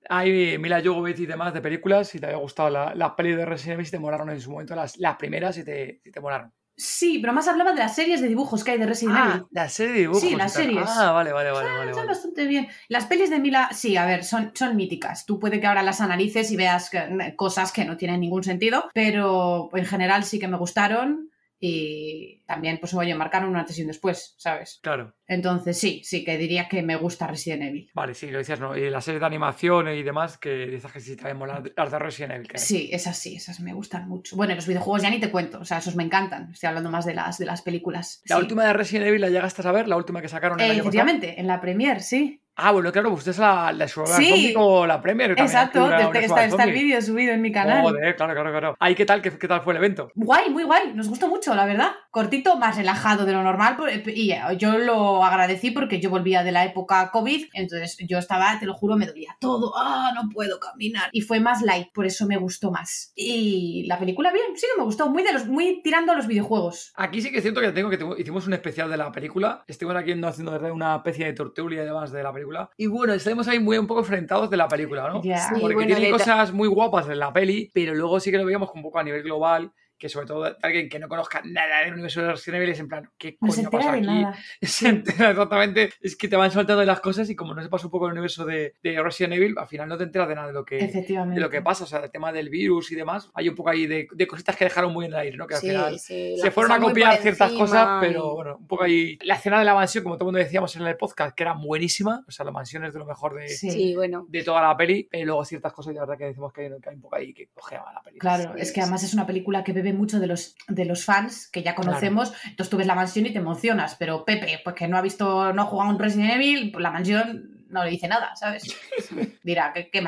Hay 0.09 0.59
Mila 0.59 0.81
Jovovich 0.85 1.18
y 1.21 1.27
demás 1.27 1.53
de 1.55 1.61
películas, 1.61 2.09
si 2.09 2.18
te 2.18 2.27
había 2.27 2.38
gustado 2.38 2.71
la- 2.71 2.94
las 2.94 3.12
pelis 3.12 3.37
de 3.37 3.44
Resident 3.44 3.75
Evil, 3.75 3.87
si 3.87 3.92
te 3.92 3.99
molaron 3.99 4.31
en 4.31 4.40
su 4.40 4.51
momento 4.51 4.75
las, 4.75 4.97
las 4.99 5.16
primeras 5.16 5.57
y 5.59 5.64
te, 5.64 6.01
si 6.03 6.11
te 6.11 6.21
molaron. 6.21 6.53
Sí, 6.81 7.18
pero 7.18 7.33
más 7.33 7.49
hablaba 7.49 7.73
de 7.73 7.79
las 7.81 7.97
series 7.97 8.21
de 8.21 8.29
dibujos 8.29 8.62
que 8.62 8.71
hay 8.71 8.79
de 8.79 8.87
Resident 8.87 9.16
Ah, 9.18 9.31
Evil. 9.35 9.47
la 9.51 9.68
serie 9.68 9.92
de 9.94 9.99
dibujos. 9.99 10.23
Sí, 10.23 10.37
las 10.37 10.53
series. 10.53 10.85
Ah, 10.88 11.11
vale, 11.11 11.33
vale, 11.33 11.51
vale. 11.51 11.68
Ah, 11.68 11.73
vale, 11.79 11.90
están 11.90 12.07
vale. 12.07 12.16
bastante 12.16 12.47
bien. 12.47 12.68
Las 12.88 13.07
pelis 13.07 13.31
de 13.31 13.40
Mila, 13.40 13.68
sí, 13.73 13.97
a 13.97 14.07
ver, 14.07 14.23
son, 14.25 14.53
son 14.55 14.77
míticas. 14.77 15.27
Tú 15.27 15.40
puede 15.40 15.59
que 15.61 15.66
ahora 15.66 15.83
las 15.83 16.01
analices 16.01 16.53
y 16.53 16.57
veas 16.57 16.88
que- 16.88 17.35
cosas 17.35 17.73
que 17.73 17.85
no 17.85 17.97
tienen 17.97 18.21
ningún 18.21 18.44
sentido, 18.44 18.88
pero 18.94 19.71
en 19.75 19.87
general 19.87 20.23
sí 20.23 20.38
que 20.38 20.47
me 20.47 20.57
gustaron 20.57 21.31
y 21.61 22.42
también, 22.47 22.79
pues 22.79 22.94
oye, 22.94 23.14
marcaron 23.14 23.51
un 23.51 23.57
antes 23.57 23.79
y 23.79 23.83
un 23.83 23.88
después, 23.88 24.35
¿sabes? 24.38 24.79
Claro. 24.83 25.14
Entonces 25.27 25.79
sí, 25.79 26.01
sí 26.05 26.25
que 26.25 26.38
diría 26.38 26.68
que 26.68 26.83
me 26.83 26.97
gusta 26.97 27.27
Resident 27.27 27.62
Evil. 27.62 27.90
Vale, 27.94 28.14
sí, 28.14 28.31
lo 28.31 28.38
decías, 28.38 28.61
¿no? 28.61 28.77
Y 28.77 28.88
las 28.90 29.05
series 29.05 29.21
de 29.21 29.27
animación 29.27 29.88
y 29.88 30.03
demás, 30.03 30.38
que 30.38 30.66
dices 30.66 30.90
que 30.92 31.01
sí 31.01 31.16
también 31.16 31.37
molan 31.37 31.71
las 31.77 31.90
de 31.90 31.99
Resident 31.99 32.33
Evil. 32.35 32.49
que- 32.49 32.59
Sí, 32.59 32.88
esas 32.92 33.18
sí, 33.18 33.37
esas 33.37 33.61
me 33.61 33.73
gustan 33.75 34.09
mucho. 34.09 34.37
Bueno, 34.37 34.55
los 34.55 34.66
videojuegos 34.66 35.03
ya 35.03 35.11
ni 35.11 35.18
te 35.21 35.31
cuento, 35.31 35.61
o 35.61 35.64
sea, 35.64 35.79
esos 35.79 35.97
me 35.97 36.05
encantan. 36.05 36.51
Estoy 36.53 36.68
hablando 36.68 36.90
más 36.90 37.05
de 37.05 37.14
las, 37.14 37.38
de 37.38 37.47
las 37.47 37.62
películas. 37.62 38.23
La 38.27 38.37
Sí. 38.37 38.42
última 38.42 38.64
de 38.64 38.73
Resident 38.73 39.07
Evil 39.09 39.21
la 39.21 39.29
llegaste 39.31 39.62
a 39.62 39.64
saber, 39.64 39.88
la 39.88 39.97
última 39.97 40.23
que 40.23 40.29
sacaron 40.29 40.59
el 40.61 40.66
Eh, 40.66 40.71
año 40.71 40.85
pasado. 40.85 40.88
efectivamente, 40.90 41.40
en 41.40 41.47
la 41.47 41.61
Premier, 41.61 42.01
sí. 42.03 42.40
Ah, 42.61 42.73
bueno, 42.73 42.90
claro, 42.90 43.11
pues 43.11 43.21
usted 43.21 43.31
es 43.31 43.38
la, 43.38 43.73
la 43.73 43.87
Sí. 43.87 44.53
O 44.57 44.85
la 44.85 45.01
Premier. 45.01 45.31
Exacto, 45.31 45.88
desde 45.88 46.11
que 46.11 46.25
está, 46.25 46.44
está 46.44 46.64
el 46.64 46.73
vídeo 46.73 47.01
subido 47.01 47.33
en 47.33 47.40
mi 47.40 47.53
canal. 47.53 47.83
Joder, 47.83 48.16
claro, 48.16 48.35
claro, 48.35 48.51
claro. 48.51 48.77
Ahí, 48.81 48.97
¿qué 48.97 49.07
tal? 49.07 49.23
¿Qué, 49.23 49.31
qué 49.38 49.47
tal 49.47 49.61
fue 49.61 49.75
el 49.75 49.77
evento? 49.77 50.11
Guay, 50.16 50.51
muy 50.51 50.64
guay, 50.64 50.92
nos 50.92 51.09
gustó 51.09 51.29
mucho, 51.29 51.55
la 51.55 51.66
verdad. 51.66 51.92
Cortito, 52.11 52.57
más 52.57 52.77
relajado 52.77 53.25
de 53.27 53.33
lo 53.33 53.44
normal. 53.44 53.77
Y 54.07 54.35
yo 54.57 54.77
lo 54.77 55.25
agradecí 55.25 55.71
porque 55.71 56.01
yo 56.01 56.11
volvía 56.11 56.42
de 56.42 56.51
la 56.51 56.64
época 56.64 57.11
COVID, 57.12 57.47
entonces 57.53 57.97
yo 58.09 58.18
estaba, 58.18 58.59
te 58.59 58.66
lo 58.66 58.75
juro, 58.75 58.97
me 58.97 59.07
dolía 59.07 59.37
todo. 59.38 59.73
Ah, 59.77 60.11
no 60.16 60.29
puedo 60.29 60.59
caminar. 60.59 61.11
Y 61.12 61.21
fue 61.21 61.38
más 61.38 61.62
light, 61.62 61.92
por 61.94 62.07
eso 62.07 62.27
me 62.27 62.38
gustó 62.38 62.73
más. 62.73 63.12
Y 63.14 63.85
la 63.87 64.01
película, 64.01 64.33
bien, 64.33 64.47
sí 64.57 64.66
que 64.73 64.81
me 64.81 64.85
gustó, 64.85 65.09
muy, 65.09 65.23
de 65.23 65.33
los, 65.33 65.47
muy 65.47 65.81
tirando 65.81 66.11
a 66.11 66.16
los 66.16 66.27
videojuegos. 66.27 66.92
Aquí 66.97 67.23
sí 67.23 67.31
que 67.31 67.37
es 67.37 67.42
cierto 67.42 67.61
que 67.61 67.71
tengo 67.71 67.88
que 67.88 68.21
hicimos 68.21 68.49
un 68.49 68.55
especial 68.55 68.90
de 68.90 68.97
la 68.97 69.12
película. 69.12 69.62
Estuvimos 69.68 70.03
aquí 70.03 70.12
haciendo 70.21 70.59
de 70.59 70.73
una 70.73 70.97
especie 70.97 71.27
de 71.27 71.35
tortulia 71.35 71.83
y 71.83 71.87
demás 71.87 72.11
de 72.11 72.21
la 72.21 72.33
película. 72.33 72.47
Y 72.76 72.87
bueno, 72.87 73.12
estamos 73.12 73.48
ahí 73.48 73.58
muy 73.58 73.78
un 73.78 73.87
poco 73.87 74.00
enfrentados 74.00 74.50
de 74.50 74.56
la 74.56 74.68
película, 74.68 75.08
¿no? 75.08 75.22
Sí, 75.22 75.30
Porque 75.61 75.74
bueno, 75.74 75.94
tiene 75.94 76.11
cosas 76.11 76.52
muy 76.52 76.68
guapas 76.68 77.08
en 77.08 77.18
la 77.18 77.32
peli, 77.32 77.70
pero 77.72 77.94
luego 77.94 78.20
sí 78.20 78.30
que 78.30 78.38
lo 78.38 78.44
veíamos 78.44 78.70
un 78.74 78.82
poco 78.82 78.98
a 78.98 79.02
nivel 79.02 79.22
global. 79.22 79.72
Que 79.98 80.08
sobre 80.08 80.26
todo 80.26 80.56
alguien 80.62 80.88
que 80.88 80.98
no 80.98 81.08
conozca 81.08 81.42
nada 81.44 81.80
del 81.80 81.94
universo 81.94 82.22
de 82.22 82.30
Resident 82.30 82.56
Evil 82.62 82.70
es 82.70 82.80
en 82.80 82.88
plan, 82.88 83.11
¿qué 83.18 83.32
No 83.40 83.48
coño 83.48 83.52
se 83.52 83.61
entera 83.62 83.78
pasa 83.82 83.92
de 83.92 83.98
aquí? 83.98 84.06
nada. 84.06 84.37
se 84.62 84.88
entera 84.88 85.30
exactamente. 85.30 85.90
Es 86.00 86.16
que 86.16 86.28
te 86.28 86.37
van 86.37 86.50
soltando 86.50 86.84
las 86.84 87.00
cosas 87.00 87.28
y 87.30 87.34
como 87.37 87.54
no 87.54 87.62
sepas 87.62 87.84
un 87.84 87.90
poco 87.90 88.06
el 88.06 88.12
universo 88.12 88.44
de, 88.44 88.74
de 88.82 89.02
Resident 89.02 89.34
Evil, 89.34 89.54
al 89.58 89.66
final 89.68 89.88
no 89.88 89.98
te 89.98 90.04
enteras 90.04 90.28
de 90.28 90.34
nada 90.37 90.46
de 90.46 90.52
lo 90.52 90.64
que, 90.64 90.78
Efectivamente. 90.78 91.34
de 91.34 91.40
lo 91.40 91.50
que 91.50 91.62
pasa. 91.62 91.84
O 91.84 91.87
sea, 91.87 92.00
el 92.00 92.11
tema 92.11 92.32
del 92.32 92.48
virus 92.48 92.92
y 92.92 92.94
demás. 92.94 93.30
Hay 93.34 93.48
un 93.48 93.54
poco 93.56 93.70
ahí 93.70 93.87
de, 93.87 94.06
de 94.12 94.26
cositas 94.26 94.54
que 94.56 94.64
dejaron 94.64 94.92
muy 94.92 95.06
en 95.06 95.12
el 95.12 95.18
aire, 95.18 95.37
¿no? 95.37 95.46
Que 95.46 95.54
al 95.54 95.61
Sí, 95.61 95.68
final 95.68 95.98
sí, 95.98 96.37
se 96.40 96.50
fueron 96.50 96.72
a 96.72 96.78
copiar 96.80 97.16
ciertas 97.18 97.48
encima 97.50 97.64
cosas, 97.66 97.88
y- 98.02 98.06
pero 98.06 98.34
bueno, 98.34 98.56
un 98.58 98.66
poco 98.68 98.84
ahí. 98.84 99.18
La 99.22 99.34
escena 99.34 99.58
de 99.58 99.64
la 99.64 99.74
mansión, 99.74 100.04
como 100.04 100.16
todo 100.16 100.24
el 100.28 100.34
mundo 100.34 100.38
decíamos 100.44 100.74
en 100.76 100.87
el 100.87 100.96
podcast, 100.96 101.34
que 101.37 101.42
era 101.42 101.54
buenísima. 101.54 102.24
O 102.26 102.30
sea, 102.30 102.44
la 102.44 102.52
mansión 102.52 102.84
es 102.84 102.92
de 102.92 102.98
lo 103.00 103.06
mejor 103.06 103.34
de, 103.34 103.48
Sí. 103.48 103.70
Sí, 103.70 103.94
bueno. 103.96 104.26
de 104.28 104.44
toda 104.44 104.62
la 104.62 104.76
peli. 104.76 105.08
Pero 105.11 105.26
luego 105.26 105.44
ciertas 105.44 105.72
cosas, 105.72 105.94
de 105.94 106.00
verdad, 106.00 106.16
que 106.16 106.24
decimos 106.26 106.52
que 106.52 106.62
hay, 106.62 106.68
que 106.80 106.88
hay 106.90 106.94
un 106.96 107.02
poco 107.02 107.16
ahí 107.16 107.34
que 107.34 107.48
cojeaba 107.52 107.92
la 107.92 108.02
peli. 108.02 108.18
Claro, 108.18 108.52
Sí, 108.54 108.61
es 108.62 108.72
que 108.72 108.80
además 108.80 109.02
es 109.02 109.12
una 109.14 109.26
película 109.26 109.64
que 109.64 109.72
bebe 109.72 109.88
mucho 109.92 110.20
de 110.20 110.27
los, 110.27 110.57
de 110.68 110.85
los 110.85 111.05
fans 111.05 111.48
que 111.48 111.62
ya 111.62 111.74
conocemos. 111.74 112.33
Entonces 112.44 112.70
tú 112.70 112.77
ves 112.77 112.87
la 112.87 112.94
mansión 112.94 113.27
y 113.27 113.33
te 113.33 113.38
emocionas, 113.38 113.96
pero 113.98 114.24
Pepe, 114.24 114.61
pues 114.62 114.77
que 114.77 114.88
no 114.88 114.96
ha 114.96 115.03
visto, 115.03 115.53
no 115.53 115.62
ha 115.62 115.66
jugado 115.66 115.90
un 115.90 115.98
Resident 115.98 116.35
Evil, 116.35 116.70
pues 116.72 116.83
la 116.83 116.90
mansión 116.90 117.58
no 117.68 117.85
le 117.85 117.90
dice 117.90 118.09
nada, 118.09 118.35
¿sabes? 118.37 118.76
Dirá, 119.42 119.72
¿qué, 119.72 119.90
qué? 119.90 120.02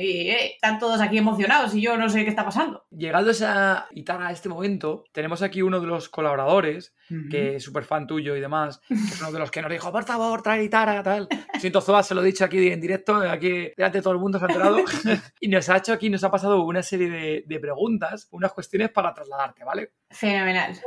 Y, 0.00 0.30
eh, 0.30 0.54
están 0.54 0.78
todos 0.78 1.00
aquí 1.00 1.18
emocionados 1.18 1.74
y 1.74 1.82
yo 1.82 1.96
no 1.96 2.08
sé 2.08 2.24
qué 2.24 2.30
está 2.30 2.44
pasando. 2.44 2.84
Llegados 2.90 3.42
a 3.42 3.86
Itara 3.92 4.28
a 4.28 4.32
este 4.32 4.48
momento, 4.48 5.04
tenemos 5.12 5.42
aquí 5.42 5.62
uno 5.62 5.80
de 5.80 5.86
los 5.86 6.08
colaboradores 6.08 6.94
que 7.28 7.56
es 7.56 7.64
súper 7.64 7.82
fan 7.82 8.06
tuyo 8.06 8.36
y 8.36 8.40
demás, 8.40 8.80
que 8.86 8.94
es 8.94 9.20
uno 9.20 9.32
de 9.32 9.40
los 9.40 9.50
que 9.50 9.60
nos 9.60 9.70
dijo, 9.70 9.90
por 9.90 10.04
favor, 10.04 10.42
trae 10.42 10.62
guitarra, 10.62 11.02
tal. 11.02 11.28
Siento 11.58 11.80
Zoa, 11.80 12.04
se 12.04 12.14
lo 12.14 12.22
he 12.22 12.26
dicho 12.26 12.44
aquí 12.44 12.68
en 12.68 12.80
directo, 12.80 13.16
aquí 13.16 13.72
delante 13.76 13.98
de 13.98 14.02
todo 14.02 14.12
el 14.12 14.20
mundo 14.20 14.38
se 14.38 14.44
ha 14.44 14.48
enterado. 14.48 14.78
y 15.40 15.48
nos 15.48 15.68
ha 15.68 15.78
hecho 15.78 15.92
aquí, 15.92 16.08
nos 16.08 16.22
ha 16.22 16.30
pasado 16.30 16.62
una 16.62 16.82
serie 16.82 17.10
de, 17.10 17.44
de 17.46 17.60
preguntas, 17.60 18.28
unas 18.30 18.52
cuestiones 18.52 18.90
para 18.90 19.12
trasladarte, 19.12 19.64
¿vale? 19.64 19.92
Fenomenal. 20.10 20.78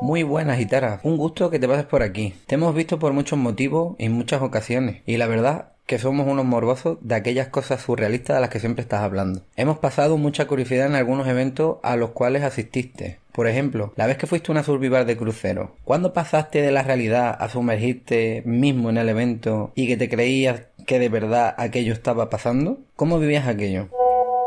Muy 0.00 0.22
buenas, 0.22 0.58
Gitara. 0.58 1.00
Un 1.02 1.16
gusto 1.16 1.50
que 1.50 1.58
te 1.58 1.66
pases 1.66 1.84
por 1.84 2.02
aquí. 2.02 2.32
Te 2.46 2.54
hemos 2.54 2.72
visto 2.72 3.00
por 3.00 3.12
muchos 3.12 3.36
motivos 3.36 3.96
y 3.98 4.04
en 4.04 4.12
muchas 4.12 4.42
ocasiones. 4.42 5.02
Y 5.06 5.16
la 5.16 5.26
verdad 5.26 5.72
que 5.86 5.98
somos 5.98 6.28
unos 6.28 6.44
morbosos 6.44 6.98
de 7.00 7.16
aquellas 7.16 7.48
cosas 7.48 7.82
surrealistas 7.82 8.36
de 8.36 8.40
las 8.40 8.50
que 8.50 8.60
siempre 8.60 8.82
estás 8.82 9.00
hablando. 9.00 9.40
Hemos 9.56 9.78
pasado 9.78 10.16
mucha 10.16 10.46
curiosidad 10.46 10.86
en 10.86 10.94
algunos 10.94 11.26
eventos 11.26 11.78
a 11.82 11.96
los 11.96 12.10
cuales 12.10 12.44
asististe. 12.44 13.18
Por 13.32 13.48
ejemplo, 13.48 13.92
la 13.96 14.06
vez 14.06 14.18
que 14.18 14.26
fuiste 14.26 14.52
una 14.52 14.62
survival 14.62 15.06
de 15.06 15.16
crucero, 15.16 15.74
¿cuándo 15.84 16.12
pasaste 16.12 16.62
de 16.62 16.70
la 16.70 16.82
realidad 16.82 17.36
a 17.38 17.48
sumergirte 17.48 18.42
mismo 18.44 18.90
en 18.90 18.98
el 18.98 19.08
evento 19.08 19.72
y 19.74 19.88
que 19.88 19.96
te 19.96 20.08
creías 20.08 20.62
que 20.86 20.98
de 21.00 21.08
verdad 21.08 21.54
aquello 21.58 21.92
estaba 21.92 22.30
pasando? 22.30 22.78
¿Cómo 22.94 23.18
vivías 23.18 23.48
aquello? 23.48 23.88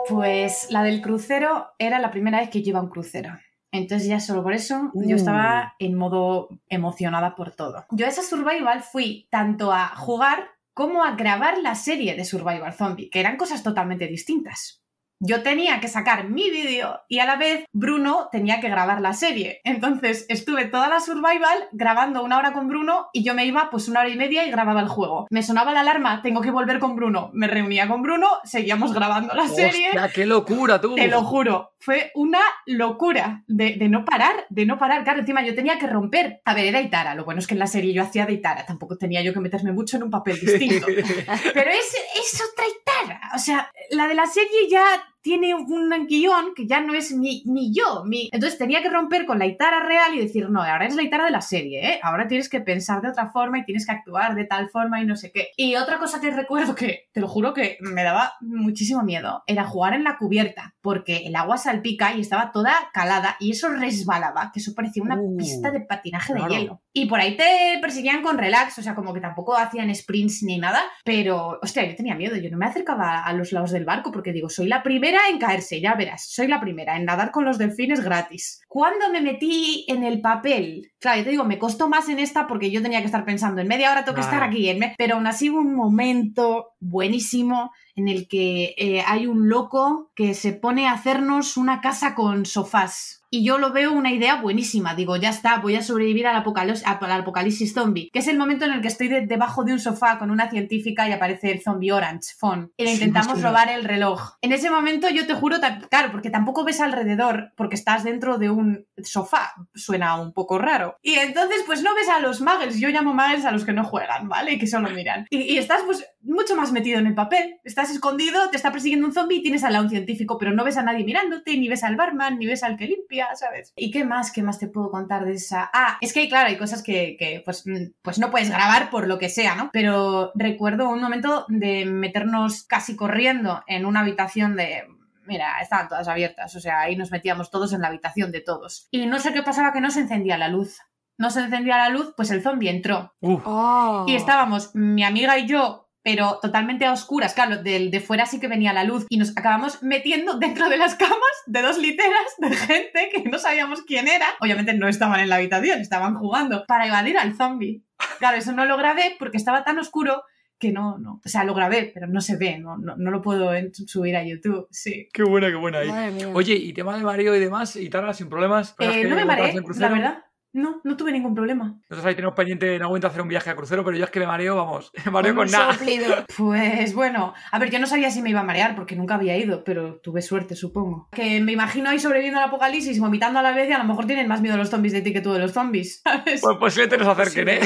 Pues 0.07 0.67
la 0.69 0.83
del 0.83 1.01
crucero 1.01 1.67
era 1.77 1.99
la 1.99 2.11
primera 2.11 2.39
vez 2.39 2.49
que 2.49 2.61
yo 2.61 2.69
iba 2.69 2.81
un 2.81 2.89
crucero. 2.89 3.31
Entonces 3.71 4.07
ya 4.07 4.19
solo 4.19 4.43
por 4.43 4.53
eso 4.53 4.91
yo 4.93 5.15
Uh. 5.15 5.19
estaba 5.19 5.73
en 5.79 5.95
modo 5.95 6.49
emocionada 6.69 7.35
por 7.35 7.51
todo. 7.51 7.85
Yo 7.91 8.05
a 8.05 8.09
esa 8.09 8.21
survival 8.21 8.81
fui 8.83 9.27
tanto 9.31 9.71
a 9.71 9.87
jugar 9.95 10.49
como 10.73 11.03
a 11.03 11.15
grabar 11.15 11.57
la 11.57 11.75
serie 11.75 12.15
de 12.15 12.25
Survival 12.25 12.73
Zombie, 12.73 13.09
que 13.09 13.19
eran 13.19 13.37
cosas 13.37 13.63
totalmente 13.63 14.07
distintas. 14.07 14.80
Yo 15.21 15.43
tenía 15.43 15.79
que 15.79 15.87
sacar 15.87 16.27
mi 16.27 16.49
vídeo 16.49 16.99
y 17.07 17.19
a 17.19 17.25
la 17.25 17.35
vez 17.35 17.65
Bruno 17.71 18.27
tenía 18.31 18.59
que 18.59 18.69
grabar 18.69 19.01
la 19.01 19.13
serie. 19.13 19.61
Entonces 19.63 20.25
estuve 20.29 20.65
toda 20.65 20.89
la 20.89 20.99
survival 20.99 21.69
grabando 21.71 22.23
una 22.23 22.37
hora 22.37 22.53
con 22.53 22.67
Bruno 22.67 23.07
y 23.13 23.23
yo 23.23 23.35
me 23.35 23.45
iba 23.45 23.69
pues 23.69 23.87
una 23.87 24.01
hora 24.01 24.09
y 24.09 24.17
media 24.17 24.45
y 24.45 24.51
grababa 24.51 24.81
el 24.81 24.87
juego. 24.87 25.27
Me 25.29 25.43
sonaba 25.43 25.73
la 25.73 25.81
alarma, 25.81 26.21
tengo 26.23 26.41
que 26.41 26.49
volver 26.49 26.79
con 26.79 26.95
Bruno. 26.95 27.29
Me 27.33 27.47
reunía 27.47 27.87
con 27.87 28.01
Bruno, 28.01 28.27
seguíamos 28.43 28.93
grabando 28.93 29.35
la 29.35 29.47
serie. 29.47 29.89
¡Hostia, 29.89 30.09
qué 30.09 30.25
locura 30.25 30.81
tú! 30.81 30.95
Te 30.95 31.07
lo 31.07 31.23
juro, 31.23 31.73
fue 31.77 32.11
una 32.15 32.39
locura 32.65 33.43
de, 33.47 33.75
de 33.75 33.89
no 33.89 34.05
parar, 34.05 34.45
de 34.49 34.65
no 34.65 34.79
parar. 34.79 35.03
Claro, 35.03 35.19
encima 35.19 35.43
yo 35.43 35.53
tenía 35.53 35.77
que 35.77 35.87
romper. 35.87 36.41
A 36.45 36.55
ver, 36.55 36.65
era 36.65 36.81
Itara. 36.81 37.13
Lo 37.13 37.25
bueno 37.25 37.39
es 37.39 37.47
que 37.47 37.53
en 37.53 37.59
la 37.59 37.67
serie 37.67 37.93
yo 37.93 38.01
hacía 38.01 38.25
de 38.25 38.33
Itara. 38.33 38.65
Tampoco 38.65 38.97
tenía 38.97 39.21
yo 39.21 39.33
que 39.33 39.39
meterme 39.39 39.71
mucho 39.71 39.97
en 39.97 40.03
un 40.03 40.09
papel 40.09 40.39
distinto. 40.39 40.85
Pero 41.53 41.71
es, 41.71 41.95
es 42.19 42.41
otra 42.51 42.65
Itara. 42.67 43.21
O 43.35 43.39
sea, 43.39 43.71
la 43.91 44.07
de 44.07 44.15
la 44.15 44.25
serie 44.25 44.69
ya 44.69 44.83
tiene 45.21 45.53
un 45.55 46.07
guion 46.07 46.53
que 46.55 46.67
ya 46.67 46.81
no 46.81 46.93
es 46.93 47.11
mi, 47.11 47.43
mi 47.45 47.73
yo. 47.73 48.03
Mi... 48.05 48.29
Entonces 48.31 48.57
tenía 48.57 48.81
que 48.81 48.89
romper 48.89 49.25
con 49.25 49.39
la 49.39 49.45
Itara 49.45 49.83
real 49.85 50.15
y 50.15 50.19
decir, 50.19 50.49
no, 50.49 50.61
ahora 50.61 50.85
es 50.85 50.95
la 50.95 51.03
Itara 51.03 51.25
de 51.25 51.31
la 51.31 51.41
serie, 51.41 51.93
¿eh? 51.93 51.99
Ahora 52.03 52.27
tienes 52.27 52.49
que 52.49 52.61
pensar 52.61 53.01
de 53.01 53.09
otra 53.09 53.29
forma 53.29 53.59
y 53.59 53.65
tienes 53.65 53.85
que 53.85 53.91
actuar 53.91 54.35
de 54.35 54.45
tal 54.45 54.69
forma 54.69 55.01
y 55.01 55.05
no 55.05 55.15
sé 55.15 55.31
qué. 55.31 55.49
Y 55.55 55.75
otra 55.75 55.99
cosa 55.99 56.19
que 56.19 56.31
recuerdo 56.31 56.75
que, 56.75 57.09
te 57.11 57.21
lo 57.21 57.27
juro 57.27 57.53
que 57.53 57.77
me 57.81 58.03
daba 58.03 58.33
muchísimo 58.41 59.03
miedo, 59.03 59.43
era 59.47 59.63
jugar 59.63 59.93
en 59.93 60.03
la 60.03 60.17
cubierta, 60.17 60.75
porque 60.81 61.27
el 61.27 61.35
agua 61.35 61.57
salpica 61.57 62.13
y 62.15 62.21
estaba 62.21 62.51
toda 62.51 62.73
calada 62.93 63.37
y 63.39 63.51
eso 63.51 63.69
resbalaba, 63.69 64.51
que 64.53 64.59
eso 64.59 64.73
parecía 64.75 65.03
una 65.03 65.21
Uh, 65.21 65.37
pista 65.37 65.71
de 65.71 65.81
patinaje 65.81 66.33
claro. 66.33 66.53
de 66.53 66.59
hielo. 66.59 66.81
Y 66.93 67.05
por 67.05 67.19
ahí 67.19 67.37
te 67.37 67.77
perseguían 67.81 68.21
con 68.21 68.37
relax, 68.37 68.77
o 68.79 68.81
sea, 68.81 68.95
como 68.95 69.13
que 69.13 69.19
tampoco 69.19 69.55
hacían 69.55 69.93
sprints 69.93 70.43
ni 70.43 70.57
nada, 70.57 70.81
pero, 71.03 71.59
hostia, 71.61 71.85
yo 71.85 71.95
tenía 71.95 72.15
miedo, 72.15 72.35
yo 72.37 72.49
no 72.49 72.57
me 72.57 72.65
acercaba 72.65 73.23
a 73.23 73.33
los 73.33 73.51
lados 73.51 73.71
del 73.71 73.85
barco 73.85 74.11
porque 74.11 74.33
digo, 74.33 74.49
soy 74.49 74.67
la 74.67 74.83
primera 74.83 75.10
en 75.29 75.39
caerse, 75.39 75.81
ya 75.81 75.95
verás, 75.95 76.25
soy 76.29 76.47
la 76.47 76.59
primera 76.59 76.97
en 76.97 77.05
nadar 77.05 77.31
con 77.31 77.45
los 77.45 77.57
delfines 77.57 78.01
gratis. 78.01 78.61
Cuando 78.67 79.09
me 79.11 79.21
metí 79.21 79.85
en 79.87 80.03
el 80.03 80.21
papel, 80.21 80.91
claro, 80.99 81.19
yo 81.19 81.23
te 81.23 81.29
digo, 81.31 81.43
me 81.43 81.59
costó 81.59 81.89
más 81.89 82.09
en 82.09 82.19
esta 82.19 82.47
porque 82.47 82.71
yo 82.71 82.81
tenía 82.81 82.99
que 82.99 83.05
estar 83.05 83.25
pensando, 83.25 83.61
en 83.61 83.67
media 83.67 83.91
hora 83.91 84.03
tengo 84.03 84.15
que 84.15 84.21
estar 84.21 84.43
aquí, 84.43 84.69
en 84.69 84.81
pero 84.97 85.15
aún 85.15 85.27
así 85.27 85.49
hubo 85.49 85.59
un 85.59 85.75
momento 85.75 86.71
buenísimo 86.79 87.71
en 87.95 88.07
el 88.07 88.27
que 88.27 88.73
eh, 88.77 89.03
hay 89.05 89.27
un 89.27 89.49
loco 89.49 90.11
que 90.15 90.33
se 90.33 90.53
pone 90.53 90.87
a 90.87 90.93
hacernos 90.93 91.57
una 91.57 91.81
casa 91.81 92.15
con 92.15 92.45
sofás. 92.45 93.20
Y 93.33 93.45
yo 93.45 93.57
lo 93.57 93.71
veo 93.71 93.93
una 93.93 94.11
idea 94.11 94.35
buenísima. 94.41 94.93
Digo, 94.93 95.15
ya 95.15 95.29
está, 95.29 95.59
voy 95.59 95.75
a 95.77 95.81
sobrevivir 95.81 96.27
al 96.27 96.35
apocalipsis, 96.35 96.85
al 96.85 97.11
apocalipsis 97.11 97.73
zombie. 97.73 98.09
Que 98.11 98.19
es 98.19 98.27
el 98.27 98.37
momento 98.37 98.65
en 98.65 98.73
el 98.73 98.81
que 98.81 98.89
estoy 98.89 99.07
de- 99.07 99.25
debajo 99.25 99.63
de 99.63 99.71
un 99.71 99.79
sofá 99.79 100.19
con 100.19 100.31
una 100.31 100.49
científica 100.49 101.07
y 101.07 101.13
aparece 101.13 101.49
el 101.51 101.61
zombie 101.61 101.93
Orange 101.93 102.33
Phone. 102.37 102.71
Y 102.75 102.83
le 102.83 102.91
intentamos 102.93 103.41
robar 103.41 103.69
el 103.69 103.85
reloj. 103.85 104.33
En 104.41 104.51
ese 104.51 104.69
momento 104.69 105.07
yo 105.09 105.25
te 105.25 105.33
juro, 105.33 105.57
claro, 105.89 106.11
porque 106.11 106.29
tampoco 106.29 106.65
ves 106.65 106.81
alrededor, 106.81 107.53
porque 107.55 107.75
estás 107.75 108.03
dentro 108.03 108.37
de 108.37 108.49
un 108.49 108.85
sofá. 109.01 109.53
Suena 109.73 110.19
un 110.21 110.33
poco 110.33 110.57
raro. 110.57 110.97
Y 111.01 111.13
entonces, 111.13 111.63
pues 111.65 111.81
no 111.83 111.95
ves 111.95 112.09
a 112.09 112.19
los 112.19 112.41
muggles. 112.41 112.79
Yo 112.81 112.89
llamo 112.89 113.13
muggles 113.13 113.45
a 113.45 113.51
los 113.51 113.63
que 113.63 113.71
no 113.71 113.85
juegan, 113.85 114.27
¿vale? 114.27 114.53
Y 114.53 114.59
que 114.59 114.67
solo 114.67 114.89
miran. 114.89 115.25
Y, 115.29 115.37
y 115.53 115.57
estás, 115.57 115.83
pues, 115.85 116.05
mucho 116.21 116.55
más 116.57 116.73
metido 116.73 116.99
en 116.99 117.07
el 117.07 117.15
papel. 117.15 117.59
Estás 117.63 117.89
escondido, 117.91 118.49
te 118.49 118.57
está 118.57 118.73
persiguiendo 118.73 119.07
un 119.07 119.13
zombie 119.13 119.37
y 119.37 119.41
tienes 119.41 119.63
al 119.63 119.71
lado 119.71 119.85
un 119.85 119.89
científico, 119.89 120.37
pero 120.37 120.51
no 120.51 120.65
ves 120.65 120.75
a 120.75 120.83
nadie 120.83 121.05
mirándote, 121.05 121.57
ni 121.57 121.69
ves 121.69 121.83
al 121.85 121.95
barman, 121.95 122.37
ni 122.37 122.45
ves 122.45 122.63
al 122.63 122.75
que 122.75 122.87
limpia, 122.87 123.20
¿sabes? 123.35 123.73
¿Y 123.75 123.91
qué 123.91 124.03
más? 124.05 124.31
¿Qué 124.31 124.43
más 124.43 124.59
te 124.59 124.67
puedo 124.67 124.89
contar 124.91 125.25
de 125.25 125.33
esa? 125.33 125.69
Ah, 125.73 125.97
es 126.01 126.13
que 126.13 126.27
claro, 126.27 126.49
hay 126.49 126.57
cosas 126.57 126.83
que, 126.83 127.15
que, 127.17 127.41
pues, 127.43 127.63
pues 128.01 128.19
no 128.19 128.31
puedes 128.31 128.49
grabar 128.49 128.89
por 128.89 129.07
lo 129.07 129.17
que 129.19 129.29
sea, 129.29 129.55
¿no? 129.55 129.69
Pero 129.73 130.31
recuerdo 130.35 130.89
un 130.89 131.01
momento 131.01 131.45
de 131.47 131.85
meternos 131.85 132.63
casi 132.63 132.95
corriendo 132.95 133.63
en 133.67 133.85
una 133.85 134.01
habitación 134.01 134.55
de 134.55 134.83
Mira, 135.25 135.61
estaban 135.61 135.87
todas 135.87 136.07
abiertas, 136.07 136.55
o 136.55 136.59
sea, 136.59 136.81
ahí 136.81 136.95
nos 136.95 137.11
metíamos 137.11 137.51
todos 137.51 137.73
en 137.73 137.81
la 137.81 137.87
habitación 137.87 138.31
de 138.31 138.41
todos. 138.41 138.87
Y 138.91 139.05
no 139.05 139.19
sé 139.19 139.31
qué 139.33 139.43
pasaba 139.43 139.71
que 139.71 139.79
no 139.79 139.91
se 139.91 140.01
encendía 140.01 140.37
la 140.37 140.47
luz. 140.47 140.79
No 141.17 141.29
se 141.29 141.41
encendía 141.41 141.77
la 141.77 141.89
luz, 141.89 142.13
pues 142.17 142.31
el 142.31 142.41
zombie 142.41 142.69
entró. 142.69 143.13
Uf, 143.19 143.43
Oh. 143.45 144.05
Y 144.07 144.15
estábamos 144.15 144.71
mi 144.73 145.03
amiga 145.03 145.37
y 145.37 145.45
yo, 145.45 145.80
pero 146.03 146.39
totalmente 146.41 146.85
a 146.85 146.93
oscuras. 146.93 147.33
Claro, 147.33 147.57
del 147.57 147.91
de 147.91 147.99
fuera 147.99 148.25
sí 148.25 148.39
que 148.39 148.47
venía 148.47 148.73
la 148.73 148.83
luz. 148.83 149.05
Y 149.09 149.17
nos 149.17 149.37
acabamos 149.37 149.83
metiendo 149.83 150.37
dentro 150.39 150.69
de 150.69 150.77
las 150.77 150.95
camas 150.95 151.17
de 151.45 151.61
dos 151.61 151.77
literas 151.77 152.35
de 152.37 152.55
gente 152.55 153.09
que 153.13 153.23
no 153.29 153.37
sabíamos 153.37 153.83
quién 153.83 154.07
era. 154.07 154.27
Obviamente 154.39 154.73
no 154.73 154.87
estaban 154.87 155.19
en 155.19 155.29
la 155.29 155.35
habitación, 155.35 155.79
estaban 155.79 156.15
jugando 156.15 156.65
para 156.67 156.87
evadir 156.87 157.17
al 157.17 157.35
zombie. 157.35 157.83
Claro, 158.19 158.37
eso 158.37 158.51
no 158.51 158.65
lo 158.65 158.77
grabé 158.77 159.15
porque 159.19 159.37
estaba 159.37 159.63
tan 159.63 159.77
oscuro 159.79 160.23
que 160.61 160.71
no, 160.71 160.97
no. 160.99 161.19
O 161.25 161.29
sea, 161.29 161.43
lo 161.43 161.53
grabé, 161.53 161.91
pero 161.93 162.07
no 162.07 162.21
se 162.21 162.37
ve, 162.37 162.59
no, 162.59 162.77
no, 162.77 162.95
no 162.95 163.11
lo 163.11 163.21
puedo 163.21 163.51
subir 163.87 164.15
a 164.15 164.23
YouTube. 164.23 164.67
Sí. 164.69 165.09
qué 165.11 165.23
buena, 165.23 165.47
qué 165.49 165.55
buena 165.55 165.79
ahí. 165.79 165.89
Madre 165.89 166.11
mía. 166.11 166.29
Oye, 166.33 166.53
y 166.53 166.71
tema 166.73 166.95
de 166.95 167.03
mareo 167.03 167.35
y 167.35 167.39
demás, 167.39 167.75
y 167.75 167.89
Tara, 167.89 168.13
sin 168.13 168.29
problemas. 168.29 168.75
¿Verdad 168.77 168.97
Eh, 168.97 169.05
no 169.05 169.15
me 169.15 169.25
mareé, 169.25 169.55
la 169.55 169.89
verdad. 169.89 170.23
No, 170.53 170.81
no 170.83 170.97
tuve 170.97 171.11
ningún 171.11 171.33
problema. 171.33 171.79
Nosotros 171.89 172.05
ahí 172.05 172.15
tenemos 172.15 172.35
pendiente 172.35 172.75
en 172.75 172.81
aguanta 172.83 173.07
hacer 173.07 173.21
un 173.21 173.29
viaje 173.29 173.49
a 173.49 173.55
crucero, 173.55 173.85
pero 173.85 173.97
yo 173.97 174.03
es 174.03 174.11
que 174.11 174.19
me 174.19 174.27
mareo, 174.27 174.55
vamos, 174.57 174.91
me 175.05 175.11
mareo 175.11 175.35
con 175.35 175.49
nada. 175.49 175.73
soplido. 175.73 176.25
Pues 176.37 176.93
bueno, 176.93 177.33
a 177.51 177.59
ver, 177.59 177.69
yo 177.69 177.79
no 177.79 177.87
sabía 177.87 178.09
si 178.09 178.21
me 178.21 178.29
iba 178.31 178.39
a 178.39 178.43
marear 178.43 178.75
porque 178.75 178.95
nunca 178.95 179.15
había 179.15 179.37
ido, 179.37 179.63
pero 179.63 179.99
tuve 180.01 180.21
suerte, 180.21 180.55
supongo. 180.55 181.07
Que 181.11 181.39
me 181.39 181.51
imagino 181.51 181.89
ahí 181.89 181.99
sobreviviendo 181.99 182.39
al 182.39 182.47
apocalipsis, 182.47 182.99
vomitando 182.99 183.39
a 183.39 183.43
la 183.43 183.53
vez 183.53 183.69
y 183.69 183.73
a 183.73 183.77
lo 183.77 183.83
mejor 183.85 184.05
tienen 184.07 184.27
más 184.27 184.41
miedo 184.41 184.57
los 184.57 184.69
zombies 184.69 184.93
de 184.93 185.01
ti 185.01 185.13
que 185.13 185.21
tú 185.21 185.31
de 185.33 185.39
los 185.39 185.51
zombies, 185.51 186.01
¿sabes? 186.03 186.41
Pues 186.41 186.57
posiblemente 186.57 186.97
nos 186.97 187.07
acerquen, 187.07 187.49
¿eh? 187.49 187.59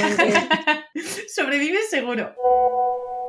Sobrevives 1.27 1.89
seguro. 1.89 2.33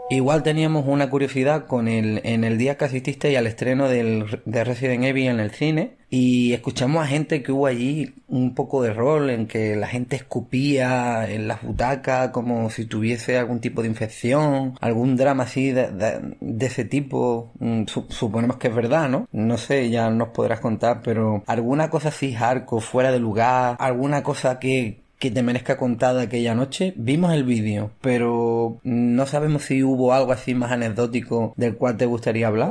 Igual 0.09 0.45
teníamos 0.45 0.85
una 0.87 1.11
curiosidad 1.11 1.67
con 1.67 1.89
el, 1.89 2.21
en 2.25 2.45
el 2.45 2.59
día 2.59 2.77
que 2.77 2.85
asististe 2.85 3.37
al 3.37 3.47
estreno 3.49 3.89
del, 3.89 4.41
de 4.45 4.63
Resident 4.63 5.03
Evil 5.05 5.27
en 5.27 5.41
el 5.41 5.51
cine 5.51 5.97
y 6.09 6.53
escuchamos 6.53 7.03
a 7.03 7.09
gente 7.09 7.43
que 7.43 7.51
hubo 7.51 7.67
allí 7.67 8.15
un 8.29 8.55
poco 8.55 8.83
de 8.85 8.93
rol 8.95 9.31
en 9.31 9.49
que 9.49 9.75
la 9.75 9.89
gente 9.89 10.15
escupía 10.15 11.29
en 11.29 11.49
las 11.49 11.61
butacas 11.63 12.31
como 12.31 12.71
si 12.71 12.85
tuviese 12.85 13.37
algún 13.37 13.59
tipo 13.61 13.83
de 13.83 13.89
infección, 13.89 14.75
algún 14.81 15.17
drama 15.17 15.43
así 15.43 15.73
de, 15.73 15.91
de- 15.91 16.37
de 16.41 16.67
ese 16.67 16.85
tipo. 16.85 17.51
Mm, 17.59 17.87
su- 17.87 18.07
suponemos 18.09 18.59
que 18.59 18.69
es 18.69 18.75
verdad, 18.77 19.09
¿no? 19.09 19.29
No 19.33 19.59
sé, 19.59 19.91
ya 19.91 20.09
nos 20.11 20.29
podrás 20.29 20.61
contar, 20.61 21.01
pero 21.03 21.43
alguna 21.49 21.91
cosa 21.91 22.11
así 22.11 22.33
hardcore, 22.33 22.81
fuera 22.85 23.11
de 23.11 23.19
lugar, 23.19 23.77
alguna 23.81 24.23
cosa 24.23 24.61
que, 24.61 25.01
que 25.19 25.31
te 25.31 25.43
merezca 25.43 25.77
contar 25.77 26.15
de 26.15 26.23
aquella 26.23 26.55
noche. 26.55 26.93
Vimos 26.97 27.33
el 27.33 27.45
vídeo, 27.45 27.91
pero 28.01 28.81
no 28.83 29.27
sabemos 29.27 29.65
si 29.65 29.83
hubo 29.83 30.13
algo 30.13 30.33
así 30.33 30.55
más 30.55 30.73
anecdótico 30.73 31.55
del 31.57 31.77
cual 31.77 31.97
te 31.97 32.07
gustaría 32.07 32.49
hablar. 32.49 32.71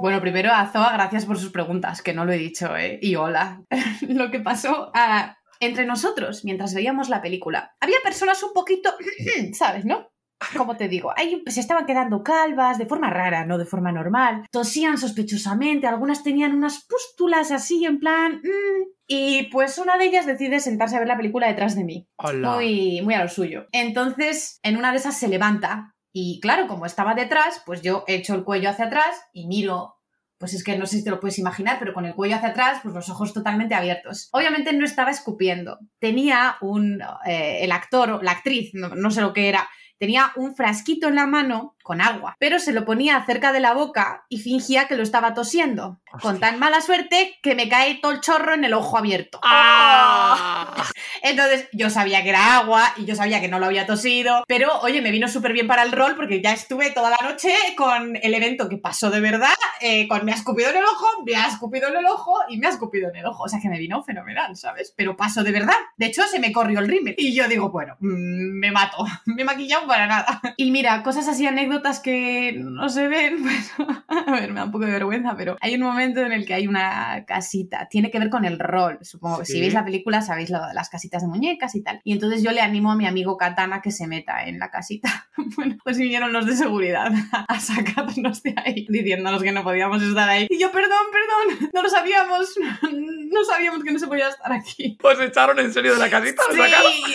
Bueno, 0.00 0.20
primero 0.20 0.52
a 0.52 0.66
Zoa, 0.66 0.92
gracias 0.92 1.24
por 1.24 1.38
sus 1.38 1.50
preguntas, 1.50 2.02
que 2.02 2.12
no 2.12 2.24
lo 2.24 2.32
he 2.32 2.38
dicho, 2.38 2.76
¿eh? 2.76 2.98
Y 3.00 3.16
hola. 3.16 3.62
lo 4.08 4.30
que 4.30 4.40
pasó 4.40 4.90
ah, 4.94 5.36
entre 5.60 5.86
nosotros 5.86 6.44
mientras 6.44 6.74
veíamos 6.74 7.08
la 7.08 7.22
película. 7.22 7.74
Había 7.80 7.96
personas 8.02 8.42
un 8.42 8.52
poquito, 8.52 8.94
¿sabes, 9.54 9.84
no? 9.84 10.10
Como 10.56 10.76
te 10.76 10.88
digo, 10.88 11.12
ahí 11.16 11.42
se 11.46 11.60
estaban 11.60 11.86
quedando 11.86 12.22
calvas 12.22 12.78
de 12.78 12.86
forma 12.86 13.10
rara, 13.10 13.46
no 13.46 13.58
de 13.58 13.64
forma 13.64 13.92
normal. 13.92 14.46
Tosían 14.50 14.98
sospechosamente, 14.98 15.86
algunas 15.86 16.22
tenían 16.22 16.54
unas 16.54 16.84
pústulas 16.84 17.50
así 17.50 17.84
en 17.84 17.98
plan... 17.98 18.42
mm, 18.42 18.96
y 19.08 19.44
pues 19.52 19.78
una 19.78 19.96
de 19.96 20.06
ellas 20.06 20.26
decide 20.26 20.58
sentarse 20.58 20.96
a 20.96 20.98
ver 20.98 21.06
la 21.06 21.16
película 21.16 21.46
detrás 21.46 21.76
de 21.76 21.84
mí 21.84 22.08
Hola. 22.16 22.54
muy, 22.56 23.00
muy 23.02 23.14
a 23.14 23.22
lo 23.22 23.28
suyo. 23.28 23.66
Entonces, 23.70 24.58
en 24.64 24.76
una 24.76 24.90
de 24.90 24.98
esas 24.98 25.16
se 25.16 25.28
levanta 25.28 25.94
y 26.12 26.40
claro, 26.40 26.66
como 26.66 26.86
estaba 26.86 27.14
detrás, 27.14 27.62
pues 27.66 27.82
yo 27.82 28.02
echo 28.06 28.34
el 28.34 28.42
cuello 28.42 28.70
hacia 28.70 28.86
atrás 28.86 29.20
y 29.32 29.46
miro. 29.46 29.92
Pues 30.38 30.52
es 30.54 30.64
que 30.64 30.76
no 30.76 30.86
sé 30.86 30.98
si 30.98 31.04
te 31.04 31.10
lo 31.10 31.20
puedes 31.20 31.38
imaginar, 31.38 31.76
pero 31.78 31.94
con 31.94 32.04
el 32.04 32.14
cuello 32.14 32.36
hacia 32.36 32.50
atrás, 32.50 32.80
pues 32.82 32.94
los 32.94 33.08
ojos 33.08 33.32
totalmente 33.32 33.74
abiertos. 33.74 34.28
Obviamente 34.32 34.72
no 34.72 34.84
estaba 34.84 35.10
escupiendo. 35.10 35.78
Tenía 35.98 36.56
un. 36.60 37.00
eh, 37.26 37.58
el 37.62 37.70
actor 37.72 38.10
o 38.10 38.22
la 38.22 38.32
actriz, 38.32 38.70
no, 38.74 38.94
no 38.94 39.10
sé 39.10 39.20
lo 39.20 39.32
que 39.32 39.48
era, 39.48 39.68
tenía 39.98 40.32
un 40.36 40.54
frasquito 40.56 41.08
en 41.08 41.14
la 41.16 41.26
mano 41.26 41.75
con 41.86 42.00
agua, 42.00 42.34
pero 42.40 42.58
se 42.58 42.72
lo 42.72 42.84
ponía 42.84 43.24
cerca 43.26 43.52
de 43.52 43.60
la 43.60 43.72
boca 43.72 44.24
y 44.28 44.38
fingía 44.38 44.88
que 44.88 44.96
lo 44.96 45.04
estaba 45.04 45.34
tosiendo. 45.34 46.00
Con 46.20 46.34
Hostia. 46.34 46.50
tan 46.50 46.58
mala 46.58 46.80
suerte 46.80 47.38
que 47.42 47.54
me 47.54 47.68
cae 47.68 48.00
todo 48.02 48.10
el 48.10 48.20
chorro 48.20 48.54
en 48.54 48.64
el 48.64 48.74
ojo 48.74 48.98
abierto. 48.98 49.38
¡Ah! 49.44 50.84
Entonces 51.22 51.68
yo 51.72 51.88
sabía 51.88 52.24
que 52.24 52.30
era 52.30 52.56
agua 52.56 52.92
y 52.96 53.04
yo 53.04 53.14
sabía 53.14 53.40
que 53.40 53.46
no 53.46 53.60
lo 53.60 53.66
había 53.66 53.86
tosido, 53.86 54.42
pero 54.48 54.80
oye, 54.80 55.00
me 55.00 55.12
vino 55.12 55.28
súper 55.28 55.52
bien 55.52 55.68
para 55.68 55.84
el 55.84 55.92
rol 55.92 56.16
porque 56.16 56.42
ya 56.42 56.52
estuve 56.52 56.90
toda 56.90 57.10
la 57.10 57.18
noche 57.22 57.54
con 57.76 58.18
el 58.20 58.34
evento 58.34 58.68
que 58.68 58.78
pasó 58.78 59.08
de 59.08 59.20
verdad, 59.20 59.54
eh, 59.80 60.08
con 60.08 60.24
me 60.24 60.32
ha 60.32 60.36
escupido 60.36 60.70
en 60.70 60.78
el 60.78 60.84
ojo, 60.84 61.06
me 61.24 61.36
ha 61.36 61.46
escupido 61.46 61.86
en 61.86 61.98
el 61.98 62.06
ojo 62.06 62.34
y 62.48 62.58
me 62.58 62.66
ha 62.66 62.70
escupido 62.70 63.10
en 63.10 63.16
el 63.16 63.26
ojo. 63.26 63.44
O 63.44 63.48
sea 63.48 63.60
que 63.60 63.68
me 63.68 63.78
vino 63.78 64.02
fenomenal, 64.02 64.56
¿sabes? 64.56 64.92
Pero 64.96 65.16
pasó 65.16 65.44
de 65.44 65.52
verdad. 65.52 65.76
De 65.96 66.06
hecho, 66.06 66.22
se 66.26 66.40
me 66.40 66.50
corrió 66.50 66.80
el 66.80 66.88
rímel. 66.88 67.14
Y 67.16 67.32
yo 67.32 67.46
digo, 67.46 67.70
bueno, 67.70 67.94
mm, 68.00 68.58
me 68.58 68.72
mato, 68.72 69.04
me 69.26 69.42
he 69.42 69.44
maquillado 69.44 69.86
para 69.86 70.08
nada. 70.08 70.40
Y 70.56 70.72
mira, 70.72 71.04
cosas 71.04 71.28
así 71.28 71.46
anécdotas 71.46 71.75
anécdotas 71.76 72.00
que 72.00 72.54
no 72.58 72.88
se 72.88 73.08
ven, 73.08 73.42
pues, 73.42 73.72
a 74.08 74.32
ver, 74.32 74.50
me 74.52 74.60
da 74.60 74.64
un 74.64 74.72
poco 74.72 74.84
de 74.86 74.92
vergüenza, 74.92 75.34
pero 75.36 75.56
hay 75.60 75.74
un 75.74 75.82
momento 75.82 76.20
en 76.20 76.32
el 76.32 76.46
que 76.46 76.54
hay 76.54 76.66
una 76.66 77.24
casita, 77.26 77.86
tiene 77.90 78.10
que 78.10 78.18
ver 78.18 78.30
con 78.30 78.44
el 78.44 78.58
rol, 78.58 78.98
supongo 79.02 79.40
que 79.40 79.44
si 79.46 79.52
Sí. 79.54 79.60
veis 79.60 79.74
la 79.74 79.84
película 79.84 80.20
sabéis 80.22 80.50
lo 80.50 80.66
de 80.66 80.74
las 80.74 80.90
casitas 80.90 81.22
de 81.22 81.28
muñecas 81.28 81.74
y 81.74 81.82
tal. 81.82 82.00
Y 82.04 82.12
entonces 82.12 82.42
yo 82.42 82.52
le 82.52 82.60
animo 82.60 82.92
a 82.92 82.96
mi 82.96 83.06
amigo 83.06 83.36
Katana 83.36 83.80
que 83.80 83.90
se 83.90 84.06
meta 84.06 84.44
en 84.44 84.58
la 84.58 84.70
casita. 84.70 85.28
Bueno, 85.56 85.76
pues 85.84 85.96
vinieron 85.96 86.32
los 86.32 86.44
de 86.44 86.54
seguridad 86.56 87.10
a 87.48 87.60
sacarnos 87.60 88.42
de 88.42 88.54
ahí, 88.58 88.86
diciéndonos 88.90 89.42
que 89.42 89.52
no 89.52 89.62
podíamos 89.62 90.02
estar 90.02 90.28
ahí. 90.28 90.46
Y 90.50 90.58
yo, 90.58 90.70
perdón, 90.72 90.90
perdón, 91.12 91.70
no 91.72 91.82
lo 91.82 91.88
sabíamos, 91.88 92.54
no 92.92 93.44
sabíamos 93.44 93.82
que 93.84 93.92
no 93.92 93.98
se 93.98 94.06
podía 94.06 94.28
estar 94.28 94.52
aquí. 94.52 94.98
Pues 95.00 95.18
echaron 95.20 95.58
en 95.60 95.72
serio 95.72 95.94
de 95.94 96.00
la 96.00 96.10
casita. 96.10 96.42
Sí, 96.50 96.58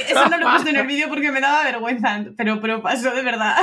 eso 0.07 0.29
no 0.29 0.37
lo 0.37 0.47
he 0.47 0.51
puesto 0.51 0.69
en 0.69 0.75
el 0.77 0.87
vídeo 0.87 1.07
porque 1.09 1.31
me 1.31 1.41
daba 1.41 1.63
vergüenza, 1.63 2.23
pero, 2.37 2.59
pero 2.61 2.81
pasó 2.81 3.11
de 3.11 3.21
verdad. 3.21 3.55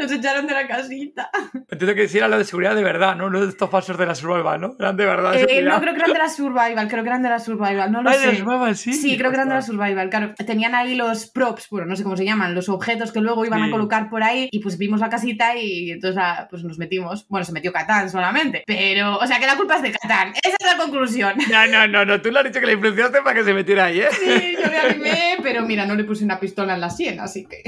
Nos 0.00 0.10
echaron 0.12 0.46
de 0.46 0.54
la 0.54 0.66
casita. 0.66 1.30
Entiendo 1.70 1.94
que 1.94 2.08
era 2.16 2.26
lo 2.28 2.38
de 2.38 2.44
seguridad 2.44 2.74
de 2.74 2.82
verdad, 2.82 3.14
¿no? 3.16 3.28
No 3.28 3.40
de 3.42 3.48
estos 3.50 3.68
falsos 3.70 3.98
de 3.98 4.06
la 4.06 4.14
survival, 4.14 4.60
¿no? 4.60 4.74
Eran 4.78 4.96
de 4.96 5.04
verdad. 5.04 5.34
Eh, 5.36 5.62
no 5.62 5.80
creo 5.80 5.92
que 5.94 6.00
eran 6.00 6.12
de 6.12 6.18
la 6.18 6.28
Survival, 6.28 6.88
creo 6.88 7.02
que 7.02 7.08
eran 7.10 7.22
de 7.22 7.28
la 7.28 7.38
Survival, 7.38 7.92
no 7.92 8.02
lo 8.02 8.08
Ah, 8.10 8.16
de 8.16 8.26
la 8.26 8.32
sé. 8.32 8.38
survival, 8.38 8.76
sí. 8.76 8.92
Sí, 8.94 9.18
creo 9.18 9.30
que 9.30 9.36
eran 9.36 9.48
de 9.48 9.54
la. 9.56 9.62
Survival, 9.62 10.08
claro. 10.10 10.34
Tenían 10.46 10.74
ahí 10.74 10.94
los 10.94 11.26
props, 11.26 11.68
bueno, 11.70 11.86
no 11.86 11.96
sé 11.96 12.02
cómo 12.02 12.16
se 12.16 12.24
llaman, 12.24 12.54
los 12.54 12.68
objetos 12.68 13.12
que 13.12 13.20
luego 13.20 13.44
iban 13.44 13.60
Sí. 13.62 13.68
a 13.68 13.70
colocar 13.70 14.08
por 14.08 14.22
ahí 14.22 14.48
y 14.50 14.60
pues 14.60 14.78
vimos 14.78 15.00
la 15.00 15.10
casita 15.10 15.54
y 15.56 15.90
entonces 15.90 16.18
ah, 16.22 16.46
pues 16.50 16.64
nos 16.64 16.78
metimos. 16.78 17.26
Bueno, 17.28 17.44
se 17.44 17.52
metió 17.52 17.72
Catán 17.72 18.08
solamente, 18.10 18.64
pero, 18.66 19.16
o 19.18 19.26
sea 19.26 19.38
que 19.38 19.46
la 19.46 19.56
culpa 19.56 19.76
es 19.76 19.82
de 19.82 19.92
Catán. 19.92 20.32
Esa 20.42 20.56
es 20.58 20.66
la 20.66 20.76
conclusión. 20.82 21.34
No, 21.50 21.66
no, 21.66 21.86
no, 21.88 22.04
no, 22.06 22.20
tú 22.22 22.30
le 22.30 22.38
has 22.38 22.44
dicho 22.46 22.60
que 22.60 22.66
le 22.66 22.72
influenciaste 22.72 23.20
para 23.22 23.34
que 23.34 23.44
se 23.44 23.52
metiera 23.52 23.84
ahí, 23.86 24.00
¿eh? 24.00 24.08
Sí, 24.12 24.56
yo 24.62 24.68
le 24.70 24.78
animé, 24.78 25.36
pero 25.42 25.62
mira, 25.62 25.84
no 25.84 25.94
le 25.94 26.04
puse 26.04 26.24
una 26.24 26.40
pistola 26.40 26.74
en 26.74 26.80
la 26.80 26.88
sien, 26.90 27.20
así 27.20 27.46
que... 27.46 27.62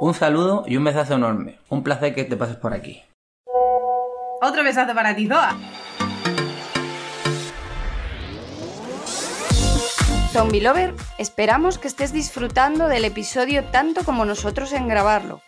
Un 0.00 0.14
saludo 0.14 0.62
y 0.66 0.76
un 0.76 0.84
besazo 0.84 1.14
enorme. 1.14 1.58
Un 1.68 1.82
placer 1.82 2.14
que 2.14 2.24
te 2.24 2.36
pases 2.36 2.56
por 2.56 2.72
aquí. 2.72 3.02
Otro 4.40 4.62
besazo 4.62 4.94
para 4.94 5.16
ti, 5.16 5.26
Zoa. 5.26 5.56
Zombie 10.32 10.60
Lover, 10.60 10.94
esperamos 11.18 11.78
que 11.78 11.88
estés 11.88 12.12
disfrutando 12.12 12.86
del 12.86 13.04
episodio 13.06 13.64
tanto 13.64 14.04
como 14.04 14.24
nosotros 14.24 14.72
en 14.72 14.86
grabarlo. 14.86 15.40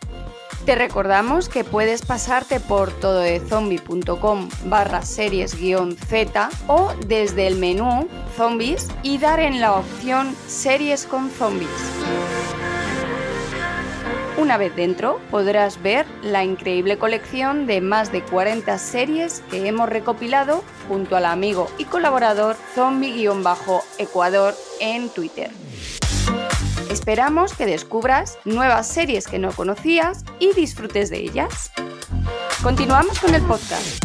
Te 0.66 0.74
recordamos 0.74 1.48
que 1.48 1.62
puedes 1.62 2.02
pasarte 2.02 2.58
por 2.58 2.90
tododezombie.com 2.90 4.48
barra 4.64 5.02
series 5.02 5.54
guion 5.54 5.96
Z 5.96 6.50
o 6.66 6.92
desde 7.06 7.46
el 7.46 7.56
menú 7.56 8.08
Zombies 8.36 8.88
y 9.02 9.18
dar 9.18 9.38
en 9.38 9.60
la 9.60 9.74
opción 9.74 10.34
Series 10.48 11.06
con 11.06 11.30
Zombies. 11.30 11.68
Una 14.40 14.56
vez 14.56 14.74
dentro 14.74 15.20
podrás 15.30 15.82
ver 15.82 16.06
la 16.22 16.44
increíble 16.44 16.96
colección 16.96 17.66
de 17.66 17.82
más 17.82 18.10
de 18.10 18.22
40 18.22 18.78
series 18.78 19.42
que 19.50 19.68
hemos 19.68 19.86
recopilado 19.90 20.64
junto 20.88 21.14
al 21.14 21.26
amigo 21.26 21.70
y 21.76 21.84
colaborador 21.84 22.56
zombie-ecuador 22.74 24.54
en 24.80 25.10
Twitter. 25.10 25.50
Esperamos 26.90 27.52
que 27.52 27.66
descubras 27.66 28.38
nuevas 28.46 28.88
series 28.88 29.26
que 29.26 29.38
no 29.38 29.52
conocías 29.52 30.24
y 30.38 30.54
disfrutes 30.54 31.10
de 31.10 31.18
ellas. 31.18 31.70
Continuamos 32.62 33.20
con 33.20 33.34
el 33.34 33.42
podcast. 33.42 34.02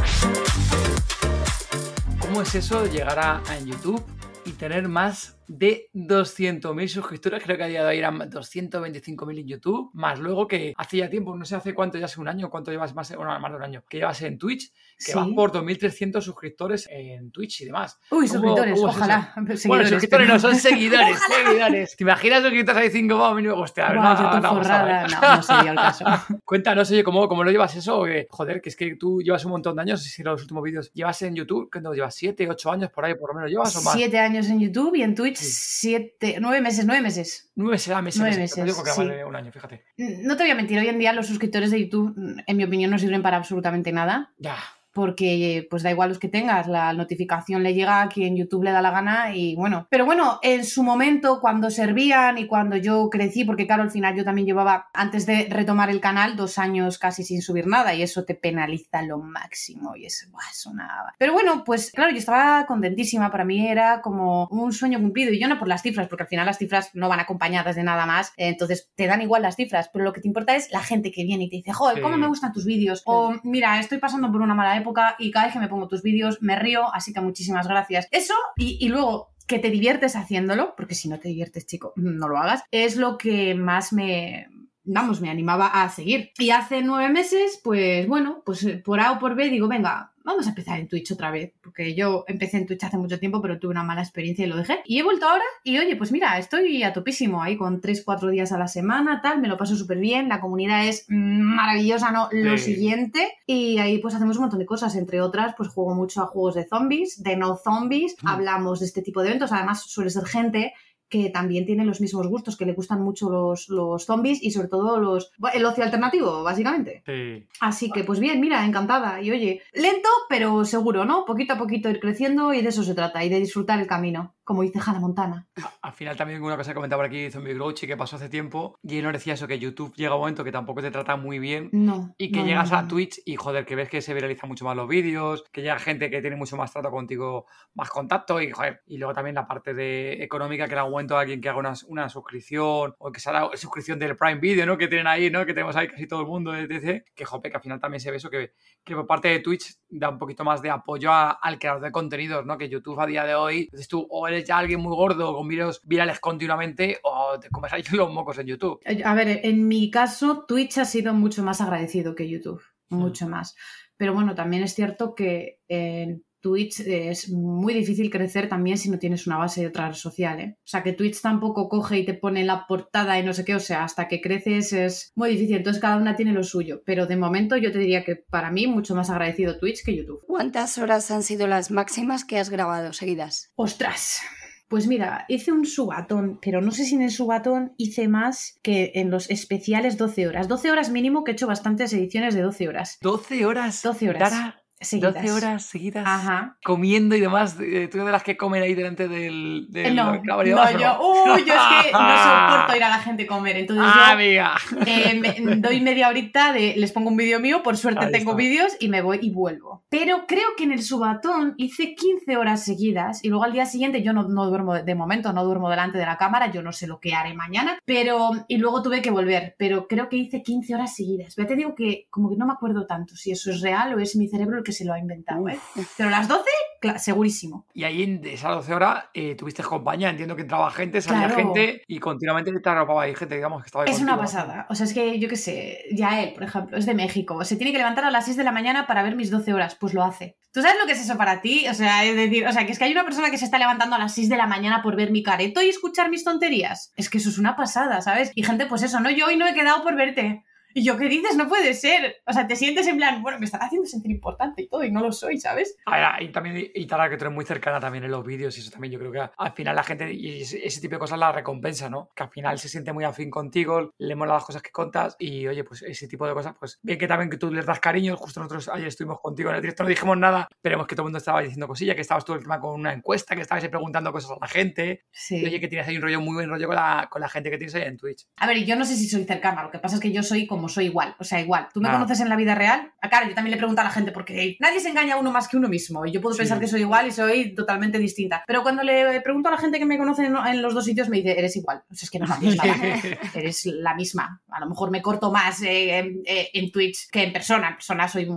¿Cómo 2.19 2.41
es 2.41 2.53
eso 2.55 2.85
llegar 2.87 3.19
a 3.19 3.41
YouTube 3.63 4.03
y 4.43 4.51
tener 4.51 4.89
más 4.89 5.34
de 5.47 5.89
200.000 5.93 6.87
suscriptores? 6.87 7.43
Creo 7.43 7.57
que 7.57 7.63
a 7.63 7.67
día 7.67 7.83
de 7.83 7.89
hoy 7.89 7.97
eran 7.97 8.17
225.000 8.19 9.39
en 9.39 9.47
YouTube, 9.47 9.89
más 9.93 10.19
luego 10.19 10.47
que 10.47 10.73
hace 10.77 10.97
ya 10.97 11.09
tiempo, 11.09 11.35
no 11.35 11.45
sé 11.45 11.55
hace 11.55 11.73
cuánto, 11.73 11.97
ya 11.97 12.05
hace 12.05 12.19
un 12.19 12.27
año, 12.27 12.49
cuánto 12.49 12.71
llevas 12.71 12.93
más, 12.95 13.15
bueno, 13.15 13.39
más 13.39 13.51
de 13.51 13.57
un 13.57 13.63
año, 13.63 13.83
que 13.87 13.97
llevas 13.97 14.21
en 14.21 14.37
Twitch, 14.37 14.71
que 14.97 15.11
Sí. 15.11 15.13
vas 15.13 15.27
por 15.35 15.51
2.300 15.51 16.21
suscriptores 16.23 16.87
en 16.91 17.31
Twitch 17.31 17.61
y 17.61 17.65
demás. 17.65 17.99
Uy, 18.11 18.27
¿Cómo- 18.27 18.27
suscriptores, 18.27 18.79
ojalá. 18.81 19.33
Bueno, 19.35 19.55
Seguidores, 19.57 19.89
suscriptores 19.89 20.27
no, 20.27 20.39
son 20.39 20.55
seguidores, 20.55 21.17
seguidores. 21.27 21.95
¿Te 21.95 22.03
imaginas 22.03 22.41
suscriptores 22.41 22.81
ahí 22.81 22.89
5 22.89 23.17
vamos, 23.17 23.35
mínimo? 23.37 23.55
Hostia, 23.55 23.93
Buah, 23.93 24.13
no, 24.13 24.39
no. 24.41 24.61
No, 24.63 25.35
no 25.35 25.43
sería 25.43 25.71
el 25.71 25.77
caso. 25.77 26.05
Cuéntanos, 26.45 26.89
oye, 26.91 27.03
¿cómo, 27.03 27.27
cómo 27.27 27.43
lo 27.43 27.51
llevas 27.51 27.75
eso? 27.75 28.03
Que, 28.03 28.27
joder, 28.29 28.61
que 28.61 28.69
es 28.69 28.75
que 28.75 28.95
tú 28.95 29.21
llevas 29.21 29.43
un 29.45 29.51
montón 29.51 29.75
de 29.75 29.81
años 29.81 30.01
si 30.03 30.23
los 30.23 30.41
últimos 30.41 30.63
vídeos 30.63 30.91
llevas 30.93 31.21
en 31.21 31.35
YouTube, 31.35 31.69
¿qué 31.71 31.81
nos 31.81 31.95
llevas? 31.95 32.15
¿Siete, 32.15 32.47
ocho 32.49 32.71
años 32.71 32.89
por 32.91 33.05
ahí 33.05 33.15
por 33.15 33.29
lo 33.29 33.35
menos 33.35 33.51
llevas 33.51 33.75
o 33.75 33.81
más? 33.81 33.93
Siete 33.93 34.19
años 34.19 34.47
en 34.47 34.59
YouTube 34.59 34.95
y 34.95 35.01
en 35.03 35.15
Twitch. 35.15 35.34
Siete, 35.43 36.37
nueve 36.39 36.61
meses, 36.61 36.85
nueve 36.85 37.01
meses. 37.01 37.51
Nueve 37.55 37.73
meses. 37.73 37.87
Nueve 37.87 38.37
meses. 38.37 38.57
Yo 38.57 38.63
meses, 38.63 38.65
digo 38.65 38.83
que 38.83 38.91
sí. 38.91 38.97
vale 38.97 39.25
un 39.25 39.35
año, 39.35 39.51
fíjate. 39.51 39.83
No 39.97 40.37
te 40.37 40.43
voy 40.43 40.51
a 40.51 40.55
mentir, 40.55 40.79
hoy 40.79 40.87
en 40.87 40.99
día 40.99 41.13
los 41.13 41.27
suscriptores 41.27 41.71
de 41.71 41.81
YouTube, 41.81 42.15
en 42.45 42.57
mi 42.57 42.63
opinión, 42.63 42.91
no 42.91 42.99
sirven 42.99 43.21
para 43.21 43.37
absolutamente 43.37 43.91
nada. 43.91 44.33
Ya. 44.37 44.57
Porque 44.95 45.67
pues 45.69 45.83
da 45.83 45.91
igual 45.91 46.07
los 46.07 46.19
que 46.19 46.29
tengas, 46.29 46.67
la 46.67 46.93
notificación 46.93 47.63
le 47.63 47.73
llega 47.73 48.01
a 48.01 48.07
quien 48.07 48.37
YouTube 48.37 48.63
le 48.63 48.71
da 48.71 48.81
la 48.81 48.91
gana 48.91 49.35
y 49.35 49.53
bueno. 49.55 49.87
Pero 49.89 50.05
bueno, 50.05 50.39
en 50.41 50.63
su 50.63 50.83
momento, 50.83 51.41
cuando 51.41 51.69
servían 51.69 52.37
y 52.37 52.47
cuando 52.47 52.77
yo 52.77 53.09
crecí, 53.09 53.43
porque 53.43 53.67
claro, 53.67 53.83
al 53.83 53.91
final 53.91 54.15
yo 54.15 54.23
también 54.23 54.47
llevaba, 54.47 54.87
antes 54.93 55.25
de 55.25 55.47
retomar 55.49 55.89
el 55.89 55.99
canal, 55.99 56.37
dos 56.37 56.57
años 56.57 56.97
casi 56.97 57.25
sin 57.25 57.41
subir 57.41 57.67
nada 57.67 57.93
y 57.93 58.03
eso 58.03 58.23
te 58.23 58.35
penaliza 58.35 59.01
lo 59.01 59.17
máximo 59.17 59.97
y 59.97 60.05
es, 60.05 60.29
buah, 60.31 60.49
eso 60.49 60.73
nada. 60.73 61.13
Pero 61.17 61.33
bueno, 61.33 61.65
pues 61.65 61.91
claro, 61.91 62.11
yo 62.11 62.17
estaba 62.17 62.65
contentísima, 62.65 63.29
para 63.31 63.43
mí 63.43 63.67
era 63.67 64.01
como 64.01 64.47
un 64.49 64.71
sueño 64.71 64.99
cumplido 65.01 65.33
y 65.33 65.41
yo 65.41 65.49
no 65.49 65.59
por 65.59 65.67
las 65.67 65.81
cifras, 65.81 66.07
porque 66.07 66.23
al 66.23 66.29
final 66.29 66.45
las 66.45 66.57
cifras 66.57 66.91
no 66.93 67.09
van 67.09 67.19
acompañadas 67.19 67.75
de 67.75 67.83
nada 67.83 68.05
más, 68.05 68.31
entonces 68.37 68.89
te 68.95 69.07
dan 69.07 69.21
igual 69.21 69.41
las 69.41 69.57
cifras, 69.57 69.89
pero 69.91 70.05
lo 70.05 70.13
que 70.13 70.21
te 70.21 70.29
importa 70.29 70.55
es 70.55 70.71
la 70.71 70.79
gente 70.79 71.11
que 71.11 71.25
viene 71.25 71.43
y 71.43 71.49
te 71.49 71.57
dice, 71.57 71.73
joder, 71.73 71.97
Sí. 71.97 72.01
¿cómo 72.01 72.15
me 72.15 72.27
gustan 72.27 72.53
tus 72.53 72.63
vídeos? 72.63 73.01
O 73.05 73.33
mira, 73.43 73.77
estoy 73.77 73.97
pasando 73.97 74.31
por 74.31 74.41
una 74.41 74.55
mala 74.55 74.77
época 74.77 74.84
y 75.19 75.31
cada 75.31 75.45
vez 75.45 75.53
que 75.53 75.59
me 75.59 75.67
pongo 75.67 75.87
tus 75.87 76.01
vídeos 76.01 76.41
me 76.41 76.57
río, 76.57 76.93
así 76.93 77.13
que 77.13 77.21
muchísimas 77.21 77.67
gracias. 77.67 78.07
Eso 78.11 78.33
y, 78.57 78.77
y 78.79 78.89
luego 78.89 79.35
que 79.47 79.59
te 79.59 79.69
diviertes 79.69 80.15
haciéndolo, 80.15 80.75
porque 80.75 80.95
si 80.95 81.07
no 81.07 81.19
te 81.19 81.29
diviertes, 81.29 81.67
chico, 81.67 81.93
no 81.95 82.27
lo 82.27 82.37
hagas, 82.37 82.63
es 82.71 82.95
lo 82.95 83.17
que 83.17 83.55
más 83.55 83.93
me... 83.93 84.47
Vamos, 84.85 85.19
me 85.21 85.29
animaba 85.29 85.67
a 85.67 85.89
seguir. 85.89 86.31
Y 86.37 86.51
hace 86.51 86.81
nueve 86.81 87.11
meses, 87.11 87.59
pues 87.63 88.07
bueno, 88.07 88.41
pues 88.45 88.63
eh, 88.63 88.81
por 88.83 88.99
A 88.99 89.11
o 89.13 89.19
por 89.19 89.35
B 89.35 89.49
digo, 89.49 89.67
venga, 89.67 90.11
vamos 90.23 90.45
a 90.45 90.49
empezar 90.49 90.79
en 90.79 90.87
Twitch 90.87 91.11
otra 91.11 91.31
vez. 91.31 91.53
Porque 91.61 91.95
yo 91.95 92.23
empecé 92.27 92.57
en 92.57 92.67
Twitch 92.67 92.83
hace 92.83 92.97
mucho 92.97 93.19
tiempo, 93.19 93.41
pero 93.41 93.59
tuve 93.59 93.71
una 93.71 93.83
mala 93.83 94.01
experiencia 94.01 94.45
y 94.45 94.49
lo 94.49 94.55
dejé. 94.57 94.79
Y 94.85 94.99
he 94.99 95.03
vuelto 95.03 95.27
ahora 95.27 95.43
y 95.63 95.77
oye, 95.79 95.95
pues 95.95 96.11
mira, 96.11 96.37
estoy 96.37 96.83
a 96.83 96.93
topísimo 96.93 97.41
ahí 97.41 97.57
con 97.57 97.81
3-4 97.81 98.29
días 98.29 98.51
a 98.51 98.57
la 98.59 98.67
semana, 98.67 99.21
tal, 99.21 99.41
me 99.41 99.47
lo 99.47 99.57
paso 99.57 99.75
súper 99.75 99.97
bien, 99.97 100.29
la 100.29 100.39
comunidad 100.39 100.87
es 100.87 101.05
maravillosa, 101.09 102.11
¿no? 102.11 102.29
Lo 102.31 102.57
Sí. 102.57 102.73
siguiente. 102.75 103.29
Y 103.47 103.77
ahí 103.79 103.97
pues 103.99 104.13
hacemos 104.15 104.37
un 104.37 104.43
montón 104.43 104.59
de 104.59 104.65
cosas, 104.65 104.95
entre 104.95 105.21
otras, 105.21 105.53
pues 105.57 105.69
juego 105.69 105.95
mucho 105.95 106.21
a 106.21 106.27
juegos 106.27 106.55
de 106.55 106.65
zombies, 106.67 107.23
de 107.23 107.35
no 107.37 107.57
zombies, 107.57 108.15
Mm. 108.21 108.27
hablamos 108.27 108.79
de 108.79 108.85
este 108.85 109.01
tipo 109.01 109.21
de 109.21 109.29
eventos, 109.29 109.51
además 109.51 109.81
suele 109.83 110.09
ser 110.09 110.25
gente 110.25 110.73
que 111.09 111.29
también 111.29 111.65
tiene 111.65 111.85
los 111.85 112.01
mismos 112.01 112.27
gustos, 112.27 112.57
que 112.57 112.65
le 112.65 112.73
gustan 112.73 113.01
mucho 113.01 113.29
los, 113.29 113.69
los 113.69 114.05
zombies 114.05 114.41
y 114.41 114.51
sobre 114.51 114.67
todo 114.67 114.99
los 114.99 115.31
el 115.53 115.65
ocio 115.65 115.83
alternativo, 115.83 116.43
básicamente. 116.43 117.03
Sí. 117.05 117.47
Así 117.59 117.91
que, 117.91 118.03
pues 118.03 118.19
bien, 118.19 118.39
mira, 118.41 118.65
encantada. 118.65 119.21
Y 119.21 119.31
oye, 119.31 119.61
lento, 119.73 120.09
pero 120.29 120.65
seguro, 120.65 121.05
¿no? 121.05 121.25
Poquito 121.25 121.53
a 121.53 121.57
poquito 121.57 121.89
ir 121.89 121.99
creciendo 121.99 122.53
y 122.53 122.61
de 122.61 122.69
eso 122.69 122.83
se 122.83 122.95
trata, 122.95 123.23
y 123.23 123.29
de 123.29 123.39
disfrutar 123.39 123.79
el 123.79 123.87
camino, 123.87 124.33
como 124.45 124.61
dice 124.61 124.79
Hannah 124.85 124.99
Montana. 124.99 125.47
Al 125.81 125.91
final 125.91 126.15
también 126.15 126.41
una 126.41 126.55
cosa 126.55 126.71
que 126.71 126.75
comentaba 126.75 126.99
por 127.01 127.07
aquí 127.07 127.29
Zombie 127.31 127.53
Grouchy 127.55 127.87
que 127.87 127.97
pasó 127.97 128.15
hace 128.15 128.29
tiempo 128.29 128.77
y 128.83 128.97
él 128.97 129.03
nos 129.03 129.11
decía 129.13 129.33
eso, 129.33 129.47
que 129.47 129.59
YouTube 129.59 129.93
llega 129.95 130.13
un 130.15 130.21
momento 130.21 130.43
que 130.43 130.51
tampoco 130.53 130.81
te 130.81 130.91
trata 130.91 131.15
muy 131.17 131.39
bien 131.39 131.69
No. 131.73 132.13
y 132.17 132.31
que 132.31 132.39
no, 132.39 132.45
llegas 132.45 132.71
no, 132.71 132.77
a. 132.77 132.87
Twitch 132.87 133.19
y 133.25 133.35
joder, 133.35 133.65
que 133.65 133.75
ves 133.75 133.89
que 133.89 134.01
se 134.01 134.13
viralizan 134.13 134.47
mucho 134.47 134.63
más 134.63 134.75
los 134.77 134.87
vídeos, 134.87 135.43
que 135.51 135.61
llega 135.61 135.77
gente 135.79 136.09
que 136.09 136.21
tiene 136.21 136.35
mucho 136.35 136.55
más 136.57 136.71
trato 136.71 136.91
contigo, 136.91 137.47
más 137.73 137.89
contacto 137.89 138.39
y 138.39 138.51
joder, 138.51 138.81
y 138.85 138.97
luego 138.97 139.13
también 139.13 139.35
la 139.35 139.47
parte 139.47 139.73
de 139.73 140.23
económica 140.23 140.67
que 140.67 140.75
le 140.75 140.81
aumento 140.81 141.17
a 141.17 141.21
alguien 141.21 141.41
que 141.41 141.49
haga 141.49 141.57
una, 141.59 141.73
una 141.87 142.07
suscripción 142.09 142.93
o 142.99 143.11
que 143.11 143.19
se 143.19 143.29
haga 143.29 143.49
suscripción 143.57 143.97
del 143.99 144.15
Prime 144.15 144.39
Video, 144.39 144.65
¿no? 144.65 144.77
Que 144.77 144.87
tienen 144.87 145.07
ahí, 145.07 145.29
¿no? 145.31 145.45
Que 145.45 145.53
tenemos 145.53 145.75
ahí 145.75 145.87
casi 145.87 146.07
todo 146.07 146.21
el 146.21 146.27
mundo, 146.27 146.55
etc. 146.55 147.03
Que 147.15 147.25
jope, 147.25 147.49
que 147.49 147.57
al 147.57 147.61
final 147.63 147.79
también 147.79 147.99
se 147.99 148.11
ve 148.11 148.17
eso, 148.17 148.29
que, 148.29 148.53
que 148.83 148.95
por 148.95 149.07
parte 149.07 149.29
de 149.29 149.39
Twitch 149.39 149.75
da 149.89 150.09
un 150.09 150.19
poquito 150.19 150.43
más 150.43 150.61
de 150.61 150.69
apoyo 150.69 151.11
a- 151.11 151.31
al 151.31 151.57
creador 151.57 151.81
de 151.81 151.91
contenidos, 151.91 152.45
¿no? 152.45 152.57
Que 152.57 152.69
YouTube 152.69 152.99
a 152.99 153.05
día 153.07 153.23
de 153.25 153.33
hoy, 153.35 153.69
dices 153.71 153.87
tú, 153.87 154.05
o 154.09 154.27
eres 154.35 154.47
ya 154.47 154.57
alguien 154.57 154.79
muy 154.79 154.95
gordo 154.95 155.35
con 155.35 155.47
vídeos 155.47 155.81
virales 155.83 156.19
continuamente 156.19 156.99
o 157.03 157.39
te 157.39 157.49
comes 157.49 157.71
ahí 157.73 157.83
los 157.91 158.11
mocos 158.11 158.37
en 158.37 158.47
YouTube. 158.47 158.79
Eh, 158.85 159.03
A 159.03 159.13
ver, 159.13 159.41
en 159.43 159.67
mi 159.67 159.89
caso, 159.89 160.45
Twitch 160.47 160.77
ha 160.77 160.85
sido 160.85 161.13
mucho 161.13 161.43
más 161.43 161.61
agradecido 161.61 162.15
que 162.15 162.29
YouTube, 162.29 162.61
mucho 162.89 163.27
más. 163.27 163.55
Pero 163.97 164.13
bueno, 164.13 164.35
también 164.35 164.63
es 164.63 164.73
cierto 164.73 165.15
que 165.15 165.61
en 165.69 166.24
Twitch 166.45 166.81
es 166.81 167.31
muy 167.31 167.73
difícil 167.73 168.11
crecer 168.11 168.47
también 168.47 168.77
si 168.77 168.91
no 168.91 168.99
tienes 168.99 169.25
una 169.25 169.37
base 169.37 169.61
de 169.61 169.67
otra 169.67 169.87
red 169.87 169.95
social, 169.95 170.39
¿eh? 170.39 170.57
O 170.59 170.67
sea, 170.67 170.83
que 170.83 170.93
Twitch 170.93 171.19
tampoco 171.19 171.67
coge 171.69 171.97
y 171.97 172.05
te 172.05 172.13
pone 172.13 172.41
en 172.41 172.45
la 172.45 172.67
portada 172.67 173.19
y 173.19 173.23
no 173.23 173.33
sé 173.33 173.43
qué, 173.43 173.55
o 173.55 173.59
sea, 173.59 173.83
hasta 173.83 174.07
que 174.07 174.21
creces 174.21 174.71
es 174.71 175.11
muy 175.15 175.31
difícil, 175.31 175.55
entonces 175.55 175.81
cada 175.81 175.97
una 175.97 176.15
tiene 176.15 176.33
lo 176.33 176.43
suyo. 176.43 176.83
Pero 176.85 177.07
de 177.07 177.17
momento 177.17 177.57
yo 177.57 177.71
te 177.71 177.79
diría 177.79 178.03
que 178.03 178.15
para 178.15 178.51
mí 178.51 178.67
mucho 178.67 178.93
más 178.93 179.09
agradecido 179.09 179.57
Twitch 179.57 179.83
que 179.83 179.95
YouTube. 179.97 180.21
¿Cuántas 180.27 180.77
horas 180.77 181.09
han 181.09 181.23
sido 181.23 181.47
las 181.47 181.71
máximas 181.71 182.23
que 182.23 182.37
has 182.37 182.51
grabado 182.51 182.93
seguidas? 182.93 183.51
Ostras, 183.55 184.21
Pues 184.67 184.87
mira, 184.87 185.25
hice 185.27 185.51
un 185.51 185.65
subatón, 185.65 186.39
pero 186.41 186.59
no 186.59 186.71
sé 186.71 186.85
si 186.85 186.95
en 186.95 187.03
el 187.03 187.11
subatón 187.11 187.73
hice 187.77 188.07
más 188.07 188.59
que 188.63 188.91
en 188.95 189.09
los 189.11 189.29
especiales 189.29 189.97
12 189.97 190.27
horas. 190.27 190.47
12 190.47 190.71
horas 190.71 190.89
mínimo, 190.89 191.23
que 191.23 191.31
he 191.31 191.33
hecho 191.33 191.45
bastantes 191.47 191.93
ediciones 191.93 192.33
de 192.33 192.41
12 192.41 192.67
horas. 192.67 192.97
12 193.01 193.45
horas. 193.45 193.81
12 193.83 194.09
horas. 194.09 194.29
Tara, 194.31 194.64
Seguidas. 194.85 195.13
12 195.15 195.31
horas 195.31 195.65
seguidas. 195.65 196.03
Ajá. 196.07 196.57
Comiendo 196.63 197.15
y 197.15 197.19
demás. 197.19 197.55
eh, 197.59 197.87
Tú 197.91 197.97
eres 197.97 198.05
de 198.05 198.11
las 198.11 198.23
que 198.23 198.37
comen 198.37 198.63
ahí 198.63 198.73
delante 198.73 199.07
del. 199.07 199.67
Del 199.69 199.95
no, 199.95 200.21
caballo 200.25 200.55
no, 200.55 200.71
yo, 200.71 200.79
yo 200.79 201.35
es 201.37 201.43
que 201.45 201.91
no 201.91 202.23
soporto 202.23 202.75
ir 202.77 202.83
a 202.83 202.89
la 202.89 202.99
gente 202.99 203.25
comer, 203.25 203.57
entonces 203.57 203.85
Ah, 203.87 204.07
yo 204.09 204.13
amiga. 204.13 204.55
eh, 204.85 205.19
me- 205.19 205.55
doy 205.57 205.81
media 205.81 206.09
horita 206.09 206.53
de, 206.53 206.75
les 206.77 206.91
pongo 206.91 207.09
un 207.09 207.17
vídeo 207.17 207.39
mío, 207.39 207.63
por 207.63 207.77
suerte 207.77 208.05
Ahí 208.05 208.11
tengo 208.11 208.35
vídeos 208.35 208.73
y 208.79 208.89
me 208.89 209.01
voy 209.01 209.19
y 209.21 209.31
vuelvo. 209.31 209.83
Pero 209.89 210.25
creo 210.27 210.49
que 210.57 210.63
en 210.65 210.71
el 210.71 210.81
subatón 210.83 211.53
hice 211.57 211.95
15 211.95 212.37
horas 212.37 212.63
seguidas 212.63 213.23
y 213.23 213.29
luego 213.29 213.43
al 213.43 213.53
día 213.53 213.65
siguiente 213.65 214.03
yo 214.03 214.13
no, 214.13 214.23
no 214.27 214.45
duermo, 214.47 214.75
de 214.75 214.95
momento 214.95 215.33
no 215.33 215.43
duermo 215.43 215.69
delante 215.69 215.97
de 215.97 216.05
la 216.05 216.17
cámara, 216.17 216.51
yo 216.51 216.61
no 216.61 216.71
sé 216.71 216.87
lo 216.87 216.99
que 216.99 217.13
haré 217.13 217.33
mañana, 217.33 217.77
pero 217.85 218.31
y 218.47 218.57
luego 218.57 218.81
tuve 218.81 219.01
que 219.01 219.11
volver, 219.11 219.55
pero 219.57 219.87
creo 219.87 220.09
que 220.09 220.17
hice 220.17 220.43
15 220.43 220.75
horas 220.75 220.95
seguidas. 220.95 221.35
Ya 221.37 221.45
te 221.47 221.55
digo 221.55 221.75
que 221.75 222.07
como 222.09 222.29
que 222.29 222.35
no 222.37 222.45
me 222.45 222.53
acuerdo 222.53 222.85
tanto 222.85 223.15
si 223.15 223.31
eso 223.31 223.51
es 223.51 223.61
real 223.61 223.93
o 223.93 223.99
es 223.99 224.15
mi 224.15 224.27
cerebro 224.27 224.57
el 224.57 224.63
que 224.63 224.71
se 224.75 224.85
lo 224.85 224.93
ha 224.93 224.99
inventado, 224.99 225.47
¿eh? 225.49 225.59
Pero 225.97 226.09
las 226.09 226.27
12, 226.27 226.43
cla- 226.81 226.97
segurísimo. 226.99 227.65
Y 227.73 227.83
ahí 227.83 228.03
en 228.03 228.23
esas 228.25 228.51
12 228.55 228.73
horas 228.73 229.05
eh, 229.13 229.35
tuviste 229.35 229.63
compañía. 229.63 230.09
Entiendo 230.09 230.35
que 230.35 230.43
entraba 230.43 230.69
gente, 230.71 231.01
salía 231.01 231.27
Claro. 231.27 231.35
gente 231.53 231.81
y 231.87 231.99
continuamente 231.99 232.51
te 232.51 232.69
arropaba 232.69 233.03
ahí 233.03 233.15
gente, 233.15 233.35
digamos, 233.35 233.63
que 233.63 233.67
estaba 233.67 233.85
ahí 233.85 233.91
Es 233.91 234.01
una 234.01 234.17
pasada. 234.17 234.67
O 234.69 234.75
sea, 234.75 234.85
es 234.85 234.93
que 234.93 235.17
yo 235.19 235.27
qué 235.27 235.35
sé, 235.37 235.79
ya 235.93 236.21
él, 236.21 236.33
por 236.33 236.43
ejemplo, 236.43 236.77
es 236.77 236.85
de 236.85 236.93
México. 236.93 237.43
Se 237.43 237.55
tiene 237.55 237.71
que 237.71 237.77
levantar 237.79 238.03
a 238.05 238.11
las 238.11 238.25
6 238.25 238.37
de 238.37 238.43
la 238.43 238.51
mañana 238.51 238.85
para 238.87 239.01
ver 239.03 239.15
mis 239.15 239.31
12 239.31 239.53
horas. 239.53 239.75
Pues 239.75 239.93
lo 239.93 240.03
hace. 240.03 240.37
¿Tú 240.53 240.61
sabes 240.61 240.77
lo 240.79 240.85
que 240.85 240.93
es 240.93 241.01
eso 241.01 241.17
para 241.17 241.41
ti? 241.41 241.67
O 241.67 241.73
sea, 241.73 242.05
es 242.05 242.15
decir, 242.15 242.47
o 242.47 242.51
sea, 242.53 242.65
que 242.65 242.71
es 242.71 242.79
que 242.79 242.85
hay 242.85 242.91
una 242.93 243.03
persona 243.03 243.29
que 243.29 243.37
se 243.37 243.43
está 243.45 243.59
levantando 243.59 243.97
a 243.97 243.99
las 243.99 244.13
6 244.15 244.29
de 244.29 244.37
la 244.37 244.47
mañana 244.47 244.81
por 244.81 244.95
ver 244.95 245.11
mi 245.11 245.21
careto 245.21 245.61
y 245.61 245.67
escuchar 245.67 246.09
mis 246.09 246.23
tonterías. 246.23 246.93
Es 246.95 247.09
que 247.09 247.17
eso 247.17 247.29
es 247.29 247.37
una 247.37 247.57
pasada, 247.57 248.01
¿sabes? 248.01 248.31
Y 248.35 248.43
gente, 248.43 248.65
pues 248.65 248.81
eso, 248.83 248.99
no, 249.01 249.09
yo 249.09 249.25
hoy 249.27 249.35
no 249.35 249.45
he 249.47 249.53
quedado 249.53 249.83
por 249.83 249.95
verte. 249.95 250.44
Y 250.77 250.83
yo, 250.83 250.97
¿qué 250.97 251.07
dices? 251.07 251.37
No 251.37 251.47
puede 251.47 251.73
ser. 251.73 252.17
O 252.27 252.33
sea, 252.33 252.45
te 252.47 252.57
sientes 252.57 252.85
en 252.87 252.97
plan, 252.97 253.21
bueno, 253.23 253.39
me 253.39 253.45
están 253.45 253.61
haciendo 253.61 253.87
sentir 253.87 254.11
importante 254.11 254.61
y 254.63 254.67
todo, 254.67 254.83
y 254.83 254.91
no 254.91 254.99
lo 255.01 255.13
soy, 255.13 255.39
¿sabes? 255.39 255.77
Ah, 255.85 256.17
y 256.21 256.27
también, 256.33 256.69
y 256.75 256.85
Tara, 256.85 257.09
que 257.09 257.15
tú 257.15 257.23
eres 257.23 257.33
muy 257.33 257.45
cercana 257.45 257.79
también 257.79 258.03
en 258.03 258.11
los 258.11 258.25
vídeos, 258.25 258.57
y 258.57 258.59
eso 258.59 258.71
también 258.71 258.91
yo 258.91 258.99
creo 258.99 259.09
que 259.13 259.19
al 259.37 259.53
final 259.53 259.73
la 259.73 259.83
gente, 259.83 260.11
y 260.13 260.41
ese, 260.41 260.67
ese 260.67 260.81
tipo 260.81 260.95
de 260.95 260.99
cosas 260.99 261.17
la 261.17 261.31
recompensa, 261.31 261.89
¿no? 261.89 262.09
Que 262.13 262.23
al 262.23 262.29
final 262.29 262.59
se 262.59 262.67
siente 262.67 262.91
muy 262.91 263.05
afín 263.05 263.29
contigo, 263.29 263.93
le 263.97 264.15
mola 264.15 264.33
las 264.33 264.43
cosas 264.43 264.61
que 264.61 264.71
contas, 264.71 265.15
y 265.17 265.47
oye, 265.47 265.63
pues 265.63 265.81
ese 265.81 266.09
tipo 266.09 266.27
de 266.27 266.33
cosas, 266.33 266.53
pues 266.59 266.77
bien 266.83 266.99
que 266.99 267.07
también 267.07 267.29
que 267.29 267.37
tú 267.37 267.49
les 267.53 267.65
das 267.65 267.79
cariño, 267.79 268.17
justo 268.17 268.41
nosotros 268.41 268.67
ayer 268.67 268.87
estuvimos 268.89 269.21
contigo 269.21 269.51
en 269.51 269.55
el 269.55 269.61
directo, 269.61 269.83
no 269.83 269.89
dijimos 269.89 270.17
nada, 270.17 270.49
pero 270.61 270.73
vemos 270.75 270.87
que 270.87 270.95
todo 270.95 271.03
el 271.03 271.07
mundo 271.07 271.19
estaba 271.19 271.39
diciendo 271.41 271.67
cosillas, 271.69 271.95
que 271.95 272.01
estabas 272.01 272.25
todo 272.25 272.35
el 272.35 272.41
tema 272.43 272.59
con 272.59 272.77
una 272.77 272.91
encuesta, 272.91 273.33
que 273.33 273.43
estabas 273.43 273.63
ahí 273.63 273.69
preguntando 273.69 274.11
cosas 274.11 274.31
a 274.31 274.37
la 274.41 274.47
gente, 274.49 275.05
Sí. 275.11 275.37
y 275.37 275.45
oye, 275.45 275.61
que 275.61 275.69
tienes 275.69 275.87
ahí 275.87 275.95
un 275.95 276.01
rollo 276.01 276.19
muy 276.19 276.33
buen 276.33 276.49
rollo 276.49 276.67
con 276.67 276.75
la, 276.75 277.07
con 277.09 277.21
la 277.21 277.29
gente 277.29 277.49
que 277.49 277.57
tienes 277.57 277.75
ahí 277.75 277.83
en 277.83 277.95
Twitch. 277.95 278.25
A 278.35 278.45
ver, 278.47 278.57
yo 278.65 278.75
no 278.75 278.83
sé 278.83 278.97
si 278.97 279.07
soy 279.07 279.23
cercana, 279.23 279.63
lo 279.63 279.71
que 279.71 279.79
pasa 279.79 279.95
es 279.95 280.01
que 280.01 280.11
yo 280.11 280.21
soy 280.21 280.45
como 280.45 280.64
soy 280.69 280.85
igual, 280.85 281.15
o 281.19 281.23
sea, 281.23 281.39
igual. 281.41 281.67
¿Tú 281.73 281.81
me 281.81 281.89
Ah. 281.89 281.93
conoces 281.93 282.19
en 282.19 282.29
la 282.29 282.35
vida 282.35 282.55
real? 282.55 282.91
Ah, 283.01 283.09
claro, 283.09 283.27
yo 283.27 283.35
también 283.35 283.51
le 283.51 283.57
pregunto 283.57 283.81
a 283.81 283.83
la 283.85 283.91
gente 283.91 284.11
porque 284.11 284.57
nadie 284.59 284.79
se 284.79 284.89
engaña 284.89 285.15
a 285.15 285.17
uno 285.17 285.31
más 285.31 285.47
que 285.47 285.57
uno 285.57 285.67
mismo 285.67 286.05
y 286.05 286.11
yo 286.11 286.21
puedo 286.21 286.33
Sí. 286.35 286.39
pensar 286.39 286.59
que 286.59 286.67
soy 286.67 286.81
igual 286.81 287.07
y 287.07 287.11
soy 287.11 287.53
totalmente 287.55 287.97
distinta. 287.99 288.43
Pero 288.47 288.63
cuando 288.63 288.83
le 288.83 289.21
pregunto 289.21 289.49
a 289.49 289.53
la 289.53 289.57
gente 289.57 289.79
que 289.79 289.85
me 289.85 289.97
conoce 289.97 290.25
en, 290.25 290.61
los 290.61 290.73
dos 290.73 290.85
sitios 290.85 291.09
me 291.09 291.17
dice, 291.17 291.37
eres 291.37 291.55
igual. 291.55 291.83
O 291.91 291.95
sea, 291.95 292.05
es 292.05 292.11
que 292.11 292.19
no 292.19 292.25
cambias 292.27 292.55
nada. 292.55 292.75
eres 293.35 293.65
la 293.65 293.93
misma. 293.95 294.41
A 294.49 294.59
lo 294.59 294.67
mejor 294.69 294.91
me 294.91 295.01
corto 295.01 295.31
más 295.31 295.61
eh, 295.61 295.97
en, 295.97 296.21
eh, 296.25 296.49
en 296.53 296.71
Twitch 296.71 297.09
que 297.11 297.23
en 297.23 297.33
persona. 297.33 297.69
En 297.69 297.75
persona 297.75 298.07
soy 298.07 298.27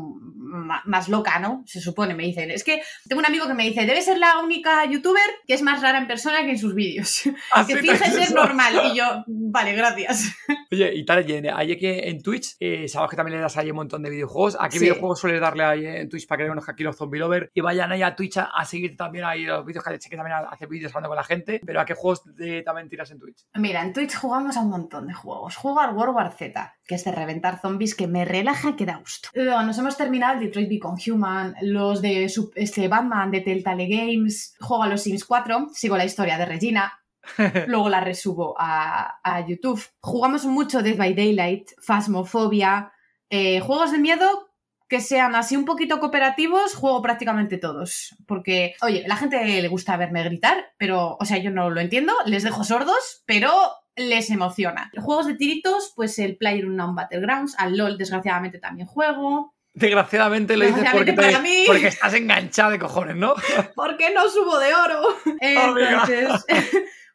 más 0.85 1.09
loca, 1.09 1.39
¿no? 1.39 1.63
Se 1.67 1.81
supone, 1.81 2.15
me 2.15 2.25
dicen. 2.25 2.51
Es 2.51 2.65
que 2.65 2.83
tengo 3.09 3.21
un 3.21 3.27
amigo 3.27 3.47
que 3.47 3.55
me 3.55 3.65
dice, 3.65 3.85
debe 3.87 4.01
ser 4.03 4.19
la 4.19 4.39
única 4.39 4.85
youtuber 4.87 5.23
que 5.47 5.55
es 5.55 5.63
más 5.63 5.83
rara 5.83 5.99
en 5.99 6.07
persona 6.07 6.43
que 6.43 6.51
en 6.51 6.59
sus 6.59 6.75
vídeos. 6.75 7.23
Así 7.53 7.73
que 7.75 7.81
finge 7.81 8.05
ser 8.11 8.33
normal. 8.35 8.81
Y 8.93 8.97
yo, 8.97 9.25
vale, 9.27 9.73
gracias. 9.75 10.33
Oye, 10.73 10.95
y 10.95 11.05
tal, 11.05 11.29
y 11.29 11.35
en- 11.35 11.51
ahí 11.51 11.73
aquí 11.73 11.87
en 12.19 12.23
Twitch, 12.23 12.57
eh, 12.61 12.89
sabes 12.89 13.11
que 13.11 13.17
también 13.17 13.37
le 13.37 13.43
das 13.43 13.57
ahí 13.57 13.71
un 13.71 13.77
montón 13.77 14.03
de 14.03 14.11
videojuegos. 14.11 14.57
¿A 14.61 14.69
qué 14.69 14.79
Sí. 14.79 14.85
videojuegos 14.85 15.21
sueles 15.21 15.41
darle 15.41 15.65
ahí 15.65 15.87
en 15.87 16.09
Twitch 16.09 16.27
para 16.27 16.43
que 16.43 16.49
conozcan 16.49 16.73
aquí 16.75 16.83
los 16.83 16.97
Zombie 16.97 17.19
Lover? 17.21 17.51
Y 17.55 17.61
vayan 17.61 17.91
ahí 17.93 18.03
a 18.03 18.15
Twitch 18.17 18.37
a, 18.39 18.45
a 18.55 18.65
seguir 18.65 18.97
también 18.97 19.25
ahí 19.25 19.45
los 19.45 19.65
vídeos, 19.65 19.85
que 19.85 19.99
que 19.99 20.17
también 20.17 20.37
hace 20.51 20.67
vídeos 20.67 20.93
hablando 20.95 21.09
con 21.11 21.17
la 21.17 21.25
gente. 21.25 21.61
Pero 21.65 21.81
¿a 21.81 21.85
qué 21.85 21.95
juegos 21.95 22.23
de- 22.35 22.63
también 22.63 22.89
tiras 22.89 23.11
en 23.11 23.19
Twitch? 23.19 23.47
Mira, 23.55 23.83
en 23.83 23.93
Twitch 23.93 24.15
jugamos 24.17 24.57
a 24.57 24.61
un 24.61 24.71
montón 24.71 25.07
de 25.07 25.15
juegos. 25.15 25.57
Juego 25.57 25.81
al 25.81 25.95
World 25.95 26.15
War 26.17 26.33
Z, 26.33 26.75
que 26.85 26.95
es 26.97 27.05
de 27.05 27.13
reventar 27.13 27.61
zombies, 27.61 27.95
que 27.95 28.07
me 28.07 28.25
relaja, 28.25 28.77
que 28.77 28.87
da 28.87 28.97
gusto. 28.97 29.29
Luego 29.35 29.63
nos 29.63 29.79
hemos 29.79 29.97
terminado 29.97 30.35
el 30.35 30.41
Detroit 30.41 30.69
Become 30.69 31.01
Human, 31.11 31.55
los 31.63 32.03
de 32.03 32.25
este 32.55 32.89
Batman 32.89 33.31
de 33.31 33.41
Telltale 33.43 33.87
Games. 33.89 34.55
Juego 34.61 34.83
a 34.83 34.89
los 34.89 35.03
Sims 35.03 35.25
4, 35.25 35.69
sigo 35.73 35.97
la 35.97 36.05
historia 36.05 36.39
de 36.39 36.47
Regina. 36.47 36.93
Luego 37.67 37.89
la 37.89 38.01
resubo 38.01 38.55
a, 38.59 39.19
a 39.23 39.47
YouTube. 39.47 39.83
Jugamos 40.01 40.45
mucho 40.45 40.83
Dead 40.83 40.97
by 40.97 41.15
Daylight, 41.15 41.71
Phasmophobia, 41.81 42.93
eh, 43.31 43.61
juegos 43.61 43.93
de 43.93 43.99
miedo 43.99 44.47
que 44.89 45.01
sean 45.03 45.35
así 45.35 45.55
un 45.55 45.67
poquito 45.67 46.01
cooperativos, 46.01 46.75
juego 46.75 47.03
prácticamente 47.03 47.59
todos. 47.59 48.17
Porque, 48.27 48.75
oye, 48.81 49.05
la 49.07 49.17
gente 49.17 49.37
le 49.61 49.69
gusta 49.69 49.99
verme 49.99 50.25
gritar, 50.25 50.73
pero, 50.79 51.19
o 51.21 51.25
sea, 51.27 51.37
yo 51.37 51.51
no 51.51 51.69
lo 51.69 51.81
entiendo, 51.81 52.15
les 52.25 52.43
dejo 52.43 52.65
sordos, 52.65 53.23
pero 53.27 53.53
les 53.97 54.31
emociona. 54.31 54.91
Juegos 54.97 55.27
de 55.27 55.35
tiritos, 55.35 55.93
pues 55.95 56.19
el 56.19 56.39
PlayerUnknown 56.39 56.95
Battlegrounds, 56.95 57.55
al 57.59 57.77
LOL 57.77 57.99
desgraciadamente 57.99 58.59
también 58.59 58.87
juego. 58.89 59.55
Desgraciadamente 59.75 60.57
lo 60.57 60.65
dices 60.65 60.89
porque, 60.91 61.13
te- 61.13 61.23
para 61.23 61.39
mí. 61.41 61.65
porque 61.67 61.89
estás 61.89 62.15
enganchada 62.15 62.71
de 62.71 62.79
cojones, 62.79 63.17
¿no? 63.17 63.35
¿Por 63.75 63.97
qué 63.99 64.11
no 64.15 64.27
subo 64.31 64.59
de 64.59 64.75
oro? 64.75 65.03
Entonces, 65.41 66.29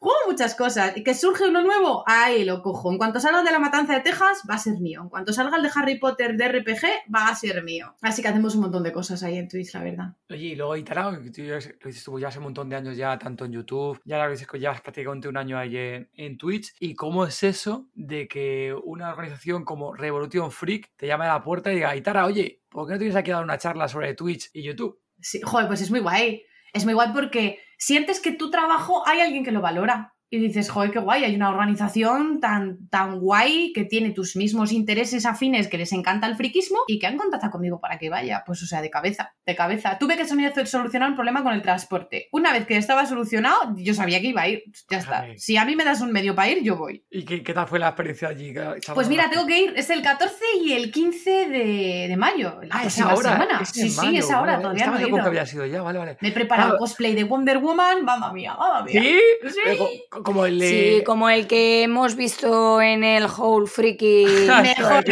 juego 0.03 0.17
muchas 0.27 0.53
cosas. 0.55 0.95
¿Y 0.95 1.03
que 1.03 1.13
surge 1.13 1.47
uno 1.47 1.61
nuevo? 1.63 2.03
Ahí 2.05 2.43
lo 2.45 2.61
cojo. 2.61 2.91
En 2.91 2.97
cuanto 2.97 3.19
salga 3.19 3.41
de 3.43 3.51
la 3.51 3.59
matanza 3.59 3.93
de 3.93 4.01
Texas, 4.01 4.43
va 4.49 4.55
a 4.55 4.57
ser 4.59 4.79
mío. 4.79 5.01
En 5.03 5.09
cuanto 5.09 5.33
salga 5.33 5.57
el 5.57 5.63
de 5.63 5.69
Harry 5.75 5.97
Potter 5.97 6.35
de 6.37 6.47
RPG, 6.49 6.81
va 7.13 7.27
a 7.29 7.35
ser 7.35 7.63
mío. 7.63 7.95
Así 8.01 8.21
que 8.21 8.27
hacemos 8.27 8.55
un 8.55 8.61
montón 8.61 8.83
de 8.83 8.91
cosas 8.91 9.23
ahí 9.23 9.37
en 9.37 9.47
Twitch, 9.47 9.73
la 9.73 9.83
verdad. 9.83 10.05
Oye, 10.29 10.45
y 10.47 10.55
luego 10.55 10.75
Itara, 10.77 11.19
que 11.23 11.31
tú 11.31 11.41
ya- 11.41 11.53
lo 11.55 11.87
dices 11.87 12.03
tú 12.03 12.19
ya 12.19 12.27
hace 12.27 12.37
un 12.39 12.45
montón 12.45 12.69
de 12.69 12.75
años 12.75 12.95
ya, 12.97 13.17
tanto 13.17 13.45
en 13.45 13.53
YouTube, 13.53 13.99
ya 14.05 14.27
dices 14.27 14.47
que 14.47 14.59
llevas 14.59 14.81
prácticamente 14.81 15.27
un 15.27 15.37
año 15.37 15.57
ahí 15.57 15.75
en, 15.77 16.09
en 16.13 16.37
Twitch. 16.37 16.73
¿Y 16.79 16.93
cómo 16.95 17.25
es 17.25 17.41
eso 17.43 17.87
de 17.93 18.27
que 18.27 18.75
una 18.83 19.09
organización 19.11 19.63
como 19.65 19.93
Revolution 19.95 20.51
Freak 20.51 20.91
te 20.97 21.07
llame 21.07 21.25
a 21.25 21.29
la 21.35 21.43
puerta 21.43 21.71
y 21.71 21.75
diga, 21.75 21.95
Itara, 21.95 22.25
oye, 22.25 22.61
¿por 22.69 22.85
qué 22.87 22.93
no 22.93 22.99
tienes 22.99 23.15
aquí 23.15 23.31
a 23.31 23.35
dar 23.35 23.43
una 23.43 23.57
charla 23.57 23.87
sobre 23.87 24.13
Twitch 24.13 24.49
y 24.53 24.63
YouTube? 24.63 24.99
Sí, 25.21 25.39
joder, 25.43 25.67
pues 25.67 25.81
es 25.81 25.89
muy 25.89 26.01
guay. 26.01 26.43
Es 26.73 26.85
muy 26.85 26.93
guay 26.95 27.09
porque 27.13 27.59
sientes 27.83 28.21
que 28.21 28.31
tu 28.31 28.49
trabajo 28.49 29.05
hay 29.05 29.19
alguien 29.19 29.43
que 29.43 29.51
lo 29.51 29.59
valora. 29.59 30.15
Y 30.35 30.39
dices, 30.39 30.67
joder, 30.71 30.89
qué 30.89 30.97
guay, 30.97 31.23
hay 31.25 31.35
una 31.35 31.49
organización 31.51 32.39
tan, 32.39 32.87
tan 32.89 33.19
guay 33.19 33.71
que 33.71 33.83
tiene 33.85 34.09
tus 34.09 34.35
mismos 34.35 34.71
intereses 34.71 35.27
afines, 35.27 35.67
que 35.67 35.77
les 35.77 35.93
encanta 35.93 36.25
el 36.25 36.35
friquismo 36.35 36.79
y 36.87 36.97
que 36.97 37.05
han 37.05 37.17
contactado 37.17 37.51
conmigo 37.51 37.79
para 37.79 37.99
que 37.99 38.09
vaya. 38.09 38.41
Pues, 38.43 38.63
o 38.63 38.65
sea, 38.65 38.81
de 38.81 38.89
cabeza, 38.89 39.35
de 39.45 39.55
cabeza. 39.55 39.99
Tuve 39.99 40.17
que 40.17 40.25
solucionar 40.25 41.09
un 41.09 41.15
problema 41.15 41.43
con 41.43 41.53
el 41.53 41.61
transporte. 41.61 42.29
Una 42.31 42.51
vez 42.51 42.65
que 42.65 42.77
estaba 42.77 43.05
solucionado, 43.05 43.75
yo 43.77 43.93
sabía 43.93 44.21
que 44.21 44.27
iba 44.29 44.41
a 44.41 44.47
ir. 44.47 44.63
Ya 44.89 44.97
está. 44.97 45.27
Si 45.37 45.55
a 45.57 45.65
mí 45.65 45.75
me 45.75 45.83
das 45.83 46.01
un 46.01 46.11
medio 46.11 46.33
para 46.33 46.49
ir, 46.49 46.63
yo 46.63 46.77
voy. 46.77 47.05
¿Y 47.11 47.25
qué, 47.25 47.43
qué 47.43 47.53
tal 47.53 47.67
fue 47.67 47.77
la 47.77 47.89
experiencia 47.89 48.29
allí? 48.29 48.55
Pues 48.95 49.09
mira, 49.09 49.29
tengo 49.29 49.45
que 49.45 49.59
ir, 49.65 49.73
es 49.75 49.91
el 49.91 50.01
14 50.01 50.35
y 50.63 50.73
el 50.73 50.91
15 50.91 51.29
de, 51.49 52.05
de 52.09 52.17
mayo. 52.17 52.59
La 52.63 52.77
Ah, 52.77 52.85
es 52.85 52.99
ahora. 52.99 53.33
semana. 53.33 53.59
es 53.61 53.69
sí, 53.69 53.87
sí, 53.87 54.17
es 54.17 54.31
ahora, 54.31 54.53
vale, 54.53 54.63
todavía 54.63 54.87
no 54.87 54.97
he 54.97 55.01
yo 55.01 55.09
con 55.09 55.19
ido. 55.19 55.23
que 55.25 55.29
había 55.29 55.45
sido 55.45 55.65
ya, 55.67 55.83
vale, 55.83 55.99
vale. 55.99 56.17
Me 56.21 56.29
he 56.29 56.31
preparado 56.31 56.69
Claro. 56.69 56.79
cosplay 56.79 57.13
de 57.13 57.23
Wonder 57.23 57.59
Woman, 57.59 58.03
mamma 58.03 58.33
mía, 58.33 58.55
mamma 58.57 58.83
mía. 58.85 58.99
¿Sí? 58.99 59.19
Sí. 59.49 59.77
Co- 60.09 60.22
Como 60.23 60.45
el 60.45 60.59
de... 60.59 60.69
Sí, 60.69 61.03
como 61.03 61.29
el 61.29 61.47
que 61.47 61.83
hemos 61.83 62.15
visto 62.15 62.81
en 62.81 63.03
el 63.03 63.25
Whole 63.25 63.67
Freaky. 63.67 64.25
Mejor, 64.63 65.03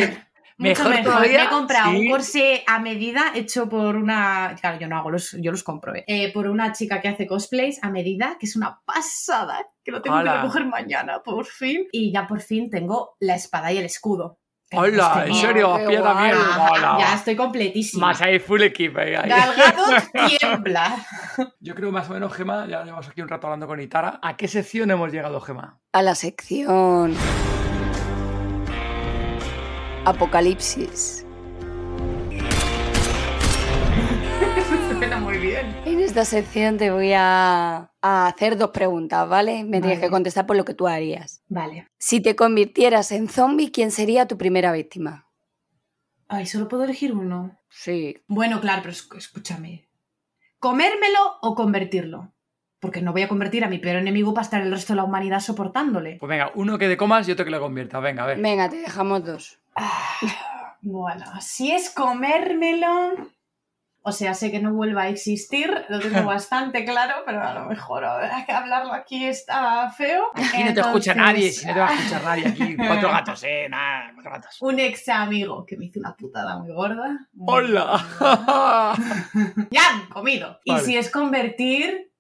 mucho 0.62 0.84
Mejor 0.84 0.90
mejor. 0.92 1.22
Me 1.22 1.44
he 1.44 1.50
comprado 1.50 1.92
sí. 1.92 1.98
un 1.98 2.12
corsé 2.12 2.64
a 2.68 2.80
medida 2.80 3.32
hecho 3.34 3.68
por 3.68 3.96
una. 3.96 4.56
Claro, 4.62 4.80
yo 4.80 4.88
no 4.88 4.98
hago 4.98 5.10
los, 5.10 5.32
yo 5.40 5.52
los 5.52 5.64
compro, 5.64 5.96
¿eh? 5.96 6.04
Eh, 6.06 6.32
por 6.32 6.48
una 6.48 6.72
chica 6.72 7.02
que 7.02 7.08
hace 7.08 7.26
cosplays 7.26 7.84
a 7.84 7.90
medida, 7.90 8.38
que 8.40 8.46
es 8.46 8.56
una 8.56 8.80
pasada, 8.86 9.68
que 9.84 9.92
lo 9.92 10.04
tengo 10.04 10.24
que 10.24 10.30
recoger 10.30 10.66
mañana, 10.66 11.24
por 11.24 11.46
fin. 11.46 11.88
Y 11.92 12.12
ya 12.14 12.28
por 12.28 12.42
fin 12.42 12.70
tengo 12.70 13.16
la 13.20 13.36
espada 13.36 13.72
y 13.72 13.80
el 13.80 13.86
escudo. 13.86 14.38
Hola, 14.74 15.16
este 15.18 15.30
en 15.32 15.36
serio, 15.36 15.68
también. 15.74 16.02
guay. 16.02 16.32
Hola. 16.72 16.98
Ya 16.98 17.16
estoy 17.16 17.36
completísima. 17.36 18.08
Más 18.08 18.22
ahí 18.22 18.40
full 18.40 18.62
equipo. 18.62 19.00
ahí, 19.00 19.16
ahí. 19.16 19.30
Tiembla. 20.40 20.96
Yo 21.60 21.76
creo 21.76 21.92
más 21.92 22.10
o 22.10 22.14
menos, 22.14 22.32
Gema, 22.34 22.66
ya 22.68 22.84
llevamos 22.84 23.10
aquí 23.10 23.22
un 23.22 23.28
rato 23.28 23.48
hablando 23.48 23.68
con 23.68 23.82
Itara. 23.82 24.20
¿A 24.24 24.38
qué 24.38 24.48
sección 24.48 24.90
hemos 24.92 25.12
llegado, 25.12 25.42
Gema? 25.42 25.80
A 25.92 26.02
la 26.02 26.16
sección. 26.16 27.16
Apocalipsis. 30.06 31.26
Bien. 35.42 35.76
En 35.86 36.00
esta 36.00 36.24
sección 36.24 36.78
te 36.78 36.92
voy 36.92 37.14
a, 37.16 37.92
a 38.02 38.28
hacer 38.28 38.58
dos 38.58 38.70
preguntas, 38.70 39.28
¿vale? 39.28 39.64
Me 39.64 39.82
tienes 39.82 40.00
que 40.00 40.10
contestar 40.10 40.46
por 40.46 40.56
lo 40.56 40.64
que 40.66 40.74
tú 40.76 40.88
harías. 40.88 41.42
Vale. 41.50 41.88
Si 41.98 42.22
te 42.22 42.36
convirtieras 42.36 43.12
en 43.12 43.28
zombie, 43.28 43.72
¿quién 43.72 43.92
sería 43.92 44.28
tu 44.28 44.38
primera 44.38 44.72
víctima? 44.72 45.26
Ay, 46.28 46.46
solo 46.46 46.68
puedo 46.68 46.84
elegir 46.84 47.14
uno. 47.14 47.58
Sí. 47.70 48.18
Bueno, 48.28 48.62
claro, 48.62 48.82
pero 48.84 48.94
esc- 48.94 49.18
escúchame. 49.18 49.88
¿Comérmelo 50.60 51.20
o 51.42 51.56
convertirlo? 51.56 52.32
porque 52.80 53.00
no 53.04 53.12
voy 53.12 53.22
a 53.22 53.28
convertir 53.28 53.64
a 53.64 53.68
mi 53.70 53.78
peor 53.78 53.98
enemigo 53.98 54.34
para 54.34 54.44
estar 54.44 54.60
el 54.60 54.72
resto 54.72 54.94
de 54.94 54.98
la 54.98 55.04
humanidad 55.04 55.40
soportándole. 55.40 56.18
Pues 56.20 56.28
venga, 56.28 56.52
uno 56.56 56.80
que 56.80 56.88
te 56.88 56.98
comas 56.98 57.28
y 57.28 57.32
otro 57.32 57.46
que 57.46 57.52
lo 57.52 57.60
convierta. 57.60 58.00
Venga, 58.00 58.24
a 58.24 58.26
ver. 58.26 58.40
Venga, 58.42 58.70
te 58.72 58.78
dejamos 58.78 59.24
dos. 59.24 59.60
Ah, 59.76 60.18
bueno, 60.82 61.26
si 61.42 61.72
es 61.72 61.92
comérmelo, 61.92 63.14
o 64.04 64.12
sea, 64.12 64.34
sé 64.34 64.50
que 64.50 64.60
no 64.60 64.74
vuelva 64.74 65.04
a 65.04 65.10
existir, 65.10 65.86
lo 65.90 66.00
tengo 66.00 66.24
bastante 66.26 66.84
claro, 66.86 67.16
pero 67.26 67.42
a 67.42 67.54
lo 67.54 67.66
mejor 67.66 68.04
habrá 68.04 68.46
que 68.46 68.52
hablarlo 68.52 68.94
aquí 68.94 69.26
está 69.26 69.90
feo. 69.92 70.26
Aquí 70.34 70.64
no 70.64 70.74
te 70.74 70.80
escucha 70.82 71.12
Entonces, 71.12 71.16
nadie, 71.16 71.52
si 71.52 71.66
no 71.68 71.74
te 71.74 71.80
va 71.80 71.88
a 71.88 71.94
escuchar 71.94 72.24
nadie 72.24 72.48
aquí. 72.48 72.78
Cuatro 72.88 73.10
gatos, 73.10 73.44
eh, 73.44 73.68
nada, 73.70 74.12
cuatro 74.14 74.32
gatos. 74.32 74.58
Un 74.62 74.80
ex 74.80 75.08
amigo 75.10 75.66
que 75.66 75.78
me 75.78 75.86
hizo 75.86 76.00
una 76.00 76.16
putada 76.16 76.58
muy 76.58 76.74
gorda. 76.74 77.28
Muy 77.34 77.48
¡Hola! 77.54 78.06
gorda. 78.20 78.96
ya 79.72 79.90
han 79.90 80.08
comido. 80.08 80.60
Vale. 80.66 80.82
Y 80.82 80.86
si 80.86 80.98
es 80.98 81.12
convertir, 81.12 82.11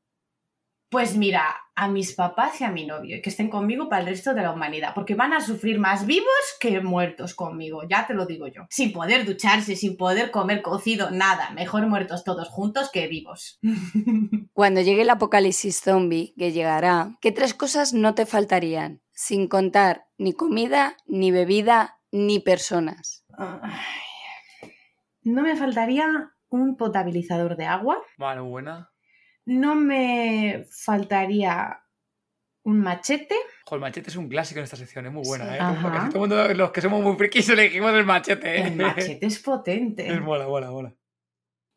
pues 0.91 1.15
mira, 1.15 1.55
a 1.73 1.87
mis 1.87 2.13
papás 2.13 2.59
y 2.59 2.65
a 2.65 2.69
mi 2.69 2.85
novio, 2.85 3.15
y 3.15 3.21
que 3.21 3.29
estén 3.29 3.49
conmigo 3.49 3.87
para 3.87 4.01
el 4.01 4.09
resto 4.09 4.33
de 4.33 4.41
la 4.41 4.51
humanidad, 4.51 4.91
porque 4.93 5.15
van 5.15 5.31
a 5.31 5.39
sufrir 5.39 5.79
más 5.79 6.05
vivos 6.05 6.27
que 6.59 6.81
muertos 6.81 7.33
conmigo, 7.33 7.83
ya 7.89 8.05
te 8.05 8.13
lo 8.13 8.25
digo 8.25 8.47
yo. 8.47 8.63
Sin 8.69 8.91
poder 8.91 9.25
ducharse, 9.25 9.77
sin 9.77 9.95
poder 9.95 10.31
comer 10.31 10.61
cocido, 10.61 11.09
nada. 11.09 11.51
Mejor 11.51 11.87
muertos 11.87 12.25
todos 12.25 12.49
juntos 12.49 12.91
que 12.91 13.07
vivos. 13.07 13.57
Cuando 14.53 14.81
llegue 14.81 15.03
el 15.03 15.09
apocalipsis 15.09 15.79
zombie, 15.79 16.33
que 16.37 16.51
llegará, 16.51 17.17
¿qué 17.21 17.31
tres 17.31 17.53
cosas 17.53 17.93
no 17.93 18.13
te 18.13 18.25
faltarían? 18.25 19.01
Sin 19.13 19.47
contar 19.47 20.07
ni 20.17 20.33
comida, 20.33 20.97
ni 21.05 21.31
bebida, 21.31 21.99
ni 22.11 22.39
personas. 22.39 23.25
Ay. 23.37 23.71
No 25.23 25.41
me 25.41 25.55
faltaría 25.55 26.33
un 26.49 26.75
potabilizador 26.75 27.55
de 27.55 27.65
agua. 27.65 27.97
Vale, 28.17 28.41
buena. 28.41 28.90
No 29.45 29.75
me 29.75 30.65
faltaría 30.69 31.81
un 32.63 32.79
machete. 32.79 33.35
Ojo, 33.65 33.75
el 33.75 33.81
machete 33.81 34.09
es 34.09 34.15
un 34.15 34.29
clásico 34.29 34.59
en 34.59 34.65
esta 34.65 34.75
sección, 34.77 35.05
es 35.07 35.11
muy 35.11 35.23
buena, 35.25 35.45
Sí. 35.49 35.53
¿eh? 35.55 35.57
Ajá. 35.59 35.81
Porque 35.81 35.97
todo 35.97 36.23
el 36.25 36.29
mundo, 36.29 36.53
los 36.53 36.71
que 36.71 36.81
somos 36.81 37.01
muy 37.01 37.15
frikis, 37.17 37.49
elegimos 37.49 37.93
el 37.93 38.05
machete. 38.05 38.55
¿eh? 38.57 38.67
El 38.67 38.75
machete 38.75 39.25
es 39.25 39.39
potente. 39.39 40.07
Es 40.07 40.21
mola, 40.21 40.47
mola, 40.47 40.69
mola. 40.71 40.93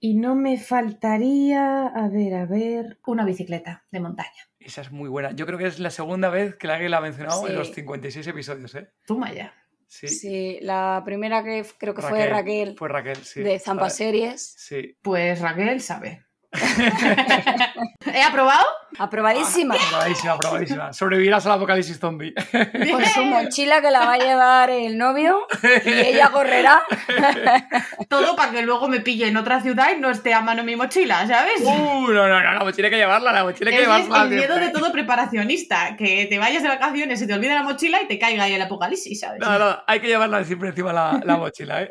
Y 0.00 0.14
no 0.14 0.34
me 0.34 0.58
faltaría, 0.58 1.86
a 1.86 2.08
ver, 2.08 2.34
a 2.34 2.44
ver, 2.44 2.98
una 3.06 3.24
bicicleta 3.24 3.86
de 3.90 4.00
montaña. 4.00 4.30
Esa 4.58 4.82
es 4.82 4.90
muy 4.92 5.08
buena. 5.08 5.32
Yo 5.32 5.46
creo 5.46 5.58
que 5.58 5.66
es 5.66 5.78
la 5.78 5.90
segunda 5.90 6.28
vez 6.28 6.56
que 6.56 6.68
alguien 6.68 6.90
la 6.90 6.98
ha 6.98 7.00
mencionado 7.00 7.40
Sí. 7.46 7.52
en 7.52 7.56
los 7.58 7.72
56 7.72 8.26
episodios, 8.26 8.74
¿eh? 8.74 8.90
Toma 9.06 9.32
ya. 9.32 9.54
Sí. 9.86 10.08
Sí, 10.08 10.58
la 10.60 11.02
primera 11.04 11.42
que 11.44 11.64
creo 11.78 11.94
que 11.94 12.02
fue 12.02 12.26
Raquel 12.26 12.74
Fue 12.76 12.88
Raquel, 12.88 13.16
sí. 13.16 13.42
de 13.42 13.58
Zampa. 13.58 13.88
Series. 13.90 14.54
Sí. 14.58 14.98
Pues 15.02 15.40
Raquel 15.40 15.80
sabe. 15.80 16.23
¿He 18.12 18.22
aprobado? 18.22 18.64
Aprobadísima. 18.98 19.74
Aprobadísima, 19.74 20.32
aprobadísima. 20.32 20.92
Sobrevivirás 20.92 21.44
al 21.46 21.52
apocalipsis 21.52 21.98
zombie. 21.98 22.32
Con 22.32 23.04
su 23.06 23.24
mochila 23.24 23.80
que 23.80 23.90
la 23.90 24.00
va 24.06 24.12
a 24.14 24.18
llevar 24.18 24.70
el 24.70 24.96
novio 24.96 25.46
y 25.84 25.90
ella 25.90 26.30
correrá. 26.30 26.82
Todo 28.08 28.36
para 28.36 28.52
que 28.52 28.62
luego 28.62 28.88
me 28.88 29.00
pille 29.00 29.26
en 29.26 29.36
otra 29.36 29.60
ciudad 29.60 29.88
y 29.96 30.00
no 30.00 30.10
esté 30.10 30.32
a 30.32 30.42
mano 30.42 30.62
mi 30.62 30.76
mochila, 30.76 31.26
¿sabes? 31.26 31.60
Uh, 31.62 32.08
no, 32.08 32.28
no, 32.28 32.40
no, 32.40 32.52
la 32.52 32.64
mochila 32.64 32.86
hay 32.86 32.92
que 32.92 32.98
llevarla, 32.98 33.32
la 33.32 33.44
mochila 33.44 33.70
hay 33.70 33.76
que 33.76 33.82
es 33.82 33.88
llevarla. 33.88 34.22
el 34.22 34.30
miedo 34.30 34.56
de 34.56 34.70
todo 34.70 34.92
preparacionista, 34.92 35.96
que 35.96 36.26
te 36.26 36.38
vayas 36.38 36.62
de 36.62 36.68
vacaciones, 36.68 37.18
se 37.18 37.26
te 37.26 37.34
olvide 37.34 37.54
la 37.54 37.62
mochila 37.62 38.00
y 38.02 38.06
te 38.06 38.18
caiga 38.18 38.44
ahí 38.44 38.54
el 38.54 38.62
apocalipsis, 38.62 39.18
¿sabes? 39.18 39.40
No, 39.40 39.58
no, 39.58 39.82
hay 39.86 40.00
que 40.00 40.06
llevarla 40.06 40.44
siempre 40.44 40.68
encima 40.68 40.92
la, 40.92 41.20
la 41.24 41.36
mochila, 41.36 41.82
¿eh? 41.82 41.90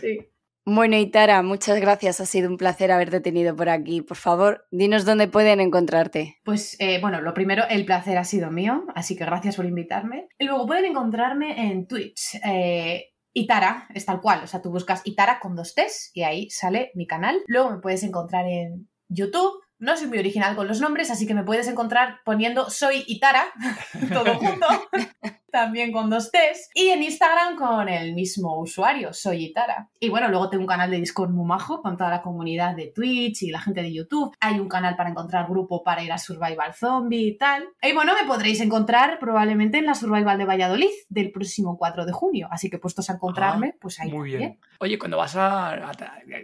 Sí. 0.00 0.18
Bueno, 0.66 0.96
Itara, 0.96 1.42
muchas 1.42 1.78
gracias. 1.78 2.20
Ha 2.20 2.26
sido 2.26 2.48
un 2.48 2.56
placer 2.56 2.90
haberte 2.90 3.20
tenido 3.20 3.54
por 3.54 3.68
aquí. 3.68 4.00
Por 4.00 4.16
favor, 4.16 4.66
dinos 4.70 5.04
dónde 5.04 5.28
pueden 5.28 5.60
encontrarte. 5.60 6.38
Pues 6.42 6.76
eh, 6.80 7.00
bueno, 7.02 7.20
lo 7.20 7.34
primero, 7.34 7.64
el 7.68 7.84
placer 7.84 8.16
ha 8.16 8.24
sido 8.24 8.50
mío, 8.50 8.84
así 8.94 9.14
que 9.14 9.26
gracias 9.26 9.56
por 9.56 9.66
invitarme. 9.66 10.28
Y 10.38 10.46
luego 10.46 10.66
pueden 10.66 10.86
encontrarme 10.86 11.70
en 11.70 11.86
Twitch. 11.86 12.40
eh, 12.44 13.10
Itara, 13.36 13.88
es 13.92 14.06
tal 14.06 14.20
cual, 14.20 14.44
o 14.44 14.46
sea, 14.46 14.62
tú 14.62 14.70
buscas 14.70 15.02
Itara 15.04 15.40
con 15.40 15.56
dos 15.56 15.74
T's 15.74 16.12
y 16.14 16.22
ahí 16.22 16.48
sale 16.50 16.92
mi 16.94 17.06
canal. 17.06 17.42
Luego 17.46 17.70
me 17.72 17.78
puedes 17.80 18.04
encontrar 18.04 18.46
en 18.46 18.88
YouTube. 19.08 19.60
No 19.80 19.96
soy 19.96 20.06
muy 20.06 20.18
original 20.18 20.54
con 20.54 20.68
los 20.68 20.80
nombres, 20.80 21.10
así 21.10 21.26
que 21.26 21.34
me 21.34 21.42
puedes 21.42 21.66
encontrar 21.66 22.20
poniendo 22.24 22.70
Soy 22.70 23.02
Itara, 23.08 23.46
todo 24.12 24.36
junto, 24.36 24.66
también 25.54 25.92
con 25.92 26.10
dos 26.10 26.32
T's. 26.32 26.68
Y 26.74 26.88
en 26.88 27.04
Instagram 27.04 27.54
con 27.54 27.88
el 27.88 28.12
mismo 28.12 28.58
usuario, 28.58 29.12
Soy 29.12 29.44
Itara. 29.44 29.88
Y 30.00 30.08
bueno, 30.08 30.28
luego 30.28 30.50
tengo 30.50 30.62
un 30.64 30.66
canal 30.68 30.90
de 30.90 30.98
Discord 30.98 31.30
muy 31.30 31.46
majo 31.46 31.80
con 31.80 31.96
toda 31.96 32.10
la 32.10 32.22
comunidad 32.22 32.74
de 32.74 32.88
Twitch 32.92 33.44
y 33.44 33.50
la 33.52 33.60
gente 33.60 33.80
de 33.82 33.92
YouTube. 33.94 34.34
Hay 34.40 34.58
un 34.58 34.68
canal 34.68 34.96
para 34.96 35.10
encontrar 35.10 35.46
grupo 35.48 35.84
para 35.84 36.02
ir 36.02 36.10
a 36.10 36.18
Survival 36.18 36.74
Zombie 36.74 37.28
y 37.28 37.38
tal. 37.38 37.68
Y 37.80 37.92
bueno, 37.92 38.14
me 38.20 38.26
podréis 38.26 38.60
encontrar 38.60 39.18
probablemente 39.20 39.78
en 39.78 39.86
la 39.86 39.94
Survival 39.94 40.38
de 40.38 40.44
Valladolid 40.44 40.90
del 41.08 41.30
próximo 41.30 41.78
4 41.78 42.04
de 42.04 42.12
junio. 42.12 42.48
Así 42.50 42.68
que 42.68 42.78
puestos 42.78 43.08
a 43.08 43.12
encontrarme, 43.14 43.74
pues 43.80 44.00
ahí 44.00 44.10
Muy 44.10 44.32
también. 44.32 44.38
bien. 44.38 44.60
Oye, 44.80 44.98
cuando 44.98 45.16
vas 45.18 45.36
a, 45.36 45.68
a- 45.74 45.92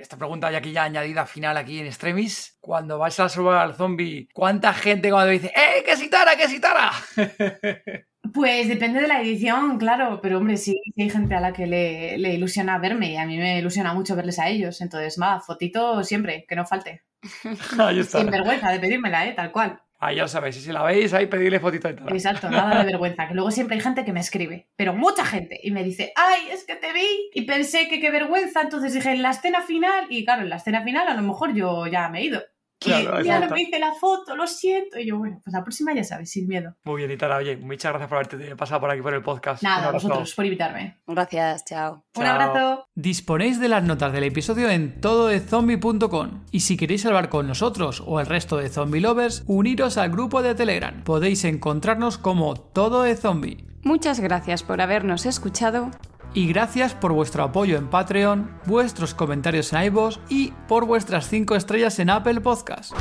Esta 0.01 0.17
pregunta 0.17 0.51
ya 0.53 0.59
aquí 0.59 0.71
ya 0.71 0.85
añadida 0.85 1.27
final 1.27 1.57
aquí 1.57 1.81
en 1.81 1.87
Extremis. 1.87 2.57
Cuando 2.61 2.97
vas 2.99 3.19
a 3.19 3.29
salvar 3.29 3.57
al 3.59 3.75
zombie, 3.75 4.29
¿cuánta 4.33 4.73
gente 4.73 5.11
cuando 5.11 5.33
dice 5.33 5.49
¡Eh, 5.49 5.83
que 5.85 5.93
es 5.93 6.03
Itara, 6.03 6.37
que 6.37 6.45
es 6.45 6.53
Itara! 6.53 6.93
Pues 8.33 8.69
depende 8.69 9.01
de 9.01 9.09
la 9.09 9.21
edición, 9.21 9.79
claro, 9.79 10.21
pero 10.21 10.39
hombre, 10.39 10.57
sí, 10.57 10.81
hay 10.97 11.11
gente 11.11 11.35
a 11.35 11.41
la 11.41 11.53
que 11.53 11.67
le, 11.67 12.19
le 12.19 12.35
ilusiona 12.35 12.79
verme 12.79 13.13
y 13.13 13.17
a 13.17 13.27
mí 13.27 13.39
me 13.39 13.59
ilusiona 13.59 13.95
mucho 13.95 14.15
verles 14.15 14.39
a 14.39 14.49
ellos. 14.49 14.81
Entonces, 14.81 15.19
nada, 15.19 15.41
fotito 15.41 16.05
siempre, 16.05 16.45
que 16.49 16.55
no 16.55 16.67
falte. 16.67 17.03
Ahí 17.79 17.99
está. 17.99 18.21
Sin 18.21 18.31
vergüenza 18.31 18.71
de 18.71 18.81
pedírmela, 18.81 19.27
¿eh? 19.27 19.33
Tal 19.33 19.51
cual. 19.51 19.81
Ahí 20.03 20.17
ya 20.17 20.23
lo 20.23 20.29
sabéis. 20.29 20.57
Y 20.57 20.61
si 20.61 20.73
la 20.73 20.83
veis, 20.83 21.13
ahí 21.13 21.27
pedirle 21.27 21.61
fotito 21.61 21.89
de 21.89 21.95
Itara. 21.95 22.15
Exacto, 22.15 22.51
nada 22.51 22.79
de 22.79 22.87
vergüenza. 22.87 23.29
Que 23.29 23.35
luego 23.35 23.51
siempre 23.51 23.77
hay 23.77 23.83
gente 23.83 24.03
que 24.03 24.15
me 24.15 24.21
escribe, 24.21 24.71
pero 24.75 24.95
mucha 24.95 25.27
gente, 25.27 25.61
y 25.63 25.71
me 25.73 25.85
dice, 25.85 26.15
ay, 26.17 26.49
es 26.51 26.65
que 26.65 26.75
te 26.75 26.95
vi 26.95 27.31
y 27.35 27.43
pensé 27.43 27.87
que 27.89 28.01
qué 28.01 28.11
vergüenza. 28.11 28.63
Entonces 28.63 28.95
dije, 28.95 29.11
en 29.11 29.21
la 29.21 29.31
escena 29.31 29.61
final, 29.61 30.07
y 30.09 30.25
claro, 30.25 30.43
en 30.43 30.49
la 30.49 30.57
escena 30.57 30.83
final 30.83 31.07
a 31.07 31.15
lo 31.15 31.23
mejor 31.23 31.55
yo 31.55 31.87
ya 31.87 32.09
me 32.09 32.21
he 32.21 32.25
ido. 32.25 32.43
Claro, 32.81 33.23
ya 33.23 33.41
no 33.41 33.55
me 33.55 33.63
hice 33.63 33.79
la 33.79 33.93
foto, 33.93 34.35
lo 34.35 34.47
siento. 34.47 34.99
Y 34.99 35.07
yo, 35.07 35.19
bueno, 35.19 35.39
pues 35.45 35.53
la 35.53 35.63
próxima 35.63 35.95
ya 35.95 36.03
sabes, 36.03 36.31
sin 36.31 36.49
miedo. 36.49 36.75
Muy 36.85 36.97
bien, 36.99 37.11
Itara. 37.11 37.37
Oye, 37.37 37.57
muchas 37.59 37.93
gracias 37.93 38.09
por 38.09 38.17
haberte 38.19 38.57
pasado 38.57 38.81
por 38.81 38.91
aquí 38.91 39.03
por 39.03 39.13
el 39.13 39.23
podcast. 39.23 39.63
Nada, 39.63 39.89
abrazo. 39.89 40.09
vosotros, 40.09 40.35
por 40.35 40.47
invitarme. 40.47 40.99
Gracias, 41.07 41.65
chao. 41.67 42.05
Un 42.17 42.27
abrazo. 42.27 42.87
Disponéis 42.95 43.61
de 43.61 43.69
las 43.69 43.85
notas 43.85 44.13
del 44.13 44.25
episodio 44.25 44.71
en 44.71 45.01
tododezombie.com 45.01 46.45
y 46.51 46.61
si 46.61 46.77
queréis 46.77 47.05
hablar 47.05 47.29
con 47.29 47.47
nosotros 47.47 48.03
o 48.07 48.19
el 48.19 48.27
resto 48.27 48.57
de 48.57 48.71
zombie 48.71 49.01
lovers, 49.01 49.45
uniros 49.47 49.99
al 49.99 50.11
grupo 50.11 50.43
de 50.43 50.55
Telegram. 50.55 51.05
Podéis 51.05 51.45
encontrarnos 51.45 52.17
como 52.17 52.57
Todo 52.57 53.03
de 53.03 53.15
Zombie. 53.17 53.67
Muchas 53.83 54.21
gracias 54.21 54.63
por 54.63 54.81
habernos 54.81 55.27
escuchado. 55.27 55.91
Y 56.33 56.47
gracias 56.47 56.95
por 56.95 57.13
vuestro 57.13 57.43
apoyo 57.43 57.77
en 57.77 57.89
Patreon, 57.89 58.51
vuestros 58.67 59.15
comentarios 59.15 59.73
en 59.73 59.83
iVoox 59.85 60.19
y 60.29 60.53
por 60.69 60.87
vuestras 60.87 61.29
5 61.29 61.57
estrellas 61.57 61.99
en 61.99 62.11
Apple 62.11 62.41
Podcast. 62.41 62.93